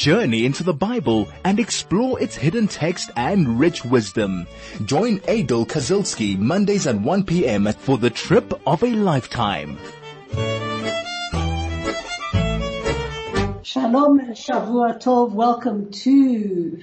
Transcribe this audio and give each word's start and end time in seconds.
journey 0.00 0.46
into 0.46 0.64
the 0.64 0.72
Bible 0.72 1.28
and 1.44 1.60
explore 1.60 2.18
its 2.22 2.34
hidden 2.34 2.66
text 2.66 3.10
and 3.16 3.60
rich 3.60 3.84
wisdom. 3.84 4.46
Join 4.86 5.18
Adol 5.28 5.66
Kazilski 5.66 6.38
Mondays 6.38 6.86
at 6.86 6.98
1 6.98 7.24
p.m. 7.24 7.70
for 7.74 7.98
the 7.98 8.08
trip 8.08 8.58
of 8.66 8.82
a 8.82 8.94
lifetime. 8.94 9.76
Shalom, 13.62 14.20
Shavua 14.32 14.98
Tov. 15.02 15.32
Welcome 15.32 15.90
to 15.90 16.82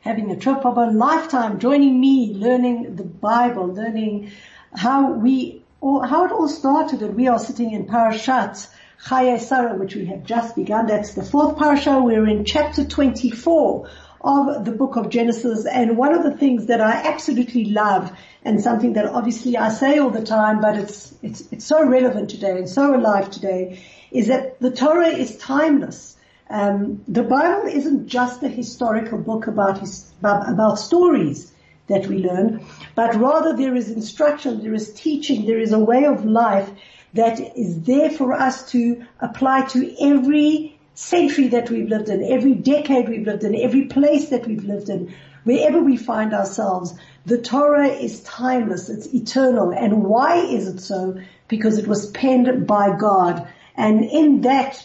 having 0.00 0.30
a 0.30 0.36
trip 0.36 0.66
of 0.66 0.76
a 0.76 0.90
lifetime, 0.90 1.58
joining 1.60 1.98
me, 1.98 2.34
learning 2.34 2.96
the 2.96 3.04
Bible, 3.04 3.68
learning 3.68 4.30
how 4.74 5.12
we, 5.12 5.64
or 5.80 6.06
how 6.06 6.26
it 6.26 6.32
all 6.32 6.48
started. 6.48 7.00
And 7.00 7.16
we 7.16 7.28
are 7.28 7.38
sitting 7.38 7.72
in 7.72 7.86
Parashat 7.86 8.68
Chayei 9.04 9.40
Sarah, 9.40 9.76
which 9.76 9.94
we 9.94 10.06
have 10.06 10.24
just 10.24 10.56
begun. 10.56 10.86
That's 10.86 11.14
the 11.14 11.22
fourth 11.22 11.56
parasha. 11.56 12.00
We're 12.00 12.26
in 12.26 12.44
chapter 12.44 12.84
24 12.84 13.88
of 14.20 14.64
the 14.64 14.72
book 14.72 14.96
of 14.96 15.08
Genesis. 15.08 15.66
And 15.66 15.96
one 15.96 16.12
of 16.12 16.24
the 16.24 16.36
things 16.36 16.66
that 16.66 16.80
I 16.80 16.92
absolutely 16.92 17.66
love 17.66 18.10
and 18.44 18.60
something 18.60 18.94
that 18.94 19.06
obviously 19.06 19.56
I 19.56 19.68
say 19.70 19.98
all 19.98 20.10
the 20.10 20.24
time, 20.24 20.60
but 20.60 20.76
it's, 20.76 21.14
it's, 21.22 21.42
it's 21.52 21.64
so 21.64 21.86
relevant 21.86 22.30
today 22.30 22.58
and 22.58 22.68
so 22.68 22.94
alive 22.94 23.30
today 23.30 23.80
is 24.10 24.28
that 24.28 24.58
the 24.60 24.70
Torah 24.70 25.08
is 25.08 25.36
timeless. 25.36 26.16
Um, 26.50 27.04
the 27.06 27.22
Bible 27.22 27.68
isn't 27.68 28.08
just 28.08 28.42
a 28.42 28.48
historical 28.48 29.18
book 29.18 29.46
about 29.46 29.78
his, 29.78 30.10
about 30.22 30.78
stories 30.78 31.52
that 31.88 32.06
we 32.06 32.18
learn, 32.18 32.64
but 32.94 33.14
rather 33.14 33.56
there 33.56 33.74
is 33.74 33.90
instruction, 33.90 34.62
there 34.62 34.74
is 34.74 34.92
teaching, 34.92 35.46
there 35.46 35.58
is 35.58 35.72
a 35.72 35.78
way 35.78 36.04
of 36.04 36.24
life 36.24 36.70
that 37.14 37.40
is 37.56 37.82
there 37.82 38.10
for 38.10 38.32
us 38.32 38.70
to 38.72 39.04
apply 39.20 39.66
to 39.66 39.94
every 40.00 40.78
century 40.94 41.48
that 41.48 41.70
we've 41.70 41.88
lived 41.88 42.08
in, 42.08 42.24
every 42.24 42.54
decade 42.54 43.08
we've 43.08 43.26
lived 43.26 43.44
in, 43.44 43.54
every 43.54 43.86
place 43.86 44.30
that 44.30 44.46
we've 44.46 44.64
lived 44.64 44.88
in, 44.88 45.14
wherever 45.44 45.80
we 45.80 45.96
find 45.96 46.34
ourselves. 46.34 46.94
The 47.24 47.40
Torah 47.40 47.88
is 47.88 48.22
timeless, 48.22 48.88
it's 48.88 49.06
eternal. 49.14 49.70
And 49.70 50.02
why 50.02 50.38
is 50.38 50.66
it 50.66 50.80
so? 50.80 51.20
Because 51.46 51.78
it 51.78 51.86
was 51.86 52.10
penned 52.10 52.66
by 52.66 52.96
God. 52.96 53.48
And 53.76 54.04
in 54.04 54.40
that, 54.42 54.84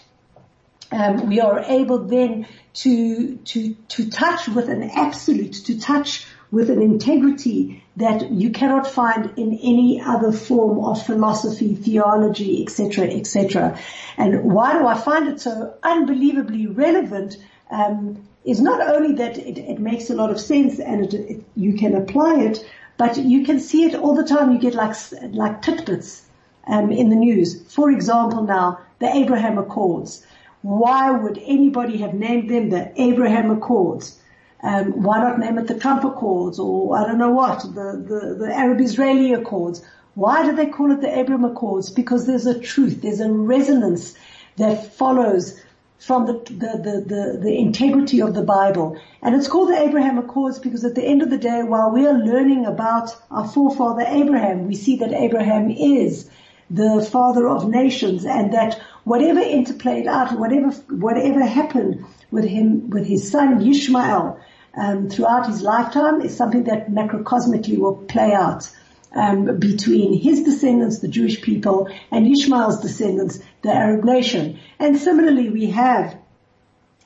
um, 0.91 1.29
we 1.29 1.41
are 1.41 1.61
able 1.61 2.05
then 2.05 2.47
to, 2.75 3.37
to, 3.37 3.73
to 3.89 4.09
touch 4.09 4.47
with 4.47 4.69
an 4.69 4.83
absolute, 4.83 5.53
to 5.65 5.79
touch 5.79 6.27
with 6.53 6.69
an 6.69 6.83
integrity 6.83 7.83
that 7.97 8.31
you 8.31 8.51
cannot 8.51 8.85
find 8.85 9.33
in 9.37 9.57
any 9.63 9.99
other 9.99 10.31
form 10.31 10.85
of 10.85 11.03
philosophy, 11.03 11.73
theology, 11.73 12.61
etc., 12.61 13.07
etc. 13.07 13.79
And 14.17 14.43
why 14.43 14.77
do 14.77 14.85
I 14.85 14.93
find 14.93 15.27
it 15.29 15.41
so 15.41 15.73
unbelievably 15.81 16.67
relevant? 16.67 17.37
Um, 17.71 18.27
is 18.45 18.61
not 18.61 18.81
only 18.81 19.15
that 19.15 19.37
it, 19.37 19.57
it, 19.57 19.79
makes 19.79 20.09
a 20.09 20.13
lot 20.13 20.29
of 20.29 20.39
sense 20.39 20.77
and 20.77 21.05
it, 21.05 21.13
it, 21.13 21.43
you 21.55 21.73
can 21.73 21.95
apply 21.95 22.41
it, 22.41 22.63
but 22.97 23.17
you 23.17 23.45
can 23.45 23.59
see 23.59 23.85
it 23.85 23.95
all 23.95 24.13
the 24.13 24.27
time. 24.27 24.51
You 24.51 24.59
get 24.59 24.75
like 24.75 24.95
like 25.31 25.61
tidbits 25.63 26.23
um, 26.67 26.91
in 26.91 27.09
the 27.09 27.15
news. 27.15 27.63
For 27.73 27.89
example, 27.89 28.43
now 28.43 28.79
the 28.99 29.09
Abraham 29.15 29.57
Accords. 29.57 30.23
Why 30.61 31.09
would 31.09 31.39
anybody 31.43 31.97
have 31.97 32.13
named 32.13 32.49
them 32.49 32.69
the 32.69 32.91
Abraham 33.01 33.49
Accords? 33.49 34.19
Um, 34.63 35.03
why 35.03 35.19
not 35.19 35.39
name 35.39 35.57
it 35.57 35.67
the 35.67 35.77
Trump 35.77 36.05
Accords 36.05 36.57
or 36.57 36.97
I 36.97 37.05
don't 37.05 37.17
know 37.17 37.31
what, 37.31 37.61
the, 37.63 38.03
the, 38.07 38.35
the 38.45 38.53
Arab-Israeli 38.55 39.33
Accords? 39.33 39.83
Why 40.15 40.45
do 40.45 40.55
they 40.55 40.67
call 40.67 40.91
it 40.91 41.01
the 41.01 41.19
Abraham 41.19 41.43
Accords? 41.43 41.89
Because 41.89 42.25
there's 42.25 42.45
a 42.45 42.57
truth, 42.57 43.01
there's 43.01 43.19
a 43.19 43.31
resonance 43.31 44.15
that 44.55 44.93
follows 44.93 45.59
from 45.99 46.25
the, 46.25 46.33
the, 46.49 47.03
the, 47.07 47.39
the, 47.41 47.57
integrity 47.57 48.21
of 48.21 48.33
the 48.33 48.41
Bible. 48.41 48.99
And 49.21 49.35
it's 49.35 49.47
called 49.47 49.69
the 49.69 49.79
Abraham 49.79 50.17
Accords 50.17 50.59
because 50.59 50.83
at 50.83 50.95
the 50.95 51.03
end 51.03 51.21
of 51.21 51.29
the 51.29 51.37
day, 51.37 51.63
while 51.63 51.91
we 51.91 52.05
are 52.05 52.13
learning 52.13 52.65
about 52.65 53.15
our 53.31 53.47
forefather 53.47 54.03
Abraham, 54.05 54.67
we 54.67 54.75
see 54.75 54.97
that 54.97 55.13
Abraham 55.13 55.71
is 55.71 56.29
the 56.69 57.07
father 57.09 57.47
of 57.47 57.69
nations 57.69 58.25
and 58.25 58.53
that 58.53 58.81
whatever 59.05 59.39
interplayed 59.39 60.07
out, 60.07 60.37
whatever, 60.37 60.71
whatever 60.89 61.45
happened 61.45 62.05
with 62.31 62.45
him, 62.45 62.89
with 62.89 63.05
his 63.05 63.31
son 63.31 63.61
Yishmael, 63.61 64.39
um, 64.75 65.09
throughout 65.09 65.47
his 65.47 65.61
lifetime 65.61 66.21
is 66.21 66.35
something 66.35 66.63
that 66.65 66.89
macrocosmically 66.89 67.77
will 67.77 67.95
play 67.95 68.33
out 68.33 68.69
um, 69.13 69.59
between 69.59 70.19
his 70.19 70.43
descendants, 70.43 70.99
the 70.99 71.07
Jewish 71.07 71.41
people, 71.41 71.89
and 72.11 72.27
Ishmael's 72.27 72.81
descendants, 72.81 73.39
the 73.61 73.71
Arab 73.71 74.03
nation. 74.03 74.59
And 74.79 74.97
similarly, 74.97 75.49
we 75.49 75.67
have 75.71 76.17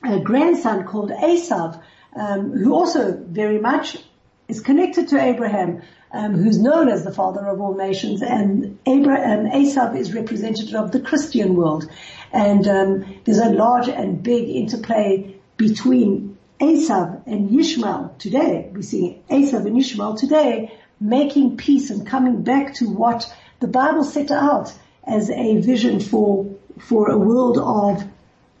a 0.02 0.18
grandson 0.20 0.84
called 0.84 1.10
Esav, 1.10 1.80
um, 2.16 2.52
who 2.52 2.74
also 2.74 3.12
very 3.12 3.58
much 3.60 3.98
is 4.48 4.60
connected 4.60 5.08
to 5.08 5.20
Abraham, 5.20 5.82
um, 6.10 6.34
who's 6.34 6.58
known 6.58 6.88
as 6.88 7.04
the 7.04 7.12
father 7.12 7.46
of 7.46 7.60
all 7.60 7.74
nations, 7.74 8.22
and 8.22 8.78
Abraham, 8.86 9.44
Esav 9.46 9.94
is 9.94 10.14
representative 10.14 10.74
of 10.74 10.90
the 10.90 11.00
Christian 11.00 11.54
world. 11.54 11.90
And 12.32 12.66
um, 12.66 13.20
there's 13.24 13.38
a 13.38 13.50
large 13.50 13.88
and 13.88 14.22
big 14.22 14.48
interplay 14.48 15.38
between 15.58 16.27
Esav 16.60 17.22
and 17.26 17.50
Yishmael 17.50 18.18
today, 18.18 18.70
we 18.72 18.82
see 18.82 19.22
Esav 19.30 19.66
and 19.66 19.76
Yishmael 19.76 20.18
today 20.18 20.72
making 21.00 21.56
peace 21.56 21.90
and 21.90 22.06
coming 22.06 22.42
back 22.42 22.74
to 22.74 22.86
what 22.86 23.32
the 23.60 23.68
Bible 23.68 24.02
set 24.02 24.30
out 24.30 24.72
as 25.04 25.30
a 25.30 25.58
vision 25.58 26.00
for, 26.00 26.46
for 26.80 27.10
a 27.10 27.18
world 27.18 27.58
of, 27.58 28.04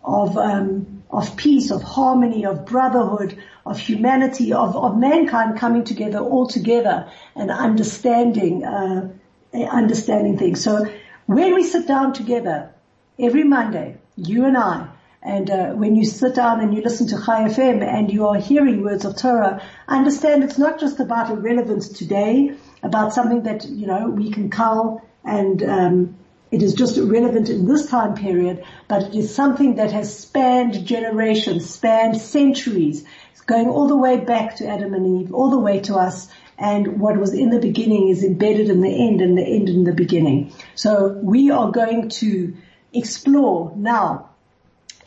of, 0.04 0.38
um, 0.38 1.02
of 1.10 1.36
peace, 1.36 1.72
of 1.72 1.82
harmony, 1.82 2.46
of 2.46 2.64
brotherhood, 2.66 3.36
of 3.66 3.78
humanity, 3.78 4.52
of, 4.52 4.76
of 4.76 4.96
mankind 4.96 5.58
coming 5.58 5.82
together 5.82 6.18
all 6.18 6.46
together 6.46 7.10
and 7.34 7.50
understanding, 7.50 8.64
uh, 8.64 9.12
understanding 9.52 10.38
things. 10.38 10.62
So 10.62 10.86
when 11.26 11.54
we 11.54 11.64
sit 11.64 11.88
down 11.88 12.12
together 12.12 12.72
every 13.18 13.42
Monday, 13.42 13.96
you 14.16 14.44
and 14.46 14.56
I, 14.56 14.88
and 15.22 15.50
uh, 15.50 15.72
when 15.72 15.96
you 15.96 16.04
sit 16.04 16.34
down 16.34 16.60
and 16.60 16.74
you 16.74 16.82
listen 16.82 17.08
to 17.08 17.16
Chai 17.16 17.48
FM 17.48 17.82
and 17.82 18.12
you 18.12 18.26
are 18.28 18.36
hearing 18.36 18.82
words 18.82 19.04
of 19.04 19.16
Torah, 19.16 19.62
understand 19.88 20.44
it's 20.44 20.58
not 20.58 20.78
just 20.78 21.00
about 21.00 21.30
a 21.30 21.34
relevance 21.34 21.88
today, 21.88 22.54
about 22.82 23.12
something 23.12 23.42
that 23.42 23.64
you 23.64 23.86
know 23.86 24.08
we 24.08 24.30
can 24.30 24.48
cull 24.50 25.02
and 25.24 25.62
um, 25.62 26.16
it 26.50 26.62
is 26.62 26.74
just 26.74 26.98
relevant 26.98 27.50
in 27.50 27.66
this 27.66 27.90
time 27.90 28.14
period, 28.14 28.64
but 28.86 29.02
it 29.02 29.14
is 29.14 29.34
something 29.34 29.74
that 29.74 29.92
has 29.92 30.16
spanned 30.18 30.86
generations, 30.86 31.68
spanned 31.68 32.16
centuries, 32.16 33.04
it's 33.32 33.42
going 33.42 33.68
all 33.68 33.88
the 33.88 33.96
way 33.96 34.18
back 34.18 34.56
to 34.56 34.66
Adam 34.66 34.94
and 34.94 35.20
Eve, 35.20 35.34
all 35.34 35.50
the 35.50 35.58
way 35.58 35.80
to 35.80 35.96
us. 35.96 36.28
And 36.58 37.00
what 37.00 37.18
was 37.18 37.34
in 37.34 37.50
the 37.50 37.60
beginning 37.60 38.08
is 38.08 38.24
embedded 38.24 38.70
in 38.70 38.80
the 38.80 38.88
end 38.88 39.20
and 39.20 39.36
the 39.36 39.44
end 39.44 39.68
in 39.68 39.84
the 39.84 39.92
beginning. 39.92 40.52
So 40.74 41.08
we 41.08 41.50
are 41.50 41.70
going 41.70 42.08
to 42.08 42.56
explore 42.92 43.74
now 43.76 44.30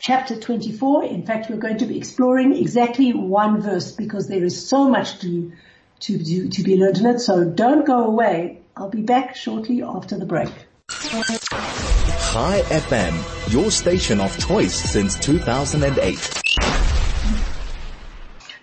chapter 0.02 0.36
24. 0.36 1.04
In 1.04 1.24
fact, 1.24 1.48
we're 1.48 1.56
going 1.56 1.78
to 1.78 1.86
be 1.86 1.96
exploring 1.96 2.52
exactly 2.54 3.12
one 3.12 3.62
verse 3.62 3.92
because 3.92 4.26
there 4.26 4.42
is 4.44 4.68
so 4.68 4.88
much 4.88 5.20
to, 5.20 5.52
to, 6.00 6.18
to, 6.18 6.48
to 6.48 6.62
be 6.64 6.76
learned 6.76 6.98
in 6.98 7.06
it. 7.06 7.20
So 7.20 7.44
don't 7.44 7.86
go 7.86 8.04
away. 8.04 8.58
I'll 8.76 8.90
be 8.90 9.02
back 9.02 9.36
shortly 9.36 9.80
after 9.82 10.18
the 10.18 10.26
break. 10.26 10.50
Chai 10.90 12.62
FM, 12.66 13.52
your 13.52 13.70
station 13.70 14.20
of 14.20 14.36
choice 14.44 14.74
since 14.74 15.16
2008. 15.20 16.40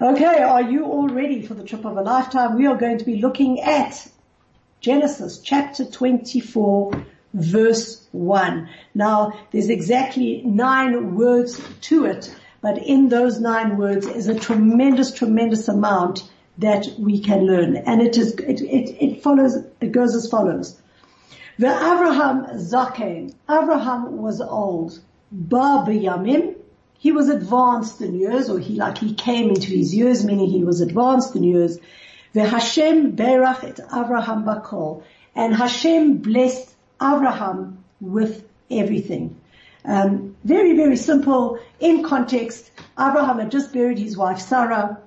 Okay, 0.01 0.43
are 0.43 0.61
you 0.61 0.85
all 0.85 1.07
ready 1.07 1.41
for 1.41 1.53
the 1.53 1.63
trip 1.63 1.85
of 1.85 1.95
a 1.95 2.01
lifetime? 2.01 2.57
We 2.57 2.67
are 2.67 2.75
going 2.75 2.97
to 2.97 3.05
be 3.05 3.21
looking 3.21 3.61
at 3.61 4.05
Genesis 4.81 5.39
chapter 5.39 5.85
24 5.85 7.05
verse 7.33 8.07
1. 8.11 8.69
Now, 8.95 9.33
there's 9.51 9.69
exactly 9.69 10.41
nine 10.43 11.15
words 11.15 11.61
to 11.81 12.05
it, 12.05 12.33
but 12.61 12.77
in 12.77 13.09
those 13.09 13.39
nine 13.39 13.77
words 13.77 14.05
is 14.07 14.27
a 14.27 14.39
tremendous, 14.39 15.13
tremendous 15.13 15.67
amount 15.67 16.29
that 16.57 16.87
we 16.97 17.19
can 17.19 17.45
learn. 17.45 17.77
And 17.77 18.01
it 18.01 18.17
is, 18.17 18.33
it, 18.33 18.61
it, 18.61 18.97
it 18.99 19.23
follows, 19.23 19.57
it 19.79 19.91
goes 19.91 20.15
as 20.15 20.29
follows. 20.29 20.79
The 21.57 21.67
Abraham 21.67 22.45
Zaken, 22.57 23.33
Avraham 23.47 24.11
was 24.11 24.41
old. 24.41 24.99
Ba 25.31 25.83
Yamim, 25.87 26.55
he 26.97 27.11
was 27.11 27.29
advanced 27.29 28.01
in 28.01 28.19
years, 28.19 28.49
or 28.49 28.59
he 28.59 28.75
like 28.75 28.97
he 28.97 29.13
came 29.13 29.49
into 29.49 29.67
his 29.67 29.95
years, 29.95 30.25
meaning 30.25 30.47
he 30.47 30.63
was 30.63 30.81
advanced 30.81 31.35
in 31.35 31.43
years. 31.43 31.77
The 32.33 32.45
Hashem 32.45 33.15
berach 33.15 33.63
et 33.63 33.79
Abraham 33.93 34.43
bakol, 34.43 35.03
and 35.35 35.55
Hashem 35.55 36.17
blessed 36.17 36.75
Abraham 37.01 37.83
with 37.99 38.47
everything. 38.69 39.35
Um, 39.85 40.35
very, 40.43 40.75
very 40.75 40.97
simple. 40.97 41.59
In 41.79 42.03
context, 42.03 42.71
Abraham 42.99 43.39
had 43.39 43.51
just 43.51 43.73
buried 43.73 43.97
his 43.97 44.17
wife 44.17 44.39
Sarah. 44.39 44.99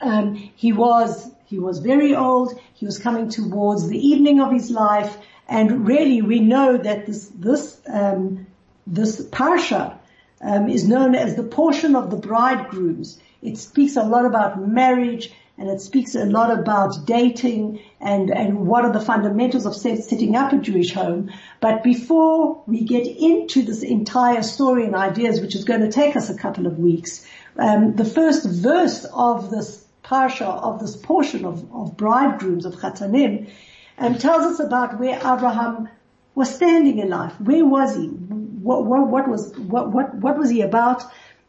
Um, 0.00 0.34
he 0.34 0.72
was 0.72 1.30
he 1.44 1.58
was 1.58 1.78
very 1.78 2.14
old. 2.14 2.58
He 2.74 2.86
was 2.86 2.98
coming 2.98 3.28
towards 3.28 3.88
the 3.88 3.98
evening 3.98 4.40
of 4.40 4.50
his 4.50 4.70
life, 4.70 5.16
and 5.48 5.86
really, 5.86 6.22
we 6.22 6.40
know 6.40 6.78
that 6.78 7.06
this 7.06 7.28
this 7.34 7.80
um, 7.86 8.46
this 8.86 9.20
parsha 9.26 9.98
um, 10.40 10.68
is 10.68 10.88
known 10.88 11.14
as 11.14 11.36
the 11.36 11.42
portion 11.42 11.94
of 11.94 12.10
the 12.10 12.16
bridegrooms. 12.16 13.20
It 13.42 13.58
speaks 13.58 13.96
a 13.96 14.02
lot 14.02 14.24
about 14.24 14.66
marriage 14.66 15.32
and 15.58 15.68
it 15.68 15.80
speaks 15.80 16.14
a 16.14 16.24
lot 16.24 16.50
about 16.50 17.06
dating 17.06 17.80
and, 18.00 18.30
and 18.30 18.66
what 18.66 18.84
are 18.84 18.92
the 18.92 19.00
fundamentals 19.00 19.66
of 19.66 19.76
setting 19.76 20.34
up 20.34 20.52
a 20.52 20.56
Jewish 20.56 20.92
home. 20.92 21.30
But 21.60 21.82
before 21.82 22.62
we 22.66 22.82
get 22.84 23.06
into 23.06 23.62
this 23.62 23.82
entire 23.82 24.42
story 24.42 24.86
and 24.86 24.94
ideas, 24.94 25.40
which 25.40 25.54
is 25.54 25.64
going 25.64 25.80
to 25.80 25.92
take 25.92 26.16
us 26.16 26.30
a 26.30 26.36
couple 26.36 26.66
of 26.66 26.78
weeks, 26.78 27.26
um, 27.58 27.94
the 27.94 28.04
first 28.04 28.46
verse 28.46 29.04
of 29.12 29.50
this 29.50 29.84
parsha, 30.02 30.46
of 30.46 30.80
this 30.80 30.96
portion 30.96 31.44
of, 31.44 31.72
of 31.72 31.96
bridegrooms, 31.96 32.64
of 32.64 32.74
chatanim, 32.76 33.50
um, 33.98 34.18
tells 34.18 34.44
us 34.44 34.60
about 34.60 34.98
where 34.98 35.16
Abraham 35.16 35.88
was 36.34 36.54
standing 36.54 36.98
in 36.98 37.10
life. 37.10 37.38
Where 37.40 37.64
was 37.64 37.94
he? 37.94 38.06
What, 38.06 38.86
what, 38.86 39.06
what 39.06 39.28
was, 39.28 39.56
what, 39.58 39.90
what, 39.90 40.14
what 40.14 40.38
was 40.38 40.50
he 40.50 40.62
about? 40.62 41.02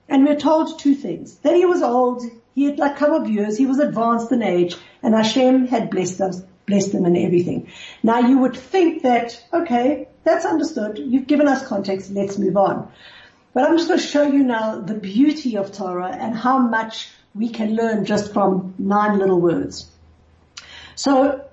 And 0.10 0.26
we're 0.26 0.36
told 0.36 0.78
two 0.78 0.94
things. 0.94 1.38
That 1.38 1.56
he 1.56 1.66
was 1.66 1.82
old, 1.82 2.24
he 2.54 2.66
had 2.66 2.80
like 2.80 2.98
come 2.98 3.14
of 3.14 3.30
years, 3.30 3.58
he 3.58 3.66
was 3.66 3.80
advanced 3.80 4.32
in 4.32 4.44
age, 4.44 4.76
and 5.02 5.14
Hashem 5.14 5.68
had 5.68 5.90
blessed 5.90 6.22
us, 6.22 6.42
blessed 6.66 6.94
him 6.94 7.06
in 7.06 7.18
everything. 7.18 7.72
Now 8.04 8.20
you 8.20 8.40
would 8.40 8.56
think 8.56 9.04
that, 9.04 9.44
okay, 9.52 10.08
that's 10.24 10.46
understood. 10.46 10.98
You've 11.00 11.28
given 11.28 11.48
us 11.48 11.68
context, 11.68 12.12
let's 12.12 12.38
move 12.38 12.58
on. 12.58 12.92
But 13.54 13.64
I'm 13.64 13.78
just 13.78 13.88
going 13.88 14.00
to 14.00 14.06
show 14.06 14.24
you 14.24 14.44
now 14.44 14.80
the 14.80 14.96
beauty 14.96 15.58
of 15.58 15.72
Torah 15.72 16.12
and 16.12 16.36
how 16.36 16.58
much 16.58 17.10
we 17.36 17.50
can 17.50 17.76
learn 17.76 18.06
just 18.06 18.34
from 18.34 18.74
nine 18.78 19.20
little 19.20 19.40
words. 19.40 19.90
So 20.96 21.46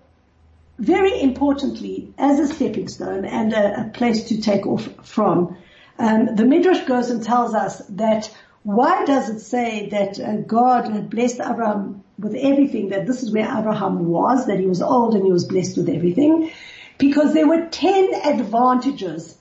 very 0.79 1.21
importantly, 1.21 2.13
as 2.19 2.39
a 2.39 2.47
stepping 2.47 2.89
stone 2.89 3.25
and 3.25 3.53
a, 3.53 3.83
a 3.83 3.85
place 3.91 4.25
to 4.29 4.41
take 4.41 4.67
off 4.67 4.89
from, 5.03 5.59
um, 5.99 6.35
the 6.35 6.47
Midrash 6.47 6.87
goes 6.87 7.11
and 7.11 7.23
tells 7.23 7.55
us 7.55 7.83
that 7.91 8.35
why 8.63 9.05
does 9.05 9.31
it 9.31 9.41
say 9.41 9.89
that 9.91 10.21
uh, 10.21 10.37
God 10.37 10.89
had 10.89 11.09
blessed 11.09 11.41
Abraham 11.41 12.05
with 12.19 12.35
everything, 12.35 12.91
that 12.91 13.07
this 13.07 13.23
is 13.23 13.33
where 13.33 13.47
Abraham 13.47 14.07
was, 14.07 14.47
that 14.47 14.61
he 14.61 14.67
was 14.67 14.83
old 14.83 15.15
and 15.15 15.25
he 15.25 15.33
was 15.33 15.45
blessed 15.45 15.79
with 15.79 15.89
everything? 15.89 16.51
Because 16.99 17.33
there 17.33 17.49
were 17.49 17.67
ten 17.67 18.13
advantages, 18.15 19.39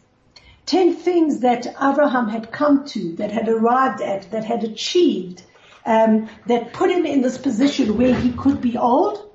ten 0.66 0.96
things 0.96 1.42
that 1.42 1.68
Abraham 1.68 2.30
had 2.30 2.52
come 2.52 2.86
to, 2.86 3.16
that 3.18 3.32
had 3.32 3.50
arrived 3.50 4.02
at, 4.02 4.32
that 4.32 4.46
had 4.46 4.64
achieved, 4.64 5.44
um, 5.86 6.30
that 6.48 6.72
put 6.72 6.90
him 6.90 7.06
in 7.06 7.22
this 7.22 7.38
position 7.38 7.98
where 7.98 8.16
he 8.16 8.32
could 8.32 8.62
be 8.62 8.78
old, 8.78 9.30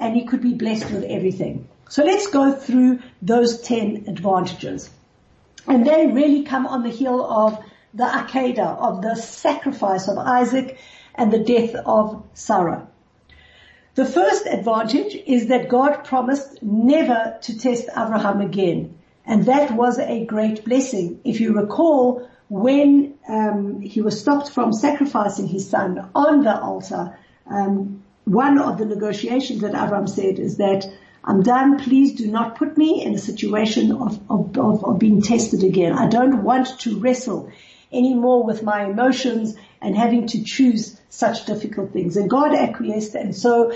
and 0.00 0.16
he 0.16 0.24
could 0.24 0.42
be 0.42 0.54
blessed 0.54 0.90
with 0.90 1.04
everything. 1.04 1.68
So 1.88 2.04
let's 2.04 2.26
go 2.26 2.52
through 2.52 2.98
those 3.20 3.60
10 3.60 4.06
advantages. 4.08 4.90
And 5.68 5.86
they 5.86 6.08
really 6.08 6.42
come 6.42 6.66
on 6.66 6.82
the 6.82 6.88
heel 6.88 7.24
of 7.24 7.62
the 7.94 8.04
Akedah, 8.04 8.78
of 8.78 9.02
the 9.02 9.14
sacrifice 9.14 10.08
of 10.08 10.18
Isaac 10.18 10.78
and 11.14 11.32
the 11.32 11.38
death 11.38 11.74
of 11.74 12.24
Sarah. 12.34 12.88
The 13.94 14.06
first 14.06 14.46
advantage 14.46 15.14
is 15.26 15.48
that 15.48 15.68
God 15.68 16.04
promised 16.04 16.62
never 16.62 17.36
to 17.42 17.58
test 17.58 17.88
Abraham 17.90 18.40
again. 18.40 18.98
And 19.26 19.44
that 19.44 19.72
was 19.72 19.98
a 19.98 20.24
great 20.24 20.64
blessing. 20.64 21.20
If 21.24 21.40
you 21.40 21.52
recall, 21.52 22.26
when 22.48 23.14
um, 23.28 23.80
he 23.82 24.00
was 24.00 24.18
stopped 24.18 24.50
from 24.50 24.72
sacrificing 24.72 25.46
his 25.46 25.68
son 25.68 26.10
on 26.14 26.42
the 26.42 26.58
altar, 26.58 27.18
um, 27.46 28.02
one 28.24 28.58
of 28.58 28.78
the 28.78 28.86
negotiations 28.86 29.60
that 29.60 29.74
Abraham 29.74 30.06
said 30.06 30.38
is 30.38 30.56
that 30.56 30.86
I'm 31.24 31.42
done. 31.42 31.78
Please 31.78 32.14
do 32.14 32.28
not 32.28 32.56
put 32.56 32.76
me 32.76 33.04
in 33.04 33.14
a 33.14 33.18
situation 33.18 33.92
of, 33.92 34.18
of, 34.30 34.58
of, 34.58 34.84
of 34.84 34.98
being 34.98 35.20
tested 35.20 35.62
again. 35.62 35.92
I 35.92 36.08
don't 36.08 36.42
want 36.42 36.80
to 36.80 36.98
wrestle 36.98 37.52
anymore 37.92 38.44
with 38.44 38.62
my 38.62 38.84
emotions 38.84 39.54
and 39.80 39.96
having 39.96 40.26
to 40.28 40.44
choose 40.44 41.00
such 41.08 41.44
difficult 41.44 41.92
things. 41.92 42.16
And 42.16 42.30
God 42.30 42.54
acquiesced. 42.54 43.14
And 43.14 43.34
so 43.34 43.72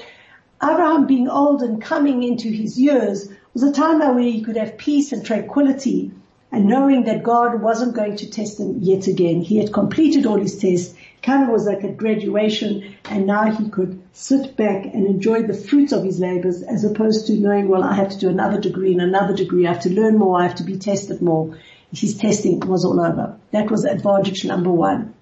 Abraham 0.62 1.06
being 1.06 1.28
old 1.28 1.62
and 1.62 1.82
coming 1.82 2.22
into 2.22 2.48
his 2.48 2.78
years 2.78 3.28
was 3.52 3.62
a 3.62 3.72
time 3.72 3.98
now 3.98 4.14
where 4.14 4.22
he 4.22 4.42
could 4.42 4.56
have 4.56 4.78
peace 4.78 5.12
and 5.12 5.24
tranquility 5.24 6.12
and 6.52 6.66
knowing 6.66 7.04
that 7.04 7.22
God 7.22 7.60
wasn't 7.60 7.96
going 7.96 8.16
to 8.16 8.30
test 8.30 8.60
him 8.60 8.78
yet 8.80 9.08
again. 9.08 9.40
He 9.40 9.58
had 9.58 9.72
completed 9.72 10.26
all 10.26 10.38
his 10.38 10.58
tests 10.58 10.94
kind 11.22 11.42
of 11.42 11.48
was 11.48 11.66
like 11.66 11.82
a 11.82 11.92
graduation 11.92 12.94
and 13.06 13.26
now 13.26 13.50
he 13.50 13.68
could 13.68 14.00
sit 14.12 14.56
back 14.56 14.84
and 14.84 15.06
enjoy 15.06 15.42
the 15.42 15.54
fruits 15.54 15.92
of 15.92 16.04
his 16.04 16.20
labors 16.20 16.62
as 16.62 16.84
opposed 16.84 17.26
to 17.26 17.34
knowing, 17.34 17.68
well, 17.68 17.82
I 17.82 17.94
have 17.94 18.10
to 18.10 18.18
do 18.18 18.28
another 18.28 18.60
degree 18.60 18.92
and 18.92 19.02
another 19.02 19.34
degree. 19.34 19.66
I 19.66 19.72
have 19.72 19.82
to 19.82 19.92
learn 19.92 20.18
more. 20.18 20.40
I 20.40 20.44
have 20.44 20.54
to 20.56 20.62
be 20.62 20.78
tested 20.78 21.20
more. 21.20 21.58
His 21.98 22.16
testing 22.16 22.60
was 22.60 22.84
all 22.84 23.00
over. 23.00 23.38
That 23.52 23.70
was 23.70 23.84
advantage 23.84 24.44
number 24.44 24.70
one. 24.70 25.14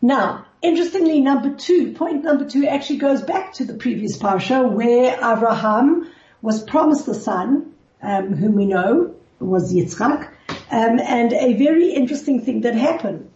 Now, 0.00 0.46
interestingly, 0.62 1.20
number 1.20 1.54
two, 1.54 1.92
point 1.92 2.24
number 2.24 2.44
two 2.44 2.66
actually 2.66 2.98
goes 2.98 3.22
back 3.22 3.52
to 3.54 3.64
the 3.64 3.74
previous 3.74 4.18
parsha 4.18 4.68
where 4.68 5.14
Abraham 5.14 6.10
was 6.40 6.62
promised 6.64 7.06
a 7.06 7.14
son, 7.14 7.72
um, 8.02 8.34
whom 8.34 8.56
we 8.56 8.66
know 8.66 9.14
was 9.38 9.72
Yitzchak, 9.72 10.28
um, 10.70 10.98
and 10.98 11.32
a 11.32 11.54
very 11.54 11.92
interesting 11.92 12.40
thing 12.44 12.62
that 12.62 12.74
happened. 12.74 13.30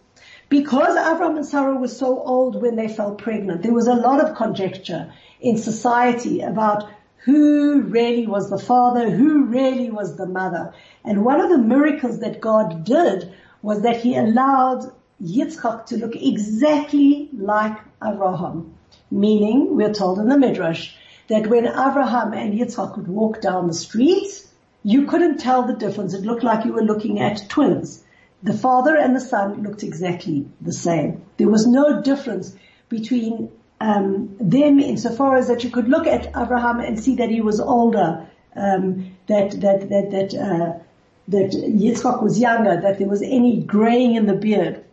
Because 0.49 0.97
Avram 0.97 1.35
and 1.35 1.45
Sarah 1.45 1.75
were 1.75 1.87
so 1.87 2.21
old 2.21 2.61
when 2.61 2.75
they 2.75 2.87
fell 2.87 3.15
pregnant, 3.15 3.63
there 3.63 3.73
was 3.73 3.87
a 3.87 3.93
lot 3.93 4.23
of 4.23 4.35
conjecture 4.35 5.13
in 5.41 5.57
society 5.57 6.41
about 6.41 6.89
who 7.17 7.81
really 7.81 8.27
was 8.27 8.49
the 8.49 8.57
father, 8.57 9.09
who 9.09 9.45
really 9.45 9.89
was 9.89 10.15
the 10.15 10.25
mother. 10.25 10.73
And 11.03 11.25
one 11.25 11.41
of 11.41 11.49
the 11.49 11.57
miracles 11.57 12.19
that 12.19 12.41
God 12.41 12.83
did 12.83 13.33
was 13.61 13.81
that 13.81 13.97
he 13.97 14.15
allowed 14.15 14.91
Yitzchak 15.21 15.87
to 15.87 15.97
look 15.97 16.15
exactly 16.15 17.29
like 17.33 17.77
Abraham. 18.03 18.75
Meaning, 19.09 19.75
we're 19.75 19.93
told 19.93 20.19
in 20.19 20.29
the 20.29 20.37
Midrash, 20.37 20.93
that 21.27 21.47
when 21.47 21.65
Abraham 21.65 22.33
and 22.33 22.53
Yitzchak 22.53 22.95
would 22.95 23.07
walk 23.07 23.41
down 23.41 23.67
the 23.67 23.73
street, 23.73 24.45
you 24.83 25.05
couldn't 25.05 25.39
tell 25.39 25.63
the 25.63 25.75
difference. 25.75 26.13
It 26.13 26.23
looked 26.23 26.43
like 26.43 26.65
you 26.65 26.73
were 26.73 26.83
looking 26.83 27.19
at 27.19 27.49
twins. 27.49 28.03
The 28.43 28.53
father 28.53 28.95
and 28.95 29.15
the 29.15 29.19
son 29.19 29.63
looked 29.63 29.83
exactly 29.83 30.47
the 30.61 30.71
same. 30.71 31.25
There 31.37 31.49
was 31.49 31.65
no 31.65 32.01
difference 32.01 32.55
between 32.87 33.51
um, 33.79 34.35
them 34.39 34.79
insofar 34.79 35.35
as 35.35 35.47
that 35.47 35.63
you 35.63 35.69
could 35.69 35.87
look 35.87 36.07
at 36.07 36.27
Abraham 36.27 36.79
and 36.79 36.99
see 36.99 37.15
that 37.15 37.29
he 37.29 37.41
was 37.41 37.59
older, 37.59 38.27
um, 38.55 39.15
that 39.27 39.51
that 39.61 39.89
that 39.89 40.11
that 40.11 40.33
uh, 40.33 40.79
that 41.27 41.51
Yitzchak 41.51 42.23
was 42.23 42.39
younger, 42.39 42.81
that 42.81 42.97
there 42.97 43.07
was 43.07 43.21
any 43.21 43.61
graying 43.61 44.15
in 44.15 44.25
the 44.25 44.33
beard. 44.33 44.83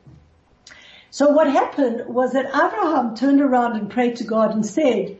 So 1.10 1.28
what 1.28 1.48
happened 1.50 2.06
was 2.06 2.32
that 2.32 2.46
Abraham 2.46 3.14
turned 3.14 3.40
around 3.40 3.76
and 3.76 3.90
prayed 3.90 4.16
to 4.16 4.24
God 4.24 4.52
and 4.52 4.66
said, 4.66 5.18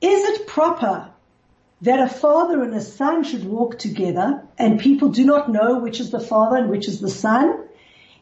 "Is 0.00 0.24
it 0.30 0.46
proper 0.46 1.12
that 1.82 1.98
a 1.98 2.08
father 2.08 2.62
and 2.62 2.74
a 2.74 2.80
son 2.80 3.24
should 3.24 3.44
walk 3.44 3.78
together 3.78 4.42
and 4.56 4.80
people 4.80 5.08
do 5.08 5.24
not 5.24 5.50
know 5.50 5.78
which 5.78 5.98
is 5.98 6.10
the 6.10 6.20
father 6.20 6.56
and 6.56 6.70
which 6.70 6.86
is 6.88 7.00
the 7.00 7.10
son. 7.10 7.58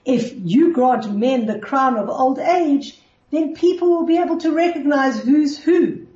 If 0.06 0.32
you 0.35 0.73
grant 0.73 1.14
men 1.14 1.44
the 1.44 1.58
crown 1.58 1.96
of 1.96 2.08
old 2.08 2.38
age, 2.38 2.99
then 3.30 3.54
people 3.54 3.90
will 3.90 4.06
be 4.06 4.18
able 4.18 4.38
to 4.38 4.52
recognize 4.52 5.18
who's 5.20 5.58
who. 5.58 6.06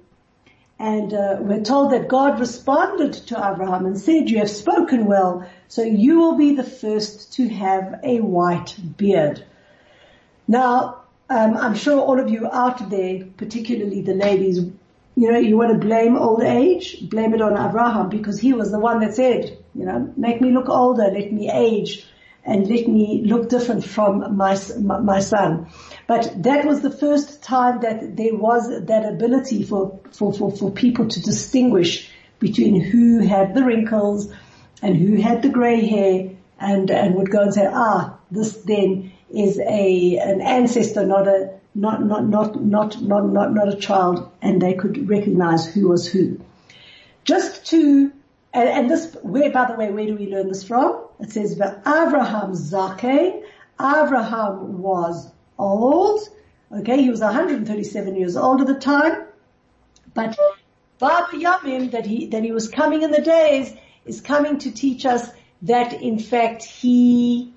And 0.78 1.14
uh, 1.14 1.36
we're 1.40 1.62
told 1.62 1.92
that 1.92 2.08
God 2.08 2.40
responded 2.40 3.12
to 3.28 3.36
Abraham 3.36 3.86
and 3.86 3.98
said, 3.98 4.28
you 4.28 4.38
have 4.38 4.50
spoken 4.50 5.06
well, 5.06 5.48
so 5.68 5.82
you 5.82 6.18
will 6.18 6.36
be 6.36 6.56
the 6.56 6.64
first 6.64 7.34
to 7.34 7.48
have 7.48 8.00
a 8.02 8.20
white 8.20 8.76
beard. 8.96 9.44
Now, 10.48 11.02
um, 11.30 11.56
I'm 11.56 11.74
sure 11.74 12.00
all 12.00 12.20
of 12.20 12.28
you 12.28 12.48
out 12.50 12.90
there, 12.90 13.24
particularly 13.36 14.02
the 14.02 14.14
ladies, 14.14 14.58
you 15.16 15.30
know, 15.30 15.38
you 15.38 15.56
want 15.56 15.72
to 15.72 15.78
blame 15.78 16.16
old 16.16 16.42
age, 16.42 17.08
blame 17.08 17.34
it 17.34 17.40
on 17.40 17.52
Abraham 17.52 18.08
because 18.08 18.40
he 18.40 18.52
was 18.52 18.72
the 18.72 18.80
one 18.80 19.00
that 19.00 19.14
said, 19.14 19.56
you 19.74 19.86
know, 19.86 20.12
make 20.16 20.40
me 20.40 20.50
look 20.50 20.68
older, 20.68 21.04
let 21.04 21.32
me 21.32 21.50
age 21.50 22.04
and 22.44 22.68
let 22.68 22.88
me 22.88 23.22
look 23.24 23.48
different 23.48 23.84
from 23.84 24.36
my, 24.36 24.58
my 24.78 25.20
son. 25.20 25.68
But 26.06 26.42
that 26.42 26.66
was 26.66 26.82
the 26.82 26.90
first 26.90 27.42
time 27.42 27.80
that 27.80 28.16
there 28.16 28.34
was 28.34 28.68
that 28.68 29.06
ability 29.06 29.62
for, 29.62 30.00
for, 30.12 30.32
for, 30.32 30.52
for 30.52 30.70
people 30.70 31.08
to 31.08 31.22
distinguish 31.22 32.10
between 32.38 32.80
who 32.80 33.20
had 33.20 33.54
the 33.54 33.64
wrinkles 33.64 34.32
and 34.82 34.96
who 34.96 35.16
had 35.16 35.42
the 35.42 35.48
grey 35.48 35.86
hair 35.86 36.30
and, 36.60 36.90
and 36.90 37.14
would 37.14 37.30
go 37.30 37.42
and 37.42 37.54
say, 37.54 37.66
ah, 37.66 38.18
this 38.30 38.56
then 38.64 39.12
is 39.30 39.58
a, 39.58 40.18
an 40.18 40.42
ancestor, 40.42 41.06
not 41.06 41.26
a, 41.26 41.58
not, 41.74 42.04
not, 42.04 42.26
not, 42.26 42.62
not, 42.62 43.00
not, 43.00 43.26
not, 43.26 43.52
not 43.54 43.68
a 43.68 43.76
child 43.76 44.30
and 44.42 44.60
they 44.60 44.74
could 44.74 45.08
recognize 45.08 45.66
who 45.66 45.88
was 45.88 46.06
who. 46.06 46.40
Just 47.24 47.66
to, 47.68 48.12
and, 48.52 48.68
and 48.68 48.90
this, 48.90 49.16
where, 49.22 49.50
by 49.50 49.70
the 49.70 49.74
way, 49.74 49.90
where 49.90 50.06
do 50.06 50.16
we 50.16 50.28
learn 50.28 50.48
this 50.48 50.62
from? 50.64 51.02
It 51.18 51.32
says, 51.32 51.56
the 51.56 51.78
Abraham 51.80 52.52
Zake, 52.52 53.42
Abraham 53.80 54.82
was 54.82 55.30
old, 55.58 56.20
okay, 56.72 57.02
he 57.02 57.10
was 57.10 57.20
137 57.20 58.16
years 58.16 58.36
old 58.36 58.60
at 58.60 58.66
the 58.66 58.74
time, 58.74 59.24
but 60.12 60.38
Baba 60.98 61.36
Yamim, 61.36 61.90
that 61.90 62.06
he, 62.06 62.26
that 62.28 62.44
he 62.44 62.52
was 62.52 62.68
coming 62.68 63.02
in 63.02 63.10
the 63.10 63.22
days, 63.22 63.74
is 64.04 64.20
coming 64.20 64.58
to 64.58 64.70
teach 64.70 65.04
us 65.06 65.28
that 65.62 65.92
in 65.92 66.18
fact 66.18 66.62
he 66.62 67.54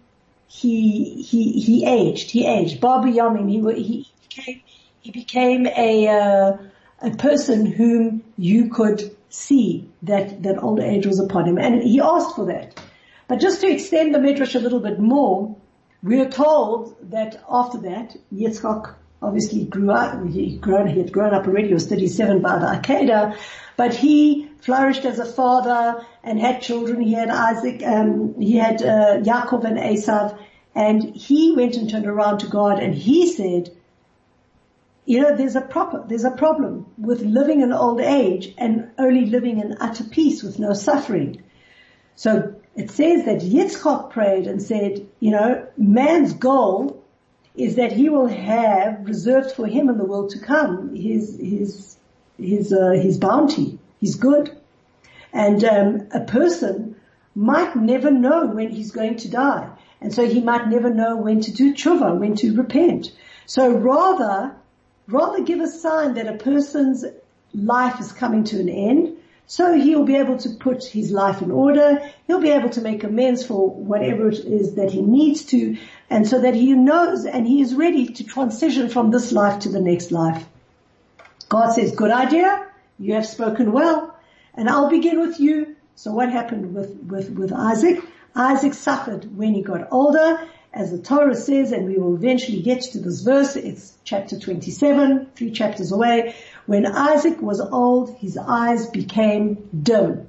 he, 0.47 1.21
he, 1.21 1.59
he 1.59 1.85
aged, 1.85 2.31
he 2.31 2.45
aged. 2.45 2.79
Baba 2.79 3.07
Yamin, 3.07 3.49
he, 3.49 3.83
he 3.83 4.07
became, 4.29 4.61
he 5.01 5.11
became 5.11 5.67
a, 5.67 6.07
uh, 6.07 6.57
a 7.01 7.11
person 7.17 7.65
whom 7.65 8.23
you 8.37 8.69
could 8.69 9.15
see 9.29 9.89
that, 10.03 10.43
that 10.43 10.63
old 10.63 10.79
age 10.79 11.05
was 11.05 11.19
upon 11.19 11.45
him. 11.45 11.57
And 11.57 11.83
he 11.83 11.99
asked 11.99 12.35
for 12.35 12.45
that. 12.45 12.79
But 13.27 13.41
just 13.41 13.59
to 13.61 13.67
extend 13.69 14.15
the 14.15 14.19
midrash 14.19 14.55
a 14.55 14.59
little 14.59 14.79
bit 14.79 14.99
more, 14.99 15.55
we 16.03 16.21
are 16.21 16.29
told 16.29 16.95
that 17.11 17.43
after 17.49 17.79
that, 17.79 18.15
Yitzchak 18.33 18.95
obviously 19.21 19.65
grew 19.65 19.91
up, 19.91 20.27
he, 20.27 20.57
grown, 20.57 20.87
he 20.87 20.99
had 20.99 21.11
grown 21.11 21.33
up 21.33 21.47
already, 21.47 21.69
he 21.69 21.73
was 21.73 21.87
37 21.87 22.41
by 22.41 22.59
the 22.59 22.65
Akedah, 22.67 23.37
but 23.75 23.93
he 23.93 24.49
flourished 24.61 25.05
as 25.05 25.19
a 25.19 25.25
father 25.25 26.05
and 26.23 26.39
had 26.39 26.61
children. 26.61 27.01
He 27.01 27.13
had 27.13 27.29
Isaac, 27.29 27.81
um, 27.83 28.39
he 28.39 28.57
had 28.57 28.81
uh, 28.81 29.17
Yaakov 29.21 29.63
and 29.63 29.77
Esav, 29.77 30.37
and 30.75 31.03
he 31.15 31.53
went 31.55 31.75
and 31.75 31.89
turned 31.89 32.05
around 32.05 32.39
to 32.39 32.47
God 32.47 32.79
and 32.79 32.93
he 32.93 33.31
said, 33.31 33.75
you 35.05 35.21
know, 35.21 35.35
there's 35.35 35.55
a 35.55 35.61
proper, 35.61 36.03
there's 36.07 36.25
a 36.25 36.31
problem 36.31 36.85
with 36.97 37.21
living 37.21 37.61
in 37.61 37.71
old 37.71 38.01
age 38.01 38.53
and 38.57 38.91
only 38.99 39.25
living 39.25 39.59
in 39.59 39.77
utter 39.79 40.03
peace 40.03 40.43
with 40.43 40.59
no 40.59 40.73
suffering. 40.73 41.41
So 42.15 42.55
it 42.77 42.91
says 42.91 43.25
that 43.25 43.41
Yitzchak 43.41 44.11
prayed 44.11 44.47
and 44.47 44.61
said, 44.61 45.07
you 45.19 45.31
know, 45.31 45.67
man's 45.77 46.33
goal 46.33 47.03
is 47.55 47.75
that 47.75 47.91
he 47.91 48.07
will 48.07 48.27
have 48.27 49.05
reserved 49.05 49.51
for 49.51 49.65
him 49.65 49.89
in 49.89 49.97
the 49.97 50.05
world 50.05 50.29
to 50.29 50.39
come 50.39 50.95
his, 50.95 51.37
his, 51.39 51.97
his, 52.37 52.71
uh, 52.71 52.91
his 52.91 53.17
bounty, 53.17 53.79
his 53.99 54.15
good. 54.15 54.55
And, 55.33 55.63
um, 55.63 56.07
a 56.11 56.21
person 56.21 56.95
might 57.35 57.75
never 57.75 58.11
know 58.11 58.45
when 58.47 58.69
he's 58.69 58.91
going 58.91 59.17
to 59.17 59.29
die. 59.29 59.69
And 59.99 60.13
so 60.13 60.27
he 60.27 60.41
might 60.41 60.67
never 60.69 60.93
know 60.93 61.17
when 61.17 61.41
to 61.41 61.51
do 61.51 61.73
tshuva, 61.73 62.19
when 62.19 62.35
to 62.35 62.55
repent. 62.55 63.11
So 63.47 63.71
rather 63.71 64.55
rather 65.07 65.43
give 65.43 65.61
a 65.61 65.67
sign 65.67 66.15
that 66.15 66.27
a 66.27 66.37
person's 66.37 67.05
life 67.53 67.99
is 67.99 68.11
coming 68.11 68.43
to 68.45 68.59
an 68.59 68.69
end. 68.69 69.17
So 69.49 69.73
he'll 69.73 70.03
be 70.03 70.17
able 70.17 70.37
to 70.39 70.49
put 70.49 70.83
his 70.83 71.09
life 71.09 71.41
in 71.41 71.51
order. 71.51 72.11
He'll 72.27 72.41
be 72.41 72.51
able 72.51 72.69
to 72.71 72.81
make 72.81 73.05
amends 73.05 73.45
for 73.45 73.69
whatever 73.69 74.27
it 74.27 74.39
is 74.39 74.75
that 74.75 74.91
he 74.91 75.01
needs 75.01 75.45
to. 75.45 75.77
And 76.09 76.27
so 76.27 76.41
that 76.41 76.53
he 76.53 76.73
knows 76.73 77.25
and 77.25 77.47
he 77.47 77.61
is 77.61 77.73
ready 77.73 78.07
to 78.07 78.23
transition 78.25 78.89
from 78.89 79.09
this 79.09 79.31
life 79.31 79.59
to 79.59 79.69
the 79.69 79.79
next 79.79 80.11
life. 80.11 80.45
God 81.47 81.71
says, 81.71 81.95
good 81.95 82.11
idea. 82.11 82.67
You 82.99 83.13
have 83.13 83.25
spoken 83.25 83.71
well. 83.71 84.17
And 84.53 84.69
I'll 84.69 84.89
begin 84.89 85.21
with 85.21 85.39
you. 85.39 85.77
So 85.95 86.11
what 86.11 86.29
happened 86.29 86.75
with, 86.75 86.95
with, 87.07 87.29
with 87.29 87.53
Isaac? 87.53 88.03
Isaac 88.35 88.73
suffered 88.73 89.37
when 89.37 89.53
he 89.53 89.61
got 89.61 89.87
older 89.91 90.45
as 90.77 90.91
the 90.91 90.99
Torah 90.99 91.35
says, 91.35 91.71
and 91.71 91.87
we 91.87 91.97
will 91.97 92.15
eventually 92.15 92.61
get 92.61 92.81
to 92.83 92.99
this 92.99 93.21
verse, 93.21 93.55
it's 93.55 93.97
chapter 94.03 94.37
27, 94.37 95.31
three 95.35 95.49
chapters 95.49 95.91
away. 95.91 96.35
When 96.67 96.85
Isaac 96.85 97.41
was 97.41 97.61
old, 97.61 98.17
his 98.17 98.37
eyes 98.37 98.87
became 98.87 99.69
dim. 99.81 100.27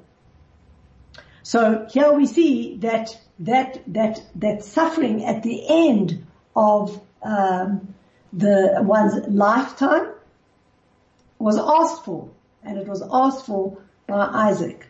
So 1.43 1.87
here 1.91 2.13
we 2.13 2.27
see 2.27 2.77
that, 2.79 3.21
that, 3.41 3.83
that, 3.89 4.23
that 4.37 4.63
suffering 4.63 5.25
at 5.25 5.43
the 5.43 5.65
end 5.69 6.25
of, 6.55 7.01
um, 7.23 7.93
the 8.33 8.79
one's 8.83 9.27
lifetime 9.29 10.13
was 11.41 11.59
asked 11.59 12.05
for, 12.05 12.31
and 12.63 12.79
it 12.79 12.87
was 12.87 13.03
asked 13.11 13.47
for 13.47 13.79
by 14.07 14.25
Isaac. 14.27 14.87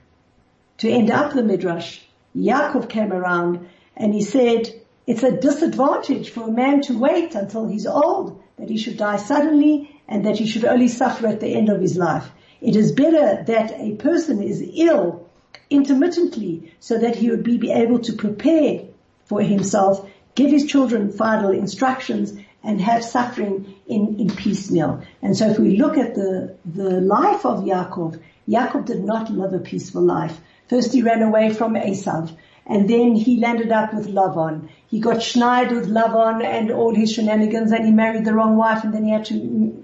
To 0.79 0.91
end 0.91 1.11
up 1.11 1.33
the 1.33 1.43
midrash, 1.43 2.01
Yaakov 2.37 2.91
came 2.91 3.13
around 3.13 3.69
and 3.97 4.13
he 4.13 4.23
said, 4.23 4.69
it's 5.07 5.23
a 5.23 5.41
disadvantage 5.41 6.29
for 6.29 6.49
a 6.49 6.53
man 6.53 6.83
to 6.83 6.99
wait 6.99 7.35
until 7.35 7.67
he's 7.67 7.87
old, 7.87 8.43
that 8.59 8.69
he 8.69 8.77
should 8.77 8.97
die 8.97 9.17
suddenly 9.17 10.01
and 10.09 10.25
that 10.25 10.39
he 10.39 10.47
should 10.47 10.65
only 10.65 10.89
suffer 10.89 11.27
at 11.27 11.41
the 11.41 11.55
end 11.55 11.69
of 11.69 11.81
his 11.81 11.97
life. 11.97 12.31
It 12.61 12.75
is 12.77 12.93
better 12.93 13.45
that 13.45 13.73
a 13.79 13.95
person 13.97 14.43
is 14.43 14.63
ill 14.75 15.29
intermittently 15.71 16.73
so 16.81 16.99
that 16.99 17.17
he 17.17 17.31
would 17.31 17.45
be 17.45 17.71
able 17.71 18.01
to 18.01 18.13
prepare 18.15 18.83
for 19.27 19.41
himself, 19.43 20.09
give 20.35 20.51
his 20.51 20.67
children 20.67 21.13
final 21.13 21.51
instructions 21.51 22.33
and 22.65 22.81
have 22.81 23.05
suffering 23.05 23.75
in, 23.87 24.19
in 24.19 24.31
piecemeal. 24.31 25.03
And 25.23 25.37
so 25.37 25.49
if 25.49 25.59
we 25.59 25.77
look 25.77 25.97
at 25.97 26.15
the, 26.15 26.57
the 26.65 27.01
life 27.01 27.47
of 27.47 27.65
Yaakov, 27.65 28.21
Yaakov 28.49 28.87
did 28.87 29.05
not 29.05 29.31
live 29.31 29.53
a 29.53 29.59
peaceful 29.59 30.03
life. 30.03 30.41
First 30.69 30.93
he 30.93 31.03
ran 31.03 31.23
away 31.23 31.51
from 31.51 31.75
Esav 31.75 32.35
and 32.69 32.89
then 32.89 33.15
he 33.15 33.41
landed 33.41 33.73
up 33.73 33.95
with 33.95 34.09
Lavan. 34.09 34.69
He 34.89 35.01
got 35.01 35.17
schneid 35.17 35.71
with 35.71 35.89
Lavan 35.89 36.45
and 36.45 36.71
all 36.71 36.95
his 36.95 37.13
shenanigans 37.13 37.73
and 37.73 37.85
he 37.85 37.93
married 37.93 38.27
the 38.27 38.35
wrong 38.35 38.57
wife 38.57 38.85
and 38.85 38.93
then 38.93 39.05
he 39.05 39.11
had 39.11 39.25
to 39.27 39.39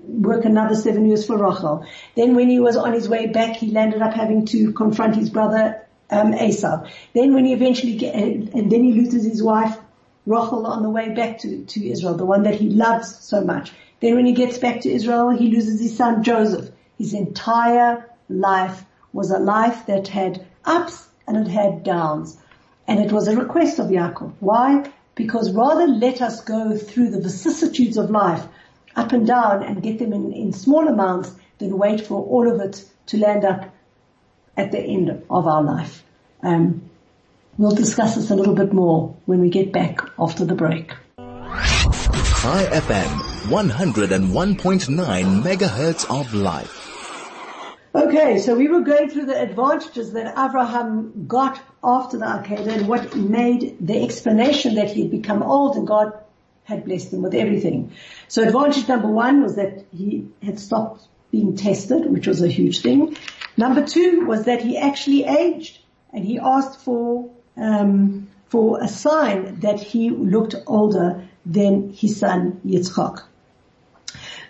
work 0.07 0.45
another 0.45 0.75
seven 0.75 1.07
years 1.07 1.27
for 1.27 1.39
Rachel. 1.39 1.87
Then 2.15 2.35
when 2.35 2.51
he 2.51 2.61
was 2.61 2.77
on 2.77 2.93
his 2.93 3.09
way 3.09 3.27
back, 3.27 3.57
he 3.57 3.71
landed 3.71 4.03
up 4.03 4.13
having 4.13 4.45
to 4.47 4.73
confront 4.73 5.17
his 5.17 5.31
brother 5.31 5.87
um, 6.11 6.33
Esav. 6.33 6.91
Then 7.15 7.33
when 7.33 7.47
he 7.47 7.55
eventually 7.55 7.97
get, 7.97 8.15
and 8.15 8.71
then 8.71 8.85
he 8.85 8.93
loses 8.93 9.25
his 9.25 9.43
wife 9.43 9.79
Rachel 10.27 10.67
on 10.67 10.83
the 10.83 10.91
way 10.91 11.15
back 11.15 11.39
to, 11.41 11.65
to 11.65 11.87
Israel, 11.87 12.17
the 12.17 12.27
one 12.27 12.43
that 12.43 12.55
he 12.55 12.69
loves 12.69 13.17
so 13.17 13.43
much. 13.43 13.73
Then 14.01 14.15
when 14.15 14.27
he 14.27 14.33
gets 14.33 14.59
back 14.59 14.83
to 14.83 14.91
Israel, 14.91 15.31
he 15.31 15.49
loses 15.51 15.81
his 15.81 15.97
son 15.97 16.23
Joseph. 16.23 16.71
His 16.99 17.15
entire 17.15 18.11
life 18.29 18.85
was 19.13 19.31
a 19.31 19.39
life 19.39 19.87
that 19.87 20.09
had 20.09 20.47
ups 20.65 21.09
and 21.27 21.37
it 21.37 21.51
had 21.51 21.83
downs. 21.83 22.39
And 22.87 23.01
it 23.01 23.13
was 23.13 23.29
a 23.29 23.37
request 23.37 23.79
of 23.79 23.87
Yaakov. 23.87 24.33
Why? 24.41 24.91
Because 25.15 25.53
rather 25.53 25.87
let 25.87 26.21
us 26.21 26.43
go 26.43 26.77
through 26.77 27.11
the 27.11 27.21
vicissitudes 27.21 27.97
of 27.97 28.11
life 28.11 28.45
up 28.97 29.13
and 29.13 29.27
down 29.27 29.63
and 29.63 29.83
get 29.83 29.99
them 29.99 30.13
in, 30.13 30.33
in 30.33 30.53
small 30.53 30.87
amounts 30.89 31.33
than 31.59 31.77
wait 31.79 32.07
for 32.07 32.23
all 32.23 32.51
of 32.53 32.61
it 32.61 32.85
to 33.07 33.19
land 33.19 33.45
up 33.45 33.75
at 34.57 34.73
the 34.73 34.79
end 34.79 35.11
of 35.11 35.47
our 35.47 35.63
life. 35.63 36.05
Um, 36.43 36.91
we'll 37.59 37.75
discuss 37.75 38.15
this 38.15 38.31
a 38.31 38.37
little 38.37 38.55
bit 38.55 38.73
more 38.73 39.17
when 39.27 39.41
we 39.41 39.51
get 39.51 39.73
back 39.73 40.01
after 40.19 40.45
the 40.45 40.55
break. 40.55 40.93
Chai 41.17 42.67
FM, 42.71 43.09
101.9 43.49 45.43
megahertz 45.43 46.21
of 46.21 46.35
life. 46.35 46.94
Okay, 47.97 48.39
so 48.39 48.57
we 48.57 48.67
were 48.67 48.81
going 48.81 49.09
through 49.09 49.27
the 49.27 49.41
advantages 49.41 50.15
that 50.15 50.27
Abraham 50.37 51.27
got 51.29 51.63
after 51.83 52.19
the 52.19 52.25
Akedah 52.25 52.79
and 52.79 52.89
what 52.89 53.15
made 53.15 53.77
the 53.81 54.03
explanation 54.03 54.75
that 54.75 54.91
he 54.91 55.03
had 55.03 55.13
become 55.13 55.45
old 55.45 55.77
and 55.77 55.87
God 55.87 56.13
had 56.65 56.85
blessed 56.85 57.13
him 57.13 57.23
with 57.23 57.35
everything. 57.35 57.93
So 58.27 58.43
advantage 58.43 58.89
number 58.89 59.07
one 59.07 59.43
was 59.45 59.55
that 59.55 59.85
he 59.93 60.27
had 60.43 60.59
stopped 60.59 61.07
being 61.31 61.57
tested, 61.57 62.11
which 62.11 62.27
was 62.27 62.43
a 62.43 62.49
huge 62.49 62.81
thing. 62.81 63.17
Number 63.57 63.87
two 63.87 64.27
was 64.27 64.47
that 64.47 64.61
he 64.61 64.77
actually 64.77 65.23
aged 65.23 65.79
and 66.13 66.25
he 66.25 66.41
asked 66.41 66.81
for, 66.81 67.31
um, 67.57 68.29
for 68.49 68.83
a 68.83 68.89
sign 68.89 69.61
that 69.61 69.79
he 69.79 70.11
looked 70.11 70.57
older 70.67 71.29
than 71.47 71.93
his 71.93 72.19
son 72.19 72.61
Yitzchak. 72.67 73.23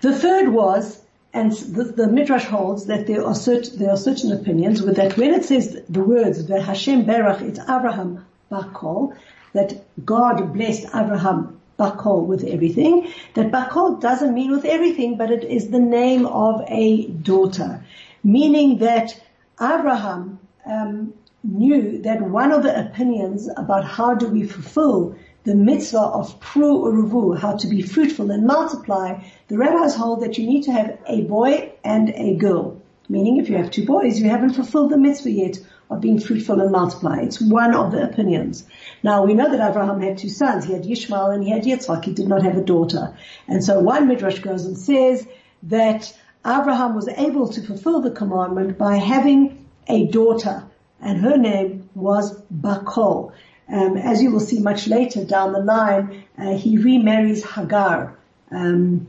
The 0.01 0.19
third 0.19 0.49
was 0.49 1.04
and 1.35 1.51
the, 1.51 1.85
the 1.85 2.07
Midrash 2.07 2.45
holds 2.45 2.87
that 2.87 3.09
there 3.09 3.27
are 3.27 3.35
certain, 3.35 3.77
there 3.79 3.91
are 3.91 3.97
certain 3.97 4.31
opinions 4.31 4.83
with 4.83 4.95
that 4.97 5.17
when 5.17 5.35
it 5.35 5.45
says 5.45 5.83
the 5.89 6.03
words, 6.03 6.47
the 6.47 6.63
Hashem 6.63 7.05
Berach, 7.05 7.43
it's 7.43 7.59
Abraham 7.59 8.25
Bakol, 8.53 9.17
that 9.53 9.85
God 10.07 10.55
blessed 10.55 10.87
Abraham 10.95 11.61
Bakol 11.77 12.27
with 12.27 12.45
everything, 12.45 13.13
that 13.35 13.51
Bakol 13.51 14.01
doesn't 14.01 14.33
mean 14.33 14.53
with 14.53 14.65
everything, 14.65 15.17
but 15.17 15.33
it 15.33 15.43
is 15.43 15.71
the 15.71 15.81
name 15.81 16.25
of 16.27 16.63
a 16.69 17.09
daughter. 17.09 17.85
Meaning 18.23 18.79
that 18.79 19.21
Abraham 19.61 20.39
um, 20.65 21.13
knew 21.43 22.01
that 22.03 22.23
one 22.23 22.53
of 22.53 22.63
the 22.63 22.79
opinions 22.79 23.49
about 23.57 23.85
how 23.85 24.15
do 24.15 24.29
we 24.29 24.45
fulfill 24.45 25.17
the 25.45 25.55
mitzvah 25.55 25.99
of 25.99 26.41
pru 26.41 26.85
uruvu, 26.85 27.39
how 27.39 27.57
to 27.57 27.67
be 27.67 27.83
fruitful 27.83 28.31
and 28.31 28.47
multiply, 28.47 29.23
the 29.49 29.59
rabbis 29.59 29.95
hold 29.95 30.23
that 30.23 30.39
you 30.39 30.47
need 30.47 30.63
to 30.63 30.73
have 30.73 30.99
a 31.07 31.21
boy 31.23 31.73
and 31.85 32.09
a 32.11 32.35
girl. 32.37 32.81
Meaning 33.11 33.37
if 33.37 33.51
you 33.51 33.57
have 33.59 33.71
two 33.71 33.85
boys, 33.85 34.19
you 34.19 34.31
haven't 34.31 34.55
fulfilled 34.55 34.91
the 34.91 34.97
mitzvah 34.97 35.31
yet 35.31 35.59
of 35.91 36.01
being 36.01 36.19
fruitful 36.19 36.63
and 36.63 36.73
multiply. 36.73 37.21
It's 37.21 37.41
one 37.41 37.75
of 37.75 37.93
the 37.93 38.03
opinions. 38.03 38.65
Now 39.03 39.27
we 39.27 39.35
know 39.35 39.51
that 39.51 39.71
Abraham 39.71 40.01
had 40.01 40.17
two 40.17 40.31
sons. 40.31 40.65
He 40.65 40.73
had 40.73 40.85
Yishmael 40.85 41.35
and 41.35 41.45
he 41.45 41.51
had 41.51 41.65
Yitzchak. 41.65 42.07
He 42.07 42.15
did 42.15 42.27
not 42.27 42.43
have 42.43 42.57
a 42.57 42.63
daughter. 42.63 43.15
And 43.47 43.63
so 43.63 43.81
one 43.81 44.09
midrash 44.09 44.39
goes 44.39 44.65
and 44.65 44.79
says 44.79 45.29
that 45.65 46.17
Abraham 46.47 46.95
was 46.95 47.09
able 47.09 47.49
to 47.49 47.61
fulfill 47.61 48.01
the 48.01 48.11
commandment 48.11 48.79
by 48.79 48.97
having 48.97 49.67
a 49.87 50.07
daughter 50.07 50.65
and 51.05 51.21
her 51.21 51.37
name 51.37 51.91
was 51.95 52.41
Bakol. 52.51 53.33
Um, 53.69 53.97
as 53.97 54.23
you 54.23 54.31
will 54.31 54.41
see 54.41 54.61
much 54.61 54.87
later 54.87 55.25
down 55.25 55.53
the 55.53 55.61
line, 55.61 56.25
uh, 56.39 56.57
he 56.57 56.79
remarries 56.79 57.45
Hagar. 57.45 58.17
Um, 58.51 59.07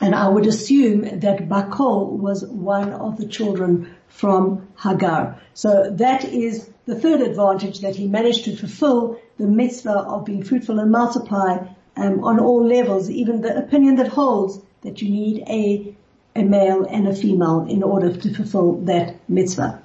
And 0.00 0.12
I 0.14 0.26
would 0.28 0.46
assume 0.46 1.20
that 1.20 1.48
Bakol 1.48 2.18
was 2.18 2.44
one 2.44 2.90
of 2.92 3.16
the 3.16 3.26
children 3.26 3.94
from 4.08 4.66
Hagar. 4.76 5.38
So 5.54 5.70
that 5.98 6.24
is 6.24 6.68
the 6.86 6.98
third 6.98 7.20
advantage 7.20 7.78
that 7.80 7.94
he 7.94 8.08
managed 8.08 8.44
to 8.46 8.56
fulfill 8.56 9.20
the 9.38 9.46
mitzvah 9.46 10.02
of 10.12 10.24
being 10.24 10.42
fruitful 10.42 10.80
and 10.80 10.90
multiply 10.90 11.58
um, 11.96 12.24
on 12.24 12.40
all 12.40 12.66
levels, 12.66 13.08
even 13.08 13.40
the 13.40 13.56
opinion 13.56 13.94
that 13.96 14.08
holds 14.08 14.58
that 14.82 15.00
you 15.00 15.10
need 15.10 15.44
a, 15.48 15.94
a 16.34 16.42
male 16.42 16.84
and 16.84 17.06
a 17.06 17.14
female 17.14 17.64
in 17.68 17.82
order 17.82 18.10
to 18.12 18.34
fulfill 18.34 18.72
that 18.86 19.14
mitzvah. 19.28 19.80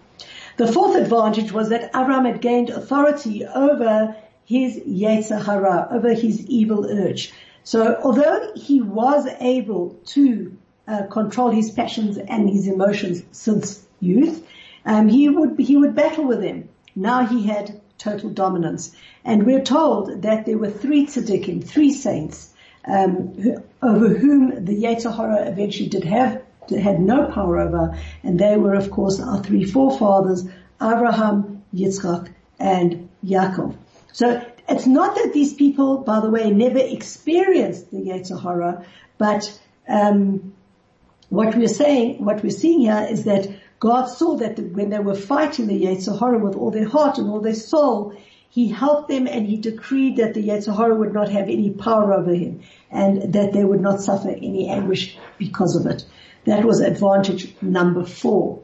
The 0.59 0.67
fourth 0.67 0.97
advantage 0.97 1.53
was 1.53 1.69
that 1.69 1.85
Abraham 1.95 2.25
had 2.25 2.41
gained 2.41 2.69
authority 2.69 3.45
over 3.45 4.13
his 4.43 4.77
Yetzer 4.81 5.41
Hara, 5.41 5.87
over 5.89 6.13
his 6.13 6.45
evil 6.47 6.85
urge. 6.85 7.31
So 7.63 7.97
although 8.03 8.51
he 8.57 8.81
was 8.81 9.25
able 9.39 9.97
to 10.07 10.57
uh, 10.85 11.03
control 11.03 11.49
his 11.49 11.71
passions 11.71 12.17
and 12.17 12.49
his 12.49 12.67
emotions 12.67 13.23
since 13.31 13.87
youth, 14.01 14.45
um, 14.85 15.07
he 15.07 15.29
would 15.29 15.57
he 15.57 15.77
would 15.77 15.95
battle 15.95 16.25
with 16.25 16.41
them. 16.41 16.67
Now 16.93 17.25
he 17.25 17.47
had 17.47 17.79
total 17.97 18.29
dominance, 18.29 18.93
and 19.23 19.45
we're 19.45 19.63
told 19.63 20.23
that 20.23 20.45
there 20.45 20.57
were 20.57 20.69
three 20.69 21.05
tzaddikim, 21.05 21.63
three 21.63 21.93
saints, 21.93 22.53
um, 22.83 23.33
who, 23.41 23.63
over 23.81 24.09
whom 24.09 24.65
the 24.65 24.83
Yetzer 24.83 25.15
Hara 25.15 25.47
eventually 25.47 25.87
did 25.87 26.03
have 26.03 26.41
had 26.77 26.99
no 26.99 27.27
power 27.27 27.59
over, 27.59 27.97
and 28.23 28.39
they 28.39 28.57
were, 28.57 28.73
of 28.75 28.91
course, 28.91 29.19
our 29.19 29.41
three 29.43 29.63
forefathers, 29.63 30.45
Abraham, 30.81 31.63
Yitzchak, 31.73 32.33
and 32.59 33.09
Yaakov. 33.25 33.75
So 34.13 34.45
it's 34.67 34.85
not 34.85 35.15
that 35.15 35.33
these 35.33 35.53
people, 35.53 35.99
by 35.99 36.19
the 36.19 36.29
way, 36.29 36.51
never 36.51 36.79
experienced 36.79 37.91
the 37.91 37.97
Yetzer 37.97 38.41
Hara, 38.41 38.85
but 39.17 39.59
um, 39.87 40.53
what 41.29 41.55
we're 41.55 41.67
saying, 41.67 42.23
what 42.23 42.43
we're 42.43 42.49
seeing 42.51 42.81
here 42.81 43.07
is 43.09 43.23
that 43.25 43.47
God 43.79 44.07
saw 44.07 44.35
that 44.37 44.59
when 44.73 44.89
they 44.89 44.99
were 44.99 45.15
fighting 45.15 45.67
the 45.67 45.81
Yetzer 45.85 46.19
Hara 46.19 46.37
with 46.37 46.55
all 46.55 46.71
their 46.71 46.87
heart 46.87 47.17
and 47.17 47.29
all 47.29 47.39
their 47.39 47.53
soul, 47.53 48.13
He 48.49 48.69
helped 48.69 49.09
them 49.09 49.27
and 49.27 49.45
He 49.45 49.57
decreed 49.57 50.17
that 50.17 50.33
the 50.33 50.47
Yetzer 50.47 50.75
Hara 50.75 50.95
would 50.95 51.13
not 51.13 51.29
have 51.29 51.47
any 51.49 51.69
power 51.69 52.13
over 52.13 52.33
him 52.33 52.61
and 52.89 53.33
that 53.33 53.53
they 53.53 53.63
would 53.63 53.81
not 53.81 54.01
suffer 54.01 54.29
any 54.29 54.69
anguish 54.69 55.17
because 55.37 55.75
of 55.75 55.85
it. 55.85 56.05
That 56.45 56.65
was 56.65 56.79
advantage 56.79 57.55
number 57.61 58.05
four. 58.05 58.63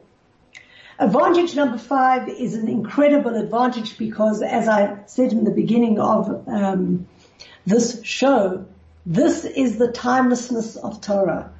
Advantage 0.98 1.54
number 1.54 1.78
five 1.78 2.28
is 2.28 2.54
an 2.54 2.68
incredible 2.68 3.36
advantage 3.36 3.98
because 3.98 4.42
as 4.42 4.66
I 4.66 4.98
said 5.06 5.32
in 5.32 5.44
the 5.44 5.50
beginning 5.50 6.00
of 6.00 6.48
um, 6.48 7.06
this 7.66 8.02
show, 8.02 8.64
this 9.04 9.44
is 9.44 9.78
the 9.78 9.92
timelessness 9.92 10.76
of 10.76 11.00
Torah. 11.00 11.52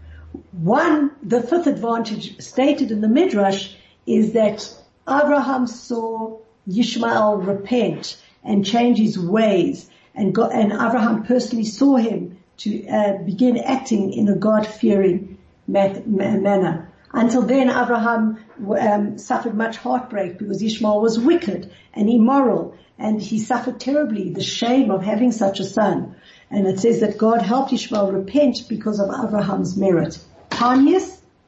One, 0.52 1.12
the 1.22 1.42
fifth 1.42 1.66
advantage 1.66 2.40
stated 2.42 2.90
in 2.90 3.02
the 3.02 3.08
Midrash 3.08 3.74
is 4.06 4.32
that 4.32 4.68
Abraham 5.08 5.66
saw 5.66 6.38
Yishmael 6.68 7.46
repent 7.46 8.20
and 8.42 8.64
change 8.64 8.98
his 8.98 9.18
ways 9.18 9.88
and, 10.16 10.34
God, 10.34 10.52
and 10.52 10.72
Abraham 10.72 11.24
personally 11.24 11.64
saw 11.64 11.96
him 11.96 12.38
to 12.58 12.86
uh, 12.88 13.18
begin 13.18 13.58
acting 13.58 14.12
in 14.14 14.28
a 14.28 14.36
God-fearing 14.36 15.36
manner. 15.66 16.90
Until 17.12 17.42
then, 17.42 17.68
Abraham 17.68 18.38
um, 18.78 19.18
suffered 19.18 19.54
much 19.54 19.76
heartbreak 19.76 20.38
because 20.38 20.62
Ishmael 20.62 21.00
was 21.02 21.18
wicked 21.18 21.70
and 21.92 22.08
immoral, 22.08 22.76
and 22.98 23.20
he 23.20 23.38
suffered 23.38 23.78
terribly 23.78 24.30
the 24.30 24.42
shame 24.42 24.90
of 24.90 25.02
having 25.02 25.32
such 25.32 25.60
a 25.60 25.64
son. 25.64 26.16
And 26.50 26.66
it 26.66 26.80
says 26.80 27.00
that 27.00 27.18
God 27.18 27.42
helped 27.42 27.72
Ishmael 27.72 28.12
repent 28.12 28.64
because 28.68 29.00
of 29.00 29.10
Abraham's 29.10 29.76
merit. 29.76 30.18
Time? 30.50 30.88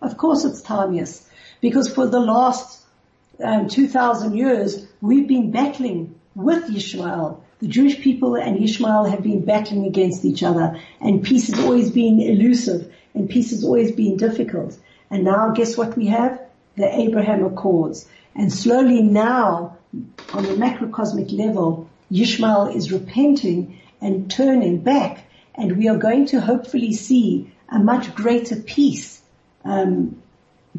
Of 0.03 0.19
course 0.19 0.45
it's 0.45 0.61
time. 0.61 0.99
Because 1.61 1.93
for 1.93 2.07
the 2.07 2.21
last 2.21 2.78
um, 3.43 3.69
2,000 3.69 4.37
years, 4.37 4.87
we've 5.01 5.29
been 5.29 5.51
battling 5.51 6.19
with 6.35 6.75
Ishmael. 6.75 7.43
The 7.61 7.69
Jewish 7.69 8.01
people 8.01 8.37
and 8.37 8.63
Ishmael 8.63 9.05
have 9.05 9.23
been 9.23 9.45
battling 9.45 9.87
against 9.87 10.25
each 10.25 10.43
other 10.43 10.81
and 11.01 11.25
peace 11.25 11.49
has 11.49 11.59
always 11.59 11.91
been 11.91 12.21
elusive 12.21 12.93
and 13.15 13.29
peace 13.29 13.51
has 13.51 13.65
always 13.65 13.93
been 13.93 14.17
difficult. 14.17 14.79
And 15.11 15.25
now 15.25 15.51
guess 15.51 15.77
what 15.77 15.97
we 15.97 16.07
have? 16.07 16.41
The 16.77 16.87
Abraham 17.01 17.45
Accords. 17.45 18.07
And 18.37 18.53
slowly 18.53 19.03
now, 19.03 19.77
on 20.33 20.45
the 20.45 20.55
macrocosmic 20.55 21.37
level, 21.37 21.89
Yishmael 22.13 22.75
is 22.75 22.93
repenting 22.93 23.81
and 24.01 24.31
turning 24.31 24.79
back 24.79 25.25
and 25.59 25.77
we 25.77 25.89
are 25.89 25.97
going 25.97 26.27
to 26.27 26.41
hopefully 26.41 26.93
see 26.93 27.53
a 27.69 27.79
much 27.81 28.15
greater 28.15 28.57
peace 28.57 29.21
um, 29.65 30.23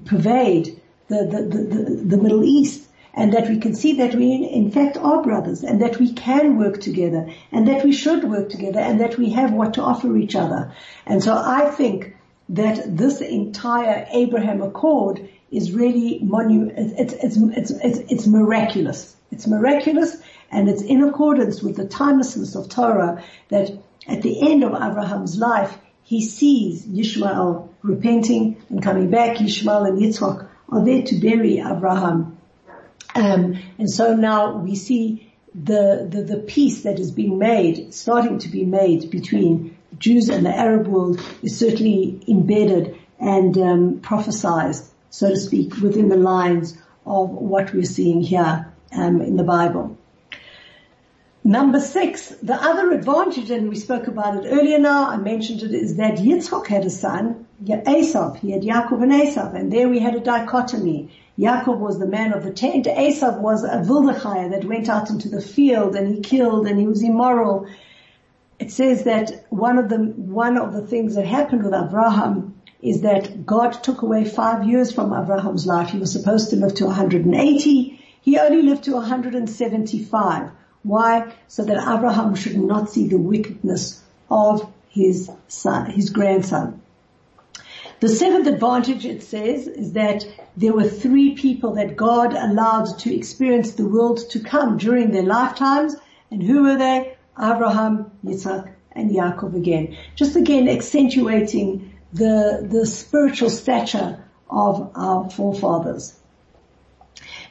pervade 0.05 0.79
the, 1.09 1.25
the, 1.25 1.95
the, 2.05 2.17
Middle 2.17 2.43
East 2.43 2.87
and 3.13 3.33
that 3.33 3.49
we 3.49 3.57
can 3.57 3.75
see 3.75 3.97
that 3.97 4.15
we 4.15 4.31
in 4.31 4.71
fact 4.71 4.95
are 4.97 5.23
brothers 5.23 5.63
and 5.63 5.81
that 5.81 5.99
we 5.99 6.13
can 6.13 6.57
work 6.57 6.79
together 6.79 7.33
and 7.51 7.67
that 7.67 7.83
we 7.83 7.91
should 7.91 8.23
work 8.23 8.49
together 8.49 8.79
and 8.79 9.01
that 9.01 9.17
we 9.17 9.31
have 9.31 9.51
what 9.51 9.73
to 9.73 9.81
offer 9.81 10.15
each 10.15 10.35
other. 10.35 10.73
And 11.05 11.23
so 11.23 11.35
I 11.35 11.71
think 11.71 12.15
that 12.49 12.97
this 12.97 13.21
entire 13.21 14.07
Abraham 14.11 14.61
Accord 14.61 15.27
is 15.51 15.71
really 15.71 16.19
monu- 16.23 16.71
it's, 16.75 17.13
it's, 17.13 17.37
it's, 17.37 17.71
it's, 17.71 18.11
it's 18.11 18.27
miraculous. 18.27 19.15
It's 19.31 19.47
miraculous 19.47 20.17
and 20.51 20.69
it's 20.69 20.81
in 20.81 21.03
accordance 21.03 21.61
with 21.61 21.75
the 21.75 21.87
timelessness 21.87 22.55
of 22.55 22.69
Torah 22.69 23.23
that 23.49 23.71
at 24.07 24.21
the 24.21 24.51
end 24.51 24.63
of 24.63 24.73
Abraham's 24.73 25.37
life, 25.37 25.77
he 26.03 26.25
sees 26.25 26.85
Yishmael 26.85 27.69
repenting 27.83 28.61
and 28.69 28.81
coming 28.81 29.11
back. 29.11 29.37
Yishmael 29.37 29.87
and 29.87 29.99
Yitzchak 29.99 30.48
are 30.71 30.84
there 30.84 31.03
to 31.03 31.15
bury 31.15 31.60
Abraham. 31.60 32.38
Um, 33.15 33.60
and 33.77 33.89
so 33.89 34.15
now 34.15 34.58
we 34.58 34.75
see 34.75 35.32
the, 35.55 36.08
the, 36.10 36.21
the 36.21 36.38
peace 36.38 36.84
that 36.84 36.99
is 36.99 37.12
being 37.12 37.38
made, 37.38 37.93
starting 37.93 38.39
to 38.39 38.49
be 38.49 38.65
made 38.65 39.10
between 39.10 39.77
Jews 39.97 40.29
and 40.29 40.45
the 40.45 40.55
Arab 40.55 40.88
world 40.88 41.19
is 41.41 41.58
certainly 41.58 42.21
embedded 42.27 42.97
and 43.19 43.58
um, 43.58 43.99
prophesized, 43.99 44.88
so 45.10 45.29
to 45.29 45.38
speak, 45.38 45.75
within 45.77 46.10
the 46.10 46.17
lines 46.17 46.77
of 47.05 47.29
what 47.29 47.73
we're 47.73 47.84
seeing 47.84 48.21
here 48.21 48.71
um, 48.93 49.21
in 49.21 49.36
the 49.36 49.43
Bible. 49.43 49.97
Number 51.43 51.79
six, 51.79 52.27
the 52.43 52.53
other 52.53 52.91
advantage, 52.91 53.49
and 53.49 53.69
we 53.69 53.75
spoke 53.75 54.08
about 54.08 54.45
it 54.45 54.49
earlier 54.49 54.77
now, 54.77 55.10
I 55.10 55.17
mentioned 55.17 55.63
it, 55.63 55.71
is 55.71 55.95
that 55.95 56.17
Yitzhak 56.17 56.67
had 56.67 56.86
a 56.86 56.89
son, 56.89 57.47
Esav. 57.63 58.37
He 58.37 58.51
had 58.51 58.63
Yaakov 58.63 59.03
and 59.03 59.11
Esav, 59.11 59.53
and 59.55 59.71
there 59.71 59.89
we 59.89 59.99
had 59.99 60.15
a 60.15 60.19
dichotomy. 60.19 61.11
Yaakov 61.37 61.77
was 61.79 61.99
the 61.99 62.07
man 62.07 62.33
of 62.33 62.43
the 62.43 62.51
tent, 62.51 62.85
Esav 62.85 63.39
was 63.39 63.63
a 63.63 63.81
Vildachaya 63.81 64.51
that 64.51 64.65
went 64.65 64.89
out 64.89 65.09
into 65.09 65.29
the 65.29 65.41
field 65.41 65.95
and 65.95 66.15
he 66.15 66.21
killed 66.21 66.67
and 66.67 66.79
he 66.79 66.87
was 66.87 67.01
immoral 67.01 67.67
it 68.59 68.71
says 68.71 69.05
that 69.05 69.45
one 69.49 69.77
of 69.77 69.87
the 69.87 69.97
one 69.97 70.57
of 70.57 70.73
the 70.73 70.85
things 70.85 71.15
that 71.15 71.25
happened 71.25 71.63
with 71.63 71.73
Abraham 71.73 72.55
is 72.81 73.01
that 73.01 73.45
God 73.45 73.71
took 73.71 74.01
away 74.01 74.25
five 74.25 74.67
years 74.67 74.91
from 74.91 75.13
Abraham's 75.13 75.65
life. 75.65 75.89
He 75.89 75.97
was 75.97 76.11
supposed 76.11 76.49
to 76.49 76.57
live 76.57 76.75
to 76.75 76.85
180. 76.85 78.05
He 78.21 78.37
only 78.37 78.61
lived 78.61 78.83
to 78.83 78.93
175. 78.93 80.51
Why? 80.83 81.33
So 81.47 81.63
that 81.63 81.77
Abraham 81.77 82.35
should 82.35 82.57
not 82.57 82.89
see 82.89 83.07
the 83.07 83.17
wickedness 83.17 84.01
of 84.29 84.69
his 84.89 85.31
son, 85.47 85.91
his 85.91 86.09
grandson. 86.09 86.81
The 87.99 88.07
seventh 88.07 88.47
advantage, 88.47 89.05
it 89.05 89.23
says, 89.23 89.67
is 89.67 89.91
that 89.93 90.25
there 90.55 90.71
were 90.71 90.88
three 90.88 91.35
people 91.35 91.73
that 91.73 91.97
God 91.97 92.33
allowed 92.33 92.97
to 92.99 93.13
experience 93.13 93.73
the 93.73 93.85
world 93.85 94.29
to 94.29 94.39
come 94.39 94.77
during 94.77 95.12
their 95.12 95.23
lifetimes. 95.23 95.95
And 96.31 96.41
who 96.41 96.63
were 96.63 96.77
they? 96.77 97.17
Abraham, 97.38 98.12
Yitzhak, 98.23 98.73
and 98.93 99.12
Yaakov 99.12 99.55
again. 99.55 99.97
Just 100.15 100.38
again 100.38 100.69
accentuating 100.69 101.93
the, 102.13 102.65
the 102.69 102.85
spiritual 102.85 103.49
stature 103.49 104.23
of 104.49 104.91
our 104.95 105.29
forefathers. 105.29 106.17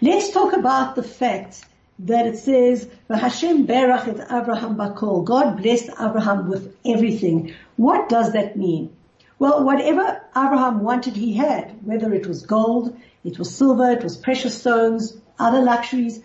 Let's 0.01 0.31
talk 0.31 0.55
about 0.55 0.95
the 0.95 1.03
fact 1.03 1.65
that 2.01 2.27
it 2.27 2.39
says, 2.39 2.89
Hashem 3.11 3.67
berach 3.67 4.09
et 4.09 4.21
Abraham 4.31 4.77
bakol. 4.77 5.25
God 5.25 5.61
blessed 5.61 5.91
Abraham 6.01 6.49
with 6.49 6.75
everything. 6.87 7.55
What 7.77 8.09
does 8.09 8.33
that 8.33 8.57
mean? 8.57 8.97
Well, 9.39 9.65
whatever 9.65 10.21
Abraham 10.37 10.81
wanted, 10.81 11.15
he 11.15 11.35
had. 11.35 11.87
Whether 11.87 12.13
it 12.13 12.27
was 12.27 12.45
gold, 12.45 12.97
it 13.25 13.39
was 13.39 13.55
silver, 13.55 13.91
it 13.91 14.03
was 14.03 14.17
precious 14.17 14.59
stones, 14.59 15.17
other 15.39 15.63
luxuries. 15.63 16.21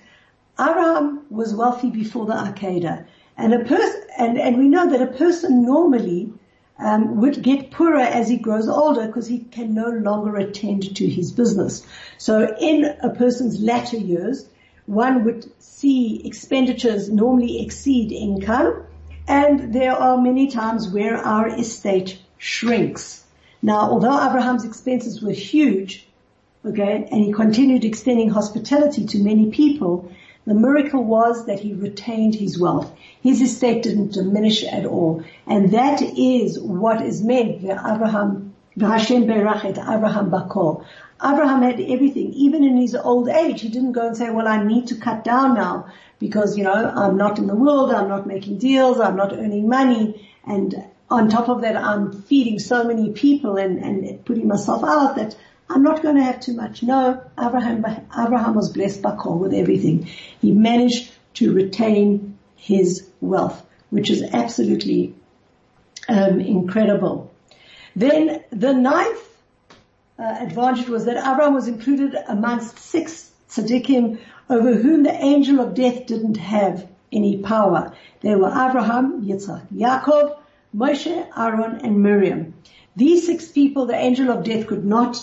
Abraham 0.60 1.26
was 1.30 1.54
wealthy 1.54 1.90
before 1.90 2.26
the 2.26 2.34
Akedah. 2.34 3.06
And 3.38 3.54
a 3.54 3.66
person, 3.66 4.04
and, 4.18 4.38
and 4.40 4.58
we 4.58 4.68
know 4.68 4.90
that 4.90 5.02
a 5.02 5.18
person 5.18 5.64
normally 5.64 6.34
um, 6.80 7.22
would 7.22 7.42
get 7.42 7.72
poorer 7.72 8.00
as 8.00 8.30
he 8.30 8.38
grows 8.38 8.68
older 8.68 9.08
because 9.08 9.28
he 9.28 9.40
can 9.40 9.74
no 9.74 9.90
longer 9.90 10.36
attend 10.36 10.96
to 10.96 11.08
his 11.08 11.32
business. 11.32 11.86
So 12.18 12.56
in 12.60 12.86
a 13.02 13.10
person's 13.10 13.60
latter 13.60 13.98
years, 13.98 14.48
one 14.86 15.24
would 15.24 15.50
see 15.62 16.22
expenditures 16.26 17.10
normally 17.10 17.64
exceed 17.64 18.12
income, 18.12 18.86
and 19.28 19.74
there 19.74 19.94
are 19.94 20.18
many 20.20 20.48
times 20.48 20.90
where 20.90 21.18
our 21.18 21.48
estate 21.48 22.20
shrinks. 22.44 23.24
Now, 23.62 23.90
although 23.90 24.22
Abraham's 24.28 24.66
expenses 24.66 25.22
were 25.22 25.32
huge, 25.32 26.06
okay, 26.66 27.08
and 27.10 27.24
he 27.24 27.32
continued 27.32 27.86
extending 27.86 28.30
hospitality 28.30 29.06
to 29.06 29.24
many 29.24 29.50
people, 29.50 30.12
the 30.46 30.54
miracle 30.54 31.02
was 31.02 31.46
that 31.46 31.62
he 31.62 31.74
retained 31.74 32.36
his 32.36 32.60
wealth. 32.60 32.92
His 33.22 33.42
estate 33.42 33.84
didn't 33.84 34.12
diminish 34.12 34.66
at 34.66 34.86
all. 34.86 35.24
And 35.48 35.72
that 35.72 36.02
is 36.02 36.60
what 36.60 37.02
is 37.02 37.24
meant 37.24 37.66
by 37.66 37.94
Abraham, 37.96 38.54
Hashem 38.78 39.24
Berachet, 39.26 39.78
Abraham 39.78 40.30
Bakor. 40.30 40.84
Abraham 41.24 41.62
had 41.62 41.80
everything, 41.80 42.34
even 42.34 42.66
in 42.66 42.76
his 42.76 42.94
old 42.94 43.30
age. 43.30 43.62
He 43.62 43.70
didn't 43.70 43.94
go 43.94 44.08
and 44.08 44.18
say, 44.18 44.30
well, 44.32 44.50
I 44.50 44.62
need 44.62 44.88
to 44.88 44.96
cut 44.96 45.24
down 45.24 45.54
now 45.54 45.88
because, 46.20 46.58
you 46.58 46.66
know, 46.66 46.74
I'm 46.74 47.16
not 47.16 47.40
in 47.40 47.48
the 47.48 47.56
world, 47.56 47.94
I'm 47.94 48.10
not 48.10 48.28
making 48.28 48.58
deals, 48.58 49.00
I'm 49.00 49.16
not 49.16 49.32
earning 49.32 49.70
money. 49.70 50.30
And 50.46 50.84
on 51.10 51.30
top 51.30 51.50
of 51.50 51.62
that, 51.62 51.76
I'm 51.76 52.12
feeding 52.24 52.60
so 52.60 52.84
many 52.84 53.12
people 53.12 53.58
and, 53.58 53.78
and 53.78 54.26
putting 54.26 54.48
myself 54.48 54.84
out 54.84 55.16
that 55.18 55.36
I'm 55.70 55.84
not 55.84 56.02
going 56.02 56.16
to 56.16 56.24
have 56.24 56.40
too 56.40 56.54
much. 56.54 56.84
No, 56.84 57.24
Abraham, 57.40 57.86
Abraham 58.18 58.56
was 58.56 58.72
blessed 58.72 59.02
by 59.02 59.16
God 59.16 59.40
with 59.40 59.54
everything. 59.54 60.08
He 60.42 60.52
managed 60.52 61.12
to 61.36 61.54
retain 61.54 62.38
his 62.56 63.10
wealth, 63.22 63.66
which 63.90 64.10
is 64.10 64.22
absolutely 64.22 65.16
um, 66.08 66.40
incredible. 66.40 67.34
Then 67.96 68.44
the 68.52 68.74
ninth 68.74 69.30
uh, 70.18 70.38
advantage 70.40 70.90
was 70.90 71.06
that 71.06 71.18
Abraham 71.18 71.54
was 71.54 71.68
included 71.68 72.16
amongst 72.28 72.78
six 72.78 73.32
tzaddikim 73.50 74.20
over 74.50 74.74
whom 74.76 75.04
the 75.04 75.14
angel 75.14 75.60
of 75.60 75.74
death 75.74 76.06
didn't 76.06 76.38
have 76.38 76.88
any 77.12 77.38
power. 77.38 77.96
They 78.22 78.36
were 78.36 78.50
Abraham, 78.50 79.26
Yitzhak, 79.26 79.68
Yaakov, 79.74 80.38
Moshe, 80.76 81.28
Aaron, 81.38 81.82
and 81.84 82.02
Miriam. 82.02 82.54
These 82.96 83.26
six 83.26 83.48
people, 83.48 83.86
the 83.86 83.96
angel 83.96 84.30
of 84.30 84.44
death 84.44 84.68
could 84.68 84.86
not 84.86 85.18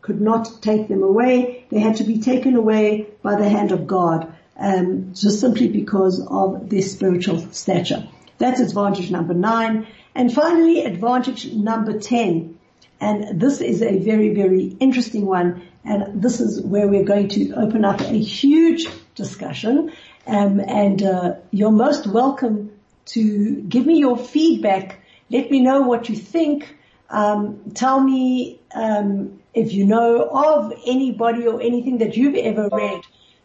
could 0.00 0.20
not 0.20 0.62
take 0.62 0.88
them 0.88 1.02
away. 1.02 1.66
They 1.70 1.80
had 1.80 1.96
to 1.96 2.04
be 2.04 2.18
taken 2.18 2.54
away 2.54 3.08
by 3.22 3.36
the 3.36 3.48
hand 3.48 3.72
of 3.72 3.86
God, 3.86 4.32
um, 4.56 5.12
just 5.12 5.40
simply 5.40 5.68
because 5.68 6.26
of 6.30 6.70
their 6.70 6.82
spiritual 6.82 7.40
stature. 7.52 8.08
That's 8.38 8.60
advantage 8.60 9.10
number 9.10 9.34
nine. 9.34 9.86
And 10.14 10.32
finally, 10.32 10.84
advantage 10.84 11.52
number 11.52 11.98
10. 11.98 12.58
And 13.00 13.40
this 13.40 13.60
is 13.60 13.82
a 13.82 13.98
very, 13.98 14.34
very 14.34 14.76
interesting 14.80 15.26
one. 15.26 15.62
And 15.84 16.22
this 16.22 16.40
is 16.40 16.60
where 16.60 16.88
we're 16.88 17.04
going 17.04 17.28
to 17.28 17.52
open 17.54 17.84
up 17.84 18.00
a 18.00 18.18
huge 18.18 18.86
discussion. 19.14 19.92
Um, 20.26 20.60
and 20.60 21.02
uh, 21.02 21.34
you're 21.50 21.70
most 21.70 22.06
welcome 22.06 22.70
to 23.08 23.62
give 23.62 23.86
me 23.86 23.98
your 23.98 24.16
feedback. 24.16 25.00
Let 25.30 25.50
me 25.50 25.60
know 25.60 25.82
what 25.82 26.08
you 26.08 26.16
think. 26.16 26.76
Um, 27.10 27.72
tell 27.74 28.00
me 28.00 28.60
um, 28.74 29.40
if 29.54 29.72
you 29.72 29.84
know 29.86 30.28
of 30.30 30.72
anybody 30.86 31.46
or 31.46 31.60
anything 31.60 31.98
that 31.98 32.16
you've 32.16 32.36
ever 32.36 32.68
read 32.70 33.02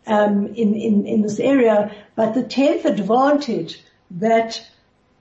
um, 0.08 0.48
in, 0.48 0.76
in, 0.76 1.06
in 1.06 1.22
this 1.22 1.40
area. 1.40 1.96
But 2.16 2.34
the 2.34 2.44
tenth 2.44 2.86
advantage 2.86 3.82
that 4.12 4.66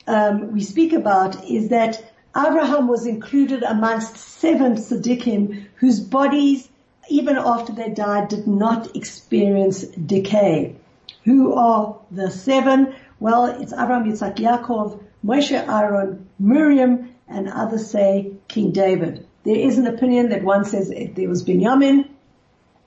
um, 0.06 0.52
we 0.52 0.62
speak 0.62 0.92
about 0.92 1.44
is 1.44 1.68
that 1.68 2.12
Abraham 2.36 2.88
was 2.88 3.06
included 3.06 3.62
amongst 3.62 4.16
seven 4.16 4.74
tzaddikim 4.74 5.66
whose 5.76 6.00
bodies, 6.00 6.68
even 7.08 7.36
after 7.36 7.72
they 7.72 7.90
died, 7.90 8.28
did 8.28 8.46
not 8.46 8.96
experience 8.96 9.82
decay. 9.82 10.74
Who 11.24 11.54
are 11.54 11.98
the 12.10 12.30
seven? 12.30 12.94
Well, 13.22 13.44
it's 13.44 13.72
Abraham, 13.72 14.10
Yitzhak, 14.10 14.34
Yaakov, 14.34 15.00
Moshe, 15.24 15.52
Aaron, 15.52 16.28
Miriam, 16.40 17.14
and 17.28 17.48
others 17.48 17.88
say 17.88 18.32
King 18.48 18.72
David. 18.72 19.24
There 19.44 19.54
is 19.54 19.78
an 19.78 19.86
opinion 19.86 20.30
that 20.30 20.42
one 20.42 20.64
says 20.64 20.88
there 20.88 21.28
was 21.28 21.44
Benjamin, 21.44 22.16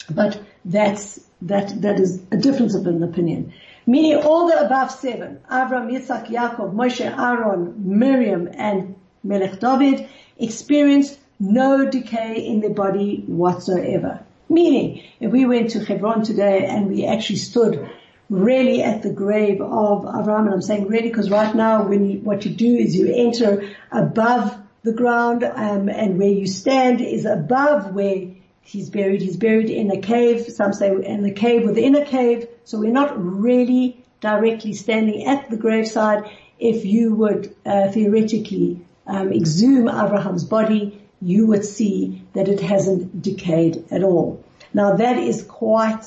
but 0.10 0.44
that's, 0.66 1.22
that, 1.44 1.82
that 1.84 2.02
is 2.02 2.22
a 2.34 2.36
difference 2.36 2.76
of 2.76 2.86
an 2.86 3.02
opinion. 3.02 3.54
Meaning 3.86 4.24
all 4.24 4.50
the 4.50 4.60
above 4.60 4.92
seven, 4.92 5.40
Avram, 5.50 5.90
Yitzhak, 5.90 6.28
Yaakov, 6.28 6.74
Moshe, 6.74 7.00
Aaron, 7.00 7.98
Miriam, 7.98 8.50
and 8.52 8.96
Melech 9.24 9.62
David 9.62 10.10
experienced 10.38 11.18
no 11.40 11.90
decay 11.90 12.46
in 12.46 12.60
their 12.60 12.74
body 12.74 13.24
whatsoever. 13.26 14.20
Meaning, 14.50 15.02
if 15.22 15.32
we 15.32 15.46
went 15.46 15.70
to 15.72 15.80
Hebron 15.84 16.24
today 16.24 16.66
and 16.66 16.88
we 16.88 17.06
actually 17.06 17.38
stood 17.38 17.90
really 18.30 18.82
at 18.82 19.04
the 19.04 19.12
grave 19.12 19.62
of 19.62 20.04
Avram, 20.04 20.46
and 20.46 20.54
I'm 20.54 20.62
saying 20.62 20.88
really 20.88 21.10
because 21.10 21.30
right 21.30 21.54
now 21.54 21.88
when 21.88 22.10
you, 22.10 22.20
what 22.20 22.46
you 22.46 22.52
do 22.52 22.76
is 22.76 22.96
you 22.96 23.14
enter 23.14 23.70
above 23.92 24.58
the 24.84 24.94
ground, 24.94 25.44
um, 25.44 25.90
and 25.90 26.18
where 26.20 26.30
you 26.30 26.48
stand 26.48 27.02
is 27.02 27.26
above 27.26 27.94
where 27.94 28.28
he's 28.62 28.90
buried. 28.90 29.22
He's 29.22 29.38
buried 29.38 29.70
in 29.70 29.92
a 29.92 30.00
cave. 30.00 30.48
Some 30.48 30.74
say 30.74 30.90
in 30.90 31.24
the 31.24 31.32
cave 31.32 31.64
within 31.64 31.96
a 31.96 32.06
cave. 32.06 32.48
So 32.66 32.80
we're 32.80 32.92
not 32.92 33.14
really 33.18 34.04
directly 34.22 34.74
standing 34.74 35.26
at 35.26 35.50
the 35.50 35.58
graveside. 35.58 36.30
If 36.60 36.86
you 36.86 37.16
would 37.16 37.56
uh, 37.66 37.92
theoretically 37.92 38.82
um, 39.08 39.32
exhume 39.34 39.88
Abraham's 39.88 40.44
body, 40.44 41.02
you 41.22 41.48
would 41.48 41.66
see 41.66 42.24
that 42.34 42.48
it 42.48 42.60
hasn't 42.62 43.22
decayed 43.22 43.86
at 43.92 44.04
all. 44.04 44.44
Now 44.74 44.96
that 44.96 45.18
is 45.18 45.44
quite 45.44 46.06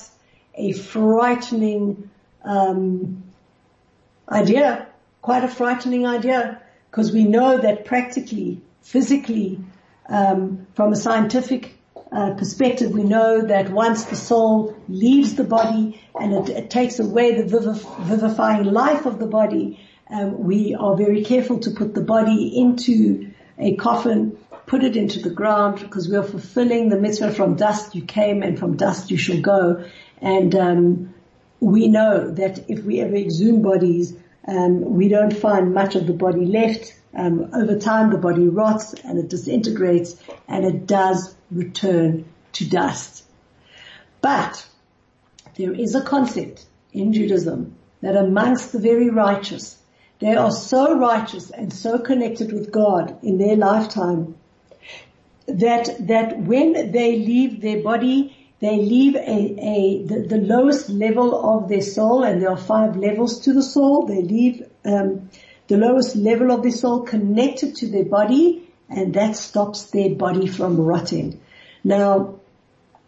a 0.59 0.73
frightening 0.73 2.11
um, 2.45 3.23
idea, 4.29 4.87
quite 5.23 5.45
a 5.45 5.49
frightening 5.49 6.07
idea, 6.07 6.61
because 6.91 7.13
we 7.13 7.25
know 7.25 7.59
that 7.59 7.85
practically 7.85 8.61
physically, 8.83 9.61
um, 10.09 10.67
from 10.75 10.93
a 10.93 10.97
scientific 10.97 11.77
uh, 12.11 12.33
perspective, 12.35 12.93
we 12.93 13.05
know 13.05 13.43
that 13.43 13.71
once 13.71 14.05
the 14.05 14.17
soul 14.17 14.75
leaves 14.89 15.35
the 15.35 15.45
body 15.45 16.01
and 16.19 16.33
it, 16.33 16.49
it 16.49 16.71
takes 16.71 16.99
away 16.99 17.41
the 17.41 17.45
vivif- 17.45 18.05
vivifying 18.05 18.65
life 18.65 19.05
of 19.05 19.19
the 19.19 19.27
body, 19.27 19.79
um, 20.11 20.43
we 20.45 20.75
are 20.75 20.97
very 20.97 21.23
careful 21.23 21.59
to 21.61 21.71
put 21.71 21.95
the 21.95 22.01
body 22.01 22.59
into 22.59 23.31
a 23.59 23.77
coffin, 23.77 24.39
put 24.67 24.83
it 24.83 24.97
into 24.97 25.21
the 25.21 25.31
ground, 25.31 25.81
because 25.81 26.09
we 26.09 26.17
are 26.17 26.23
fulfilling 26.23 26.89
the 26.89 26.97
mitzvah 26.97 27.33
from 27.33 27.57
dust 27.57 27.95
you 27.95 28.03
came 28.03 28.43
and 28.43 28.59
from 28.59 28.77
dust 28.77 29.11
you 29.11 29.19
shall 29.19 29.41
go. 29.41 29.85
And 30.21 30.55
um, 30.55 31.15
we 31.61 31.89
know 31.89 32.31
that 32.31 32.69
if 32.69 32.85
we 32.85 33.01
ever 33.01 33.17
exhume 33.17 33.63
bodies, 33.63 34.17
um, 34.47 34.81
we 34.97 35.09
don't 35.09 35.37
find 35.37 35.75
much 35.75 35.95
of 35.95 36.07
the 36.07 36.13
body 36.13 36.47
left. 36.47 36.95
Um, 37.15 37.51
over 37.55 37.79
time, 37.79 38.11
the 38.11 38.19
body 38.19 38.49
rots 38.49 38.95
and 38.95 39.19
it 39.19 39.29
disintegrates, 39.29 40.17
and 40.47 40.65
it 40.65 40.87
does 40.87 41.35
return 41.51 42.25
to 42.53 42.69
dust. 42.69 43.25
But 44.21 44.67
there 45.57 45.73
is 45.73 45.95
a 45.95 46.03
concept 46.03 46.65
in 46.93 47.13
Judaism 47.13 47.77
that 48.01 48.17
amongst 48.17 48.73
the 48.73 48.79
very 48.79 49.11
righteous, 49.11 49.79
they 50.21 50.35
are 50.35 50.51
so 50.51 50.99
righteous 50.99 51.51
and 51.51 51.73
so 51.73 51.99
connected 51.99 52.53
with 52.53 52.73
God 52.73 53.19
in 53.23 53.39
their 53.39 53.57
lifetime 53.57 54.37
that 55.47 56.07
that 56.07 56.39
when 56.41 56.93
they 56.93 57.17
leave 57.17 57.61
their 57.61 57.83
body, 57.83 58.38
they 58.61 58.77
leave 58.77 59.15
a, 59.15 59.19
a 59.21 60.03
the, 60.05 60.21
the, 60.29 60.37
lowest 60.39 60.89
level 60.89 61.55
of 61.55 61.69
their 61.69 61.81
soul, 61.81 62.25
and 62.25 62.43
there 62.43 62.51
are 62.51 62.57
five 62.57 62.97
levels 62.97 63.41
to 63.41 63.53
the 63.53 63.63
soul. 63.63 64.07
They 64.07 64.23
leave 64.23 64.69
um, 64.85 65.31
the 65.69 65.77
lowest 65.77 66.17
level 66.17 66.51
of 66.51 66.63
their 66.63 66.73
soul 66.73 67.03
connected 67.03 67.77
to 67.77 67.89
their 67.89 68.05
body, 68.05 68.69
and 68.89 69.15
that 69.15 69.37
stops 69.37 69.85
their 69.91 70.11
body 70.11 70.49
from 70.49 70.81
rotting. 70.81 71.41
Now, 71.85 72.41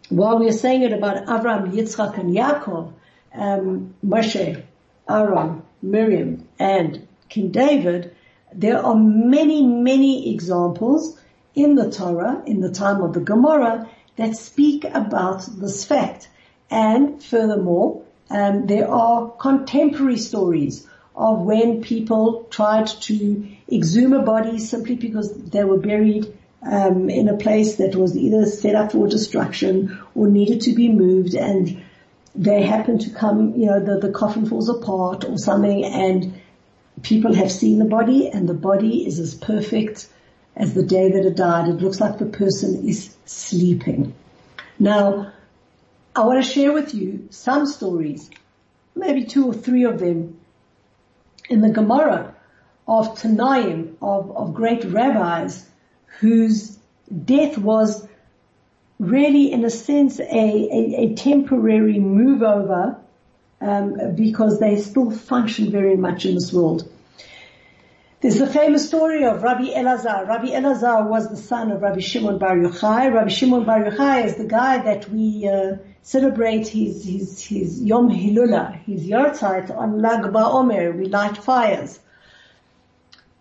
while 0.09 0.39
we're 0.39 0.51
saying 0.53 0.83
it 0.83 0.93
about 0.93 1.25
Avram, 1.25 1.73
Yitzchak, 1.73 2.17
and 2.17 2.35
Yaakov, 2.35 2.93
um, 3.33 3.95
Moshe, 4.05 4.63
Aaron, 5.09 5.63
Miriam, 5.81 6.47
and 6.59 7.07
King 7.27 7.51
David, 7.51 8.15
there 8.53 8.85
are 8.85 8.95
many, 8.95 9.65
many 9.65 10.33
examples 10.33 11.19
in 11.55 11.75
the 11.75 11.91
Torah, 11.91 12.41
in 12.45 12.61
the 12.61 12.71
time 12.71 13.01
of 13.01 13.13
the 13.13 13.19
Gemara, 13.19 13.89
that 14.15 14.35
speak 14.35 14.83
about 14.83 15.45
this 15.59 15.85
fact. 15.85 16.29
And 16.69 17.21
furthermore, 17.23 18.03
um, 18.29 18.67
there 18.67 18.89
are 18.89 19.29
contemporary 19.29 20.17
stories 20.17 20.87
of 21.15 21.41
when 21.41 21.81
people 21.81 22.47
tried 22.49 22.87
to 22.87 23.47
exhume 23.71 24.13
a 24.13 24.21
body 24.23 24.59
simply 24.59 24.95
because 24.95 25.33
they 25.33 25.63
were 25.63 25.77
buried 25.77 26.33
um, 26.63 27.09
in 27.09 27.27
a 27.27 27.37
place 27.37 27.75
that 27.77 27.95
was 27.95 28.15
either 28.15 28.45
set 28.45 28.75
up 28.75 28.91
for 28.91 29.07
destruction 29.07 29.99
or 30.15 30.27
needed 30.27 30.61
to 30.61 30.73
be 30.73 30.89
moved 30.89 31.33
and 31.33 31.83
they 32.33 32.63
happen 32.63 32.99
to 32.99 33.09
come, 33.09 33.55
you 33.55 33.65
know, 33.65 33.79
the, 33.79 33.99
the 33.99 34.13
coffin 34.13 34.45
falls 34.45 34.69
apart 34.69 35.25
or 35.25 35.37
something 35.37 35.83
and 35.83 36.39
people 37.01 37.33
have 37.33 37.51
seen 37.51 37.79
the 37.79 37.85
body 37.85 38.29
and 38.29 38.47
the 38.47 38.53
body 38.53 39.05
is 39.05 39.19
as 39.19 39.33
perfect 39.33 40.07
as 40.55 40.73
the 40.73 40.83
day 40.83 41.11
that 41.11 41.25
it 41.25 41.35
died. 41.35 41.69
It 41.69 41.81
looks 41.81 41.99
like 41.99 42.17
the 42.17 42.25
person 42.25 42.87
is 42.87 43.15
sleeping. 43.25 44.13
Now, 44.79 45.31
I 46.15 46.25
want 46.25 46.43
to 46.43 46.49
share 46.49 46.73
with 46.73 46.93
you 46.93 47.27
some 47.29 47.65
stories, 47.65 48.29
maybe 48.95 49.25
two 49.25 49.47
or 49.47 49.53
three 49.53 49.85
of 49.85 49.99
them 49.99 50.39
in 51.49 51.61
the 51.61 51.69
Gemara 51.69 52.35
of 52.87 53.19
Tanaim, 53.19 53.95
of, 54.01 54.35
of 54.35 54.53
great 54.53 54.83
rabbis 54.85 55.65
whose 56.19 56.77
death 57.25 57.57
was 57.57 58.07
really 58.99 59.51
in 59.51 59.65
a 59.65 59.69
sense 59.69 60.19
a, 60.19 60.25
a, 60.29 60.95
a 61.05 61.15
temporary 61.15 61.99
move 61.99 62.43
over 62.43 62.97
um, 63.59 64.15
because 64.15 64.59
they 64.59 64.79
still 64.79 65.11
function 65.11 65.71
very 65.71 65.95
much 65.95 66.25
in 66.25 66.35
this 66.35 66.53
world. 66.53 66.89
There's 68.21 68.37
the 68.37 68.45
famous 68.45 68.87
story 68.87 69.23
of 69.23 69.41
Rabbi 69.41 69.73
Elazar. 69.73 70.27
Rabbi 70.27 70.49
Elazar 70.49 71.07
was 71.07 71.27
the 71.27 71.35
son 71.35 71.71
of 71.71 71.81
Rabbi 71.81 72.01
Shimon 72.01 72.37
Bar 72.37 72.55
Yochai. 72.55 73.11
Rabbi 73.11 73.29
Shimon 73.29 73.65
Bar 73.65 73.85
Yochai 73.85 74.25
is 74.25 74.35
the 74.35 74.45
guy 74.45 74.77
that 74.77 75.09
we 75.09 75.47
uh, 75.47 75.77
celebrate 76.03 76.67
his, 76.67 77.03
his, 77.03 77.43
his 77.43 77.81
Yom 77.81 78.11
Hilula, 78.11 78.77
his 78.83 79.07
Yahrzeit 79.07 79.75
on 79.75 80.03
Lag 80.03 80.21
BaOmer. 80.21 80.95
We 80.95 81.05
light 81.05 81.35
fires. 81.35 81.99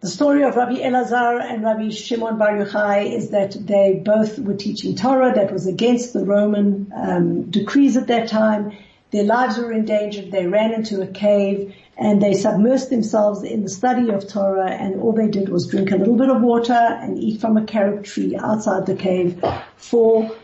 The 0.01 0.09
story 0.09 0.45
of 0.45 0.57
Rabbi 0.57 0.77
Elazar 0.77 1.43
and 1.43 1.63
Rabbi 1.63 1.91
Shimon 1.91 2.39
Bar 2.39 2.65
Yochai 2.65 3.15
is 3.15 3.33
that 3.33 3.55
they 3.67 4.01
both 4.03 4.39
were 4.39 4.57
teaching 4.57 4.97
Torah 4.97 5.35
that 5.35 5.53
was 5.53 5.67
against 5.67 6.15
the 6.15 6.25
Roman 6.25 6.91
um, 6.97 7.51
decrees 7.51 7.99
at 7.99 8.07
that 8.07 8.29
time. 8.29 8.73
Their 9.11 9.25
lives 9.25 9.59
were 9.59 9.73
endangered. 9.73 10.31
They 10.31 10.47
ran 10.47 10.73
into 10.73 11.03
a 11.03 11.07
cave 11.07 11.75
and 12.01 12.23
they 12.23 12.31
submersed 12.31 12.89
themselves 12.89 13.43
in 13.43 13.63
the 13.63 13.69
study 13.69 14.09
of 14.09 14.27
Torah 14.27 14.71
and 14.71 14.99
all 15.03 15.13
they 15.13 15.29
did 15.29 15.51
was 15.51 15.69
drink 15.69 15.91
a 15.91 15.97
little 15.97 16.17
bit 16.17 16.31
of 16.31 16.41
water 16.41 16.73
and 16.73 17.23
eat 17.23 17.43
from 17.43 17.59
a 17.59 17.65
carob 17.65 18.05
tree 18.05 18.35
outside 18.37 18.87
the 18.87 18.95
cave 18.95 19.45
for 19.77 20.35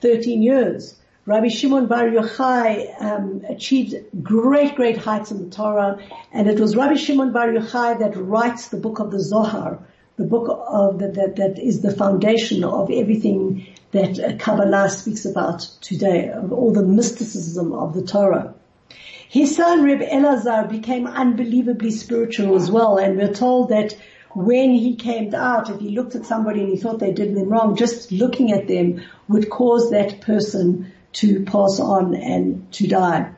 13 0.00 0.42
years. 0.42 0.96
Rabbi 1.24 1.48
Shimon 1.48 1.86
Bar 1.86 2.08
Yochai 2.08 3.00
um, 3.00 3.42
achieved 3.48 3.94
great, 4.22 4.74
great 4.74 4.98
heights 4.98 5.30
in 5.30 5.42
the 5.42 5.54
Torah, 5.54 5.98
and 6.32 6.48
it 6.48 6.58
was 6.58 6.76
Rabbi 6.76 6.96
Shimon 6.96 7.32
Bar 7.32 7.48
Yochai 7.48 8.00
that 8.00 8.16
writes 8.16 8.68
the 8.68 8.76
book 8.76 8.98
of 8.98 9.12
the 9.12 9.20
Zohar, 9.20 9.78
the 10.16 10.24
book 10.24 10.48
of 10.68 10.98
the, 10.98 11.08
that 11.08 11.36
that 11.36 11.58
is 11.58 11.80
the 11.80 11.94
foundation 11.94 12.64
of 12.64 12.90
everything 12.90 13.66
that 13.92 14.38
Kabbalah 14.40 14.90
speaks 14.90 15.24
about 15.24 15.60
today, 15.80 16.28
of 16.28 16.52
all 16.52 16.72
the 16.72 16.82
mysticism 16.82 17.72
of 17.72 17.94
the 17.94 18.02
Torah. 18.02 18.52
His 19.28 19.56
son 19.56 19.82
Reb 19.82 20.00
Elazar 20.00 20.68
became 20.68 21.06
unbelievably 21.06 21.90
spiritual 21.90 22.56
as 22.56 22.70
well, 22.70 22.98
and 22.98 23.16
we're 23.16 23.32
told 23.32 23.70
that 23.70 23.96
when 24.34 24.70
he 24.70 24.96
came 24.96 25.34
out, 25.34 25.70
if 25.70 25.80
he 25.80 25.90
looked 25.90 26.14
at 26.14 26.26
somebody 26.26 26.60
and 26.60 26.70
he 26.70 26.76
thought 26.76 26.98
they 26.98 27.12
did 27.12 27.34
them 27.34 27.48
wrong, 27.48 27.76
just 27.76 28.10
looking 28.10 28.52
at 28.52 28.66
them 28.66 29.02
would 29.28 29.48
cause 29.48 29.90
that 29.90 30.20
person 30.20 30.92
to 31.14 31.44
pass 31.44 31.78
on 31.80 32.14
and 32.14 32.70
to 32.72 32.88
die. 32.88 33.32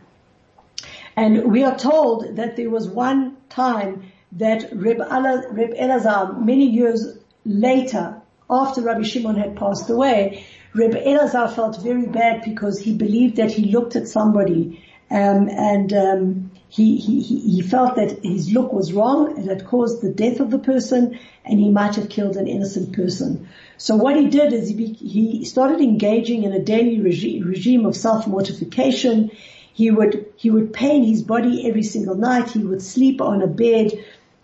And 1.17 1.51
we 1.51 1.65
are 1.65 1.79
told 1.79 2.37
that 2.37 2.57
there 2.57 2.71
was 2.71 2.89
one 2.89 3.37
time 3.49 4.13
that 4.33 4.71
Reb, 4.73 4.99
Elazar, 4.99 6.45
many 6.45 6.67
years 6.67 7.19
later, 7.45 8.21
after 8.51 8.83
Rabbi 8.83 9.03
Shimon 9.03 9.37
had 9.37 9.57
passed 9.57 9.89
away, 9.91 10.47
Reb 10.75 10.93
Elazar 10.93 11.55
felt 11.55 11.83
very 11.83 12.07
bad 12.07 12.43
because 12.45 12.79
he 12.79 12.95
believed 12.95 13.37
that 13.37 13.51
he 13.51 13.71
looked 13.71 13.97
at 13.97 14.09
somebody 14.09 14.83
um, 15.11 15.49
and 15.49 15.93
um, 15.93 16.51
he, 16.69 16.97
he, 16.97 17.23
he 17.23 17.63
felt 17.63 17.97
that 17.97 18.25
his 18.25 18.53
look 18.53 18.73
was 18.73 18.93
wrong. 18.93 19.39
It 19.39 19.47
had 19.47 19.67
caused 19.67 20.03
the 20.03 20.11
death 20.11 20.41
of 20.41 20.51
the 20.51 20.59
person, 20.59 21.19
and 21.45 21.61
he 21.61 21.71
might 21.71 21.95
have 21.95 22.09
killed 22.09 22.37
an 22.37 22.49
innocent 22.49 22.93
person. 22.93 23.49
So 23.79 23.95
what 23.95 24.17
he 24.17 24.27
did 24.29 24.53
is 24.53 24.69
he, 24.69 24.93
he 24.93 25.45
started 25.45 25.81
engaging 25.81 26.43
in 26.43 26.53
a 26.53 26.59
daily 26.59 27.01
regi- 27.01 27.43
regime 27.43 27.87
of 27.87 27.95
self 27.97 28.27
mortification. 28.27 29.31
He 29.73 29.91
would 29.91 30.33
he 30.37 30.51
would 30.51 30.73
pain 30.73 31.05
his 31.05 31.23
body 31.23 31.69
every 31.69 31.83
single 31.83 32.17
night. 32.17 32.51
He 32.51 32.65
would 32.65 32.83
sleep 32.83 33.21
on 33.21 33.43
a 33.43 33.47
bed 33.47 33.93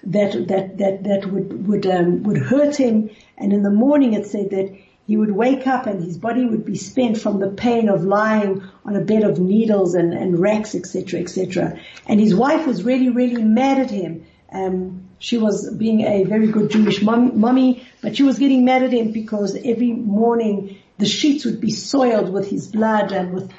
that 0.05 0.49
that 0.49 0.79
that 0.79 1.05
that 1.05 1.27
would 1.27 1.67
would 1.67 1.87
um, 1.87 2.23
would 2.25 2.39
hurt 2.39 2.77
him. 2.77 3.11
And 3.39 3.53
in 3.53 3.63
the 3.63 3.71
morning, 3.71 4.13
it 4.13 4.27
said 4.27 4.51
that 4.51 4.77
he 5.13 5.19
would 5.19 5.31
wake 5.31 5.67
up 5.67 5.85
and 5.85 6.03
his 6.03 6.17
body 6.17 6.47
would 6.47 6.65
be 6.65 6.75
spent 6.75 7.21
from 7.21 7.39
the 7.39 7.51
pain 7.51 7.91
of 7.91 8.03
lying 8.03 8.63
on 8.87 8.97
a 8.97 9.01
bed 9.03 9.25
of 9.25 9.39
needles 9.39 9.95
and, 9.95 10.15
and 10.15 10.39
racks, 10.39 10.75
etc., 10.75 11.21
etc. 11.21 11.79
And 12.07 12.19
his 12.19 12.35
wife 12.35 12.67
was 12.67 12.83
really, 12.83 13.11
really 13.11 13.43
mad 13.43 13.79
at 13.79 13.91
him. 13.91 14.25
Um, 14.51 15.11
she 15.19 15.37
was 15.37 15.71
being 15.75 16.01
a 16.01 16.25
very 16.25 16.47
good 16.47 16.71
Jewish 16.71 17.03
mom, 17.03 17.39
mommy, 17.39 17.87
but 18.01 18.17
she 18.17 18.23
was 18.23 18.39
getting 18.39 18.65
mad 18.65 18.85
at 18.85 18.95
him 18.95 19.13
because 19.13 19.55
every 19.55 19.93
morning 19.93 20.79
the 20.97 21.05
sheets 21.05 21.45
would 21.45 21.61
be 21.61 21.73
soiled 21.73 22.33
with 22.33 22.49
his 22.49 22.69
blood 22.69 23.13
and 23.13 23.35
with 23.35 23.53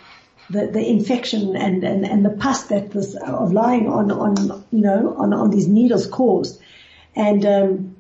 the, 0.50 0.66
the 0.66 0.84
infection 0.84 1.56
and, 1.56 1.84
and, 1.84 2.04
and 2.04 2.26
the 2.26 2.32
pus 2.32 2.64
that 2.64 2.90
this 2.90 3.14
of 3.14 3.54
lying 3.54 3.88
on, 3.88 4.10
on, 4.10 4.66
you 4.72 4.82
know, 4.82 5.14
on, 5.20 5.34
on 5.34 5.52
these 5.52 5.68
needles 5.68 6.08
caused. 6.08 6.60
And, 7.16 7.46
um, 7.46 7.93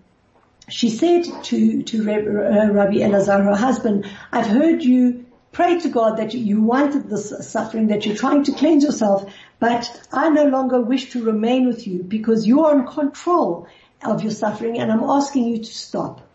she 0.73 0.89
said 0.89 1.23
to, 1.43 1.83
to 1.83 1.97
uh, 2.01 2.71
Rabbi 2.71 2.95
Elazar, 2.95 3.43
her 3.43 3.55
husband, 3.55 4.09
I've 4.31 4.47
heard 4.47 4.83
you 4.83 5.23
pray 5.51 5.79
to 5.79 5.87
God 5.87 6.17
that 6.17 6.33
you 6.33 6.61
wanted 6.61 7.11
this 7.11 7.31
suffering, 7.47 7.87
that 7.87 8.07
you're 8.07 8.15
trying 8.15 8.43
to 8.45 8.53
cleanse 8.53 8.83
yourself, 8.83 9.31
but 9.59 9.87
I 10.11 10.29
no 10.29 10.45
longer 10.45 10.81
wish 10.81 11.11
to 11.11 11.23
remain 11.23 11.67
with 11.67 11.85
you 11.85 12.01
because 12.01 12.47
you 12.47 12.65
are 12.65 12.75
in 12.79 12.87
control 12.87 13.67
of 14.01 14.23
your 14.23 14.31
suffering 14.31 14.79
and 14.79 14.91
I'm 14.91 15.03
asking 15.03 15.45
you 15.45 15.59
to 15.59 15.73
stop. 15.73 16.27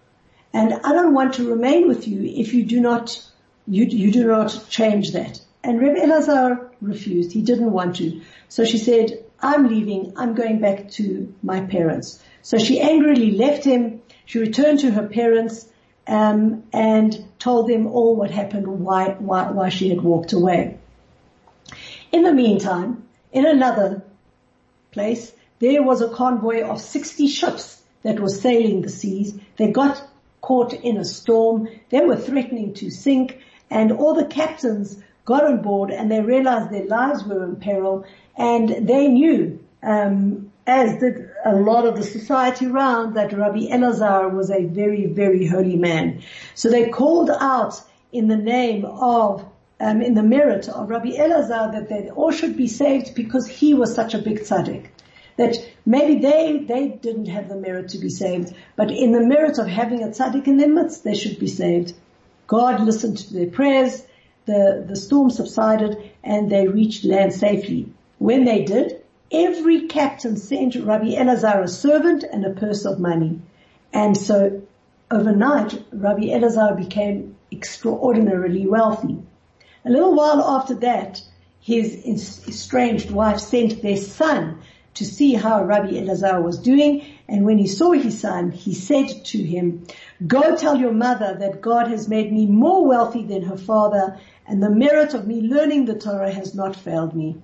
And 0.52 0.72
I 0.72 0.92
don't 0.92 1.14
want 1.14 1.34
to 1.34 1.50
remain 1.50 1.88
with 1.88 2.06
you 2.06 2.22
if 2.22 2.54
you 2.54 2.64
do 2.64 2.80
not, 2.80 3.20
you, 3.66 3.86
you 3.86 4.12
do 4.12 4.24
not 4.24 4.66
change 4.70 5.12
that. 5.14 5.40
And 5.64 5.80
Rabbi 5.80 5.98
Elazar 5.98 6.70
refused. 6.80 7.32
He 7.32 7.42
didn't 7.42 7.72
want 7.72 7.96
to. 7.96 8.20
So 8.48 8.64
she 8.64 8.78
said, 8.78 9.24
I'm 9.42 9.68
leaving. 9.68 10.12
I'm 10.16 10.34
going 10.34 10.60
back 10.60 10.90
to 10.92 11.34
my 11.42 11.60
parents. 11.62 12.22
So 12.42 12.56
she 12.56 12.80
angrily 12.80 13.32
left 13.32 13.64
him 13.64 14.00
she 14.28 14.38
returned 14.38 14.78
to 14.80 14.90
her 14.90 15.08
parents 15.08 15.66
um, 16.06 16.62
and 16.70 17.24
told 17.38 17.66
them 17.66 17.86
all 17.86 18.14
what 18.14 18.30
happened, 18.30 18.66
why, 18.66 19.16
why, 19.18 19.50
why 19.50 19.70
she 19.70 19.88
had 19.88 20.02
walked 20.02 20.34
away. 20.34 20.76
In 22.12 22.24
the 22.24 22.34
meantime, 22.34 23.08
in 23.32 23.46
another 23.46 24.02
place, 24.90 25.32
there 25.60 25.82
was 25.82 26.02
a 26.02 26.10
convoy 26.10 26.60
of 26.62 26.78
60 26.78 27.26
ships 27.26 27.82
that 28.02 28.20
was 28.20 28.38
sailing 28.38 28.82
the 28.82 28.90
seas. 28.90 29.34
They 29.56 29.72
got 29.72 30.06
caught 30.42 30.74
in 30.74 30.98
a 30.98 31.06
storm. 31.06 31.66
They 31.88 32.02
were 32.02 32.18
threatening 32.18 32.74
to 32.74 32.90
sink 32.90 33.38
and 33.70 33.92
all 33.92 34.12
the 34.12 34.26
captains 34.26 35.02
got 35.24 35.42
on 35.42 35.62
board 35.62 35.90
and 35.90 36.10
they 36.10 36.20
realized 36.20 36.70
their 36.70 36.86
lives 36.86 37.24
were 37.24 37.44
in 37.44 37.56
peril 37.56 38.04
and 38.36 38.86
they 38.86 39.08
knew 39.08 39.58
um, 39.82 40.47
as 40.68 41.00
did 41.00 41.30
a 41.46 41.56
lot 41.56 41.86
of 41.86 41.96
the 41.96 42.02
society 42.02 42.66
around, 42.66 43.14
that 43.14 43.32
Rabbi 43.32 43.70
Elazar 43.70 44.30
was 44.30 44.50
a 44.50 44.66
very, 44.66 45.06
very 45.06 45.46
holy 45.46 45.76
man. 45.76 46.22
So 46.54 46.68
they 46.68 46.90
called 46.90 47.30
out 47.30 47.80
in 48.12 48.28
the 48.28 48.36
name 48.36 48.84
of, 48.84 49.46
um, 49.80 50.02
in 50.02 50.12
the 50.12 50.22
merit 50.22 50.68
of 50.68 50.90
Rabbi 50.90 51.12
Elazar 51.12 51.72
that 51.72 51.88
they 51.88 52.10
all 52.10 52.30
should 52.30 52.54
be 52.54 52.68
saved 52.68 53.14
because 53.14 53.46
he 53.46 53.72
was 53.72 53.94
such 53.94 54.12
a 54.12 54.18
big 54.18 54.40
tzaddik. 54.40 54.88
That 55.38 55.56
maybe 55.86 56.20
they, 56.20 56.58
they 56.58 56.88
didn't 56.88 57.26
have 57.26 57.48
the 57.48 57.56
merit 57.56 57.88
to 57.90 57.98
be 57.98 58.10
saved, 58.10 58.52
but 58.76 58.90
in 58.90 59.12
the 59.12 59.24
merit 59.24 59.58
of 59.58 59.68
having 59.68 60.02
a 60.02 60.08
tzaddik 60.08 60.46
in 60.46 60.58
their 60.58 60.68
midst, 60.68 61.02
they 61.02 61.14
should 61.14 61.38
be 61.38 61.46
saved. 61.46 61.94
God 62.46 62.80
listened 62.80 63.16
to 63.18 63.32
their 63.32 63.46
prayers, 63.46 64.04
the, 64.44 64.84
the 64.86 64.96
storm 64.96 65.30
subsided, 65.30 65.96
and 66.22 66.50
they 66.50 66.68
reached 66.68 67.04
land 67.04 67.32
safely. 67.32 67.90
When 68.18 68.44
they 68.44 68.64
did, 68.64 68.97
every 69.30 69.86
captain 69.88 70.36
sent 70.36 70.74
Rabbi 70.76 71.14
Elazar 71.14 71.62
a 71.62 71.68
servant 71.68 72.24
and 72.24 72.44
a 72.44 72.50
purse 72.50 72.84
of 72.84 72.98
money. 72.98 73.40
And 73.92 74.16
so 74.16 74.62
overnight, 75.10 75.82
Rabbi 75.92 76.26
Elazar 76.26 76.76
became 76.76 77.36
extraordinarily 77.50 78.66
wealthy. 78.66 79.18
A 79.84 79.90
little 79.90 80.14
while 80.14 80.42
after 80.42 80.74
that, 80.76 81.22
his 81.60 82.04
estranged 82.06 83.10
wife 83.10 83.38
sent 83.38 83.82
their 83.82 83.96
son 83.96 84.60
to 84.94 85.04
see 85.04 85.34
how 85.34 85.64
Rabbi 85.64 85.90
Elazar 85.90 86.42
was 86.42 86.58
doing. 86.58 87.04
And 87.28 87.44
when 87.44 87.58
he 87.58 87.66
saw 87.66 87.92
his 87.92 88.20
son, 88.20 88.50
he 88.50 88.74
said 88.74 89.24
to 89.26 89.38
him, 89.38 89.86
go 90.26 90.56
tell 90.56 90.76
your 90.76 90.92
mother 90.92 91.36
that 91.38 91.60
God 91.60 91.88
has 91.88 92.08
made 92.08 92.32
me 92.32 92.46
more 92.46 92.86
wealthy 92.86 93.22
than 93.22 93.42
her 93.42 93.56
father 93.56 94.18
and 94.46 94.62
the 94.62 94.70
merit 94.70 95.14
of 95.14 95.26
me 95.26 95.42
learning 95.42 95.84
the 95.84 95.94
Torah 95.94 96.32
has 96.32 96.54
not 96.54 96.74
failed 96.74 97.14
me. 97.14 97.36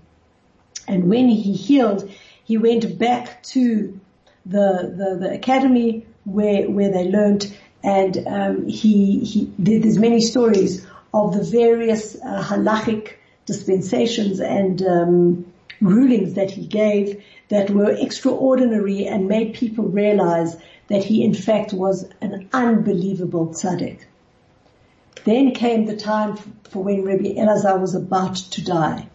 And 0.86 1.08
when 1.08 1.28
he 1.28 1.52
healed, 1.52 2.10
he 2.44 2.58
went 2.58 2.98
back 2.98 3.42
to 3.44 3.98
the, 4.46 4.94
the, 4.96 5.18
the 5.20 5.32
academy 5.32 6.06
where, 6.24 6.68
where 6.70 6.90
they 6.90 7.04
learned 7.04 7.56
and, 7.82 8.26
um, 8.26 8.66
he, 8.66 9.20
he, 9.20 9.52
there's 9.58 9.98
many 9.98 10.20
stories 10.20 10.86
of 11.12 11.34
the 11.34 11.42
various 11.42 12.16
uh, 12.16 12.42
halachic 12.42 13.12
dispensations 13.44 14.40
and, 14.40 14.82
um, 14.82 15.52
rulings 15.80 16.34
that 16.34 16.50
he 16.50 16.66
gave 16.66 17.22
that 17.48 17.70
were 17.70 17.92
extraordinary 17.92 19.06
and 19.06 19.28
made 19.28 19.54
people 19.54 19.84
realize 19.84 20.56
that 20.88 21.04
he 21.04 21.24
in 21.24 21.34
fact 21.34 21.72
was 21.72 22.08
an 22.20 22.48
unbelievable 22.52 23.48
tzaddik. 23.48 24.00
Then 25.24 25.52
came 25.52 25.86
the 25.86 25.96
time 25.96 26.36
for 26.64 26.82
when 26.82 27.04
Rabbi 27.04 27.34
Elazar 27.34 27.80
was 27.80 27.94
about 27.94 28.36
to 28.36 28.64
die. 28.64 29.08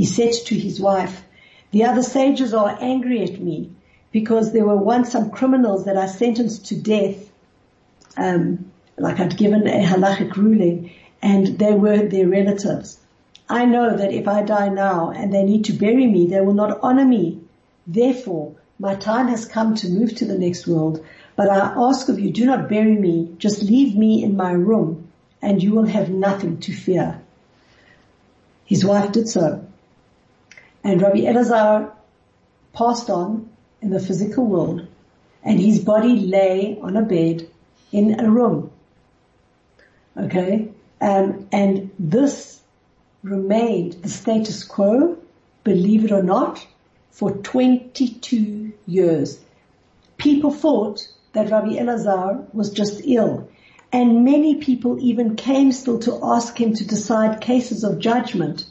He 0.00 0.06
said 0.06 0.32
to 0.46 0.54
his 0.58 0.80
wife, 0.80 1.24
the 1.72 1.84
other 1.84 2.02
sages 2.02 2.54
are 2.54 2.74
angry 2.80 3.22
at 3.22 3.38
me 3.38 3.70
because 4.12 4.50
there 4.50 4.64
were 4.64 4.78
once 4.78 5.12
some 5.12 5.28
criminals 5.28 5.84
that 5.84 5.98
I 5.98 6.06
sentenced 6.06 6.64
to 6.68 6.76
death 6.76 7.30
um, 8.16 8.72
like 8.96 9.20
I'd 9.20 9.36
given 9.36 9.66
a 9.66 9.84
halachic 9.84 10.36
ruling 10.36 10.92
and 11.20 11.58
they 11.58 11.74
were 11.74 12.08
their 12.08 12.26
relatives. 12.26 12.98
I 13.46 13.66
know 13.66 13.94
that 13.94 14.14
if 14.14 14.26
I 14.26 14.40
die 14.40 14.70
now 14.70 15.10
and 15.10 15.34
they 15.34 15.42
need 15.42 15.66
to 15.66 15.74
bury 15.74 16.06
me, 16.06 16.28
they 16.28 16.40
will 16.40 16.54
not 16.54 16.80
honor 16.82 17.04
me. 17.04 17.38
Therefore, 17.86 18.54
my 18.78 18.94
time 18.94 19.28
has 19.28 19.44
come 19.44 19.74
to 19.74 19.90
move 19.90 20.14
to 20.14 20.24
the 20.24 20.38
next 20.38 20.66
world, 20.66 21.04
but 21.36 21.50
I 21.50 21.74
ask 21.76 22.08
of 22.08 22.18
you, 22.18 22.30
do 22.30 22.46
not 22.46 22.70
bury 22.70 22.96
me, 22.96 23.34
just 23.36 23.62
leave 23.62 23.94
me 23.94 24.24
in 24.24 24.34
my 24.34 24.52
room 24.52 25.08
and 25.42 25.62
you 25.62 25.72
will 25.72 25.84
have 25.84 26.08
nothing 26.08 26.58
to 26.60 26.72
fear. 26.72 27.20
His 28.64 28.82
wife 28.82 29.12
did 29.12 29.28
so. 29.28 29.66
And 30.82 31.02
Rabbi 31.02 31.20
Elazar 31.20 31.92
passed 32.72 33.10
on 33.10 33.50
in 33.82 33.90
the 33.90 34.00
physical 34.00 34.44
world 34.46 34.86
and 35.42 35.60
his 35.60 35.80
body 35.80 36.16
lay 36.20 36.78
on 36.80 36.96
a 36.96 37.02
bed 37.02 37.48
in 37.92 38.20
a 38.20 38.30
room. 38.30 38.70
Okay? 40.16 40.68
Um, 41.00 41.48
and 41.52 41.90
this 41.98 42.60
remained 43.22 43.94
the 44.02 44.08
status 44.08 44.64
quo, 44.64 45.18
believe 45.64 46.04
it 46.04 46.12
or 46.12 46.22
not, 46.22 46.66
for 47.10 47.30
22 47.30 48.72
years. 48.86 49.40
People 50.18 50.50
thought 50.50 51.06
that 51.32 51.50
Rabbi 51.50 51.76
Elazar 51.76 52.52
was 52.52 52.70
just 52.70 53.00
ill. 53.04 53.48
And 53.92 54.24
many 54.24 54.56
people 54.56 54.98
even 55.00 55.36
came 55.36 55.72
still 55.72 55.98
to 56.00 56.20
ask 56.22 56.60
him 56.60 56.74
to 56.74 56.86
decide 56.86 57.40
cases 57.40 57.82
of 57.82 57.98
judgment. 57.98 58.64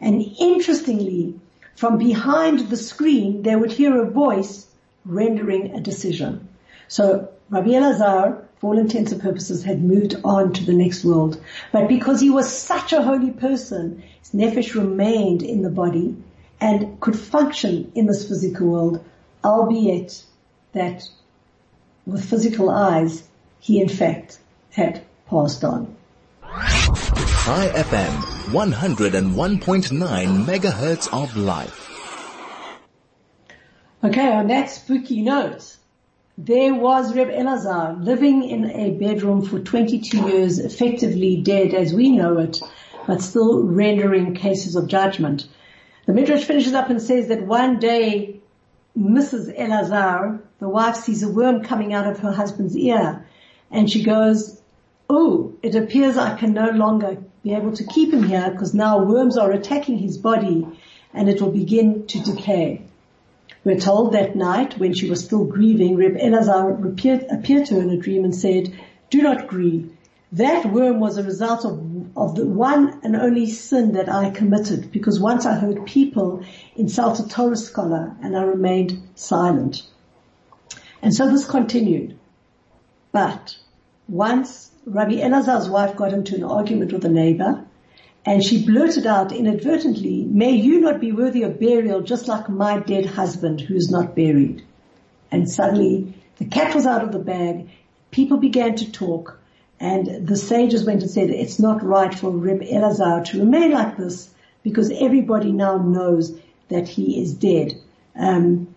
And 0.00 0.22
interestingly, 0.40 1.38
from 1.76 1.98
behind 1.98 2.70
the 2.70 2.76
screen, 2.76 3.42
they 3.42 3.54
would 3.54 3.70
hear 3.70 4.02
a 4.02 4.10
voice 4.10 4.66
rendering 5.04 5.74
a 5.74 5.80
decision. 5.80 6.48
So 6.88 7.28
Rabbi 7.50 7.68
Elazar, 7.68 8.42
for 8.58 8.72
all 8.72 8.78
intents 8.78 9.12
and 9.12 9.20
purposes, 9.20 9.62
had 9.62 9.82
moved 9.82 10.16
on 10.24 10.52
to 10.54 10.64
the 10.64 10.72
next 10.72 11.04
world. 11.04 11.40
But 11.72 11.88
because 11.88 12.20
he 12.20 12.30
was 12.30 12.50
such 12.50 12.92
a 12.92 13.02
holy 13.02 13.30
person, 13.30 14.02
his 14.20 14.32
nefesh 14.32 14.74
remained 14.74 15.42
in 15.42 15.62
the 15.62 15.70
body 15.70 16.16
and 16.60 16.98
could 17.00 17.18
function 17.18 17.92
in 17.94 18.06
this 18.06 18.26
physical 18.26 18.68
world, 18.68 19.04
albeit 19.44 20.24
that 20.72 21.06
with 22.06 22.24
physical 22.24 22.70
eyes, 22.70 23.28
he 23.60 23.80
in 23.80 23.88
fact 23.88 24.38
had 24.70 25.04
passed 25.28 25.62
on. 25.62 25.94
Chai 27.46 27.68
FM, 27.68 28.10
101.9 28.50 30.46
megahertz 30.46 31.08
of 31.12 31.36
life. 31.36 31.88
Okay, 34.02 34.32
on 34.32 34.48
that 34.48 34.68
spooky 34.68 35.22
note, 35.22 35.76
there 36.36 36.74
was 36.74 37.14
Reb 37.14 37.28
Elazar 37.28 38.04
living 38.04 38.42
in 38.42 38.68
a 38.72 38.90
bedroom 38.98 39.46
for 39.46 39.60
22 39.60 40.28
years, 40.28 40.58
effectively 40.58 41.36
dead 41.36 41.72
as 41.72 41.94
we 41.94 42.10
know 42.10 42.38
it, 42.38 42.60
but 43.06 43.22
still 43.22 43.62
rendering 43.62 44.34
cases 44.34 44.74
of 44.74 44.88
judgment. 44.88 45.46
The 46.06 46.14
Midrash 46.14 46.42
finishes 46.42 46.74
up 46.74 46.90
and 46.90 47.00
says 47.00 47.28
that 47.28 47.46
one 47.46 47.78
day 47.78 48.40
Mrs. 48.98 49.56
Elazar, 49.56 50.40
the 50.58 50.68
wife, 50.68 50.96
sees 50.96 51.22
a 51.22 51.28
worm 51.28 51.62
coming 51.62 51.94
out 51.94 52.08
of 52.08 52.18
her 52.18 52.32
husband's 52.32 52.76
ear 52.76 53.24
and 53.70 53.88
she 53.88 54.02
goes, 54.02 54.60
oh, 55.08 55.54
it 55.62 55.76
appears 55.76 56.16
I 56.16 56.36
can 56.36 56.52
no 56.52 56.70
longer 56.70 57.22
be 57.46 57.54
able 57.54 57.70
to 57.70 57.84
keep 57.84 58.12
him 58.12 58.24
here 58.24 58.50
because 58.50 58.74
now 58.74 58.98
worms 59.04 59.38
are 59.38 59.52
attacking 59.52 59.98
his 59.98 60.18
body 60.18 60.66
and 61.14 61.28
it 61.28 61.40
will 61.40 61.52
begin 61.52 62.04
to 62.08 62.18
decay. 62.18 62.82
We're 63.62 63.78
told 63.78 64.14
that 64.14 64.34
night 64.34 64.76
when 64.78 64.94
she 64.94 65.08
was 65.08 65.24
still 65.24 65.44
grieving, 65.44 65.96
Reb 65.96 66.16
Elazar 66.16 66.84
appeared, 66.84 67.24
appeared 67.30 67.66
to 67.66 67.76
her 67.76 67.82
in 67.82 67.90
a 67.90 67.98
dream 67.98 68.24
and 68.24 68.34
said, 68.34 68.76
do 69.10 69.22
not 69.22 69.46
grieve. 69.46 69.96
That 70.32 70.72
worm 70.72 70.98
was 70.98 71.18
a 71.18 71.22
result 71.22 71.64
of, 71.64 71.78
of 72.16 72.34
the 72.34 72.44
one 72.44 72.98
and 73.04 73.14
only 73.14 73.46
sin 73.46 73.92
that 73.92 74.08
I 74.08 74.30
committed 74.30 74.90
because 74.90 75.20
once 75.20 75.46
I 75.46 75.54
heard 75.54 75.86
people 75.86 76.42
insult 76.74 77.20
a 77.20 77.28
Torah 77.28 77.54
scholar 77.54 78.16
and 78.24 78.36
I 78.36 78.42
remained 78.42 79.00
silent. 79.14 79.84
And 81.00 81.14
so 81.14 81.30
this 81.30 81.46
continued. 81.46 82.18
But 83.12 83.56
once 84.08 84.72
Rabbi 84.86 85.14
Elazar's 85.14 85.68
wife 85.68 85.96
got 85.96 86.12
into 86.12 86.36
an 86.36 86.44
argument 86.44 86.92
with 86.92 87.04
a 87.04 87.08
neighbor 87.08 87.64
and 88.24 88.40
she 88.40 88.64
blurted 88.64 89.04
out 89.04 89.32
inadvertently, 89.32 90.22
may 90.22 90.52
you 90.52 90.80
not 90.80 91.00
be 91.00 91.10
worthy 91.10 91.42
of 91.42 91.58
burial 91.58 92.02
just 92.02 92.28
like 92.28 92.48
my 92.48 92.78
dead 92.78 93.04
husband 93.04 93.60
who 93.60 93.74
is 93.74 93.90
not 93.90 94.14
buried. 94.14 94.62
And 95.32 95.50
suddenly 95.50 96.14
the 96.38 96.44
cat 96.44 96.72
was 96.72 96.86
out 96.86 97.02
of 97.02 97.10
the 97.10 97.18
bag. 97.18 97.68
People 98.12 98.36
began 98.36 98.76
to 98.76 98.92
talk 98.92 99.40
and 99.80 100.24
the 100.24 100.36
sages 100.36 100.84
went 100.84 101.02
and 101.02 101.10
said, 101.10 101.30
it's 101.30 101.58
not 101.58 101.82
right 101.82 102.14
for 102.14 102.30
Reb 102.30 102.60
Elazar 102.60 103.24
to 103.32 103.40
remain 103.40 103.72
like 103.72 103.96
this 103.96 104.32
because 104.62 104.92
everybody 104.92 105.50
now 105.50 105.78
knows 105.78 106.38
that 106.68 106.86
he 106.86 107.20
is 107.20 107.34
dead. 107.34 107.72
Um, 108.14 108.72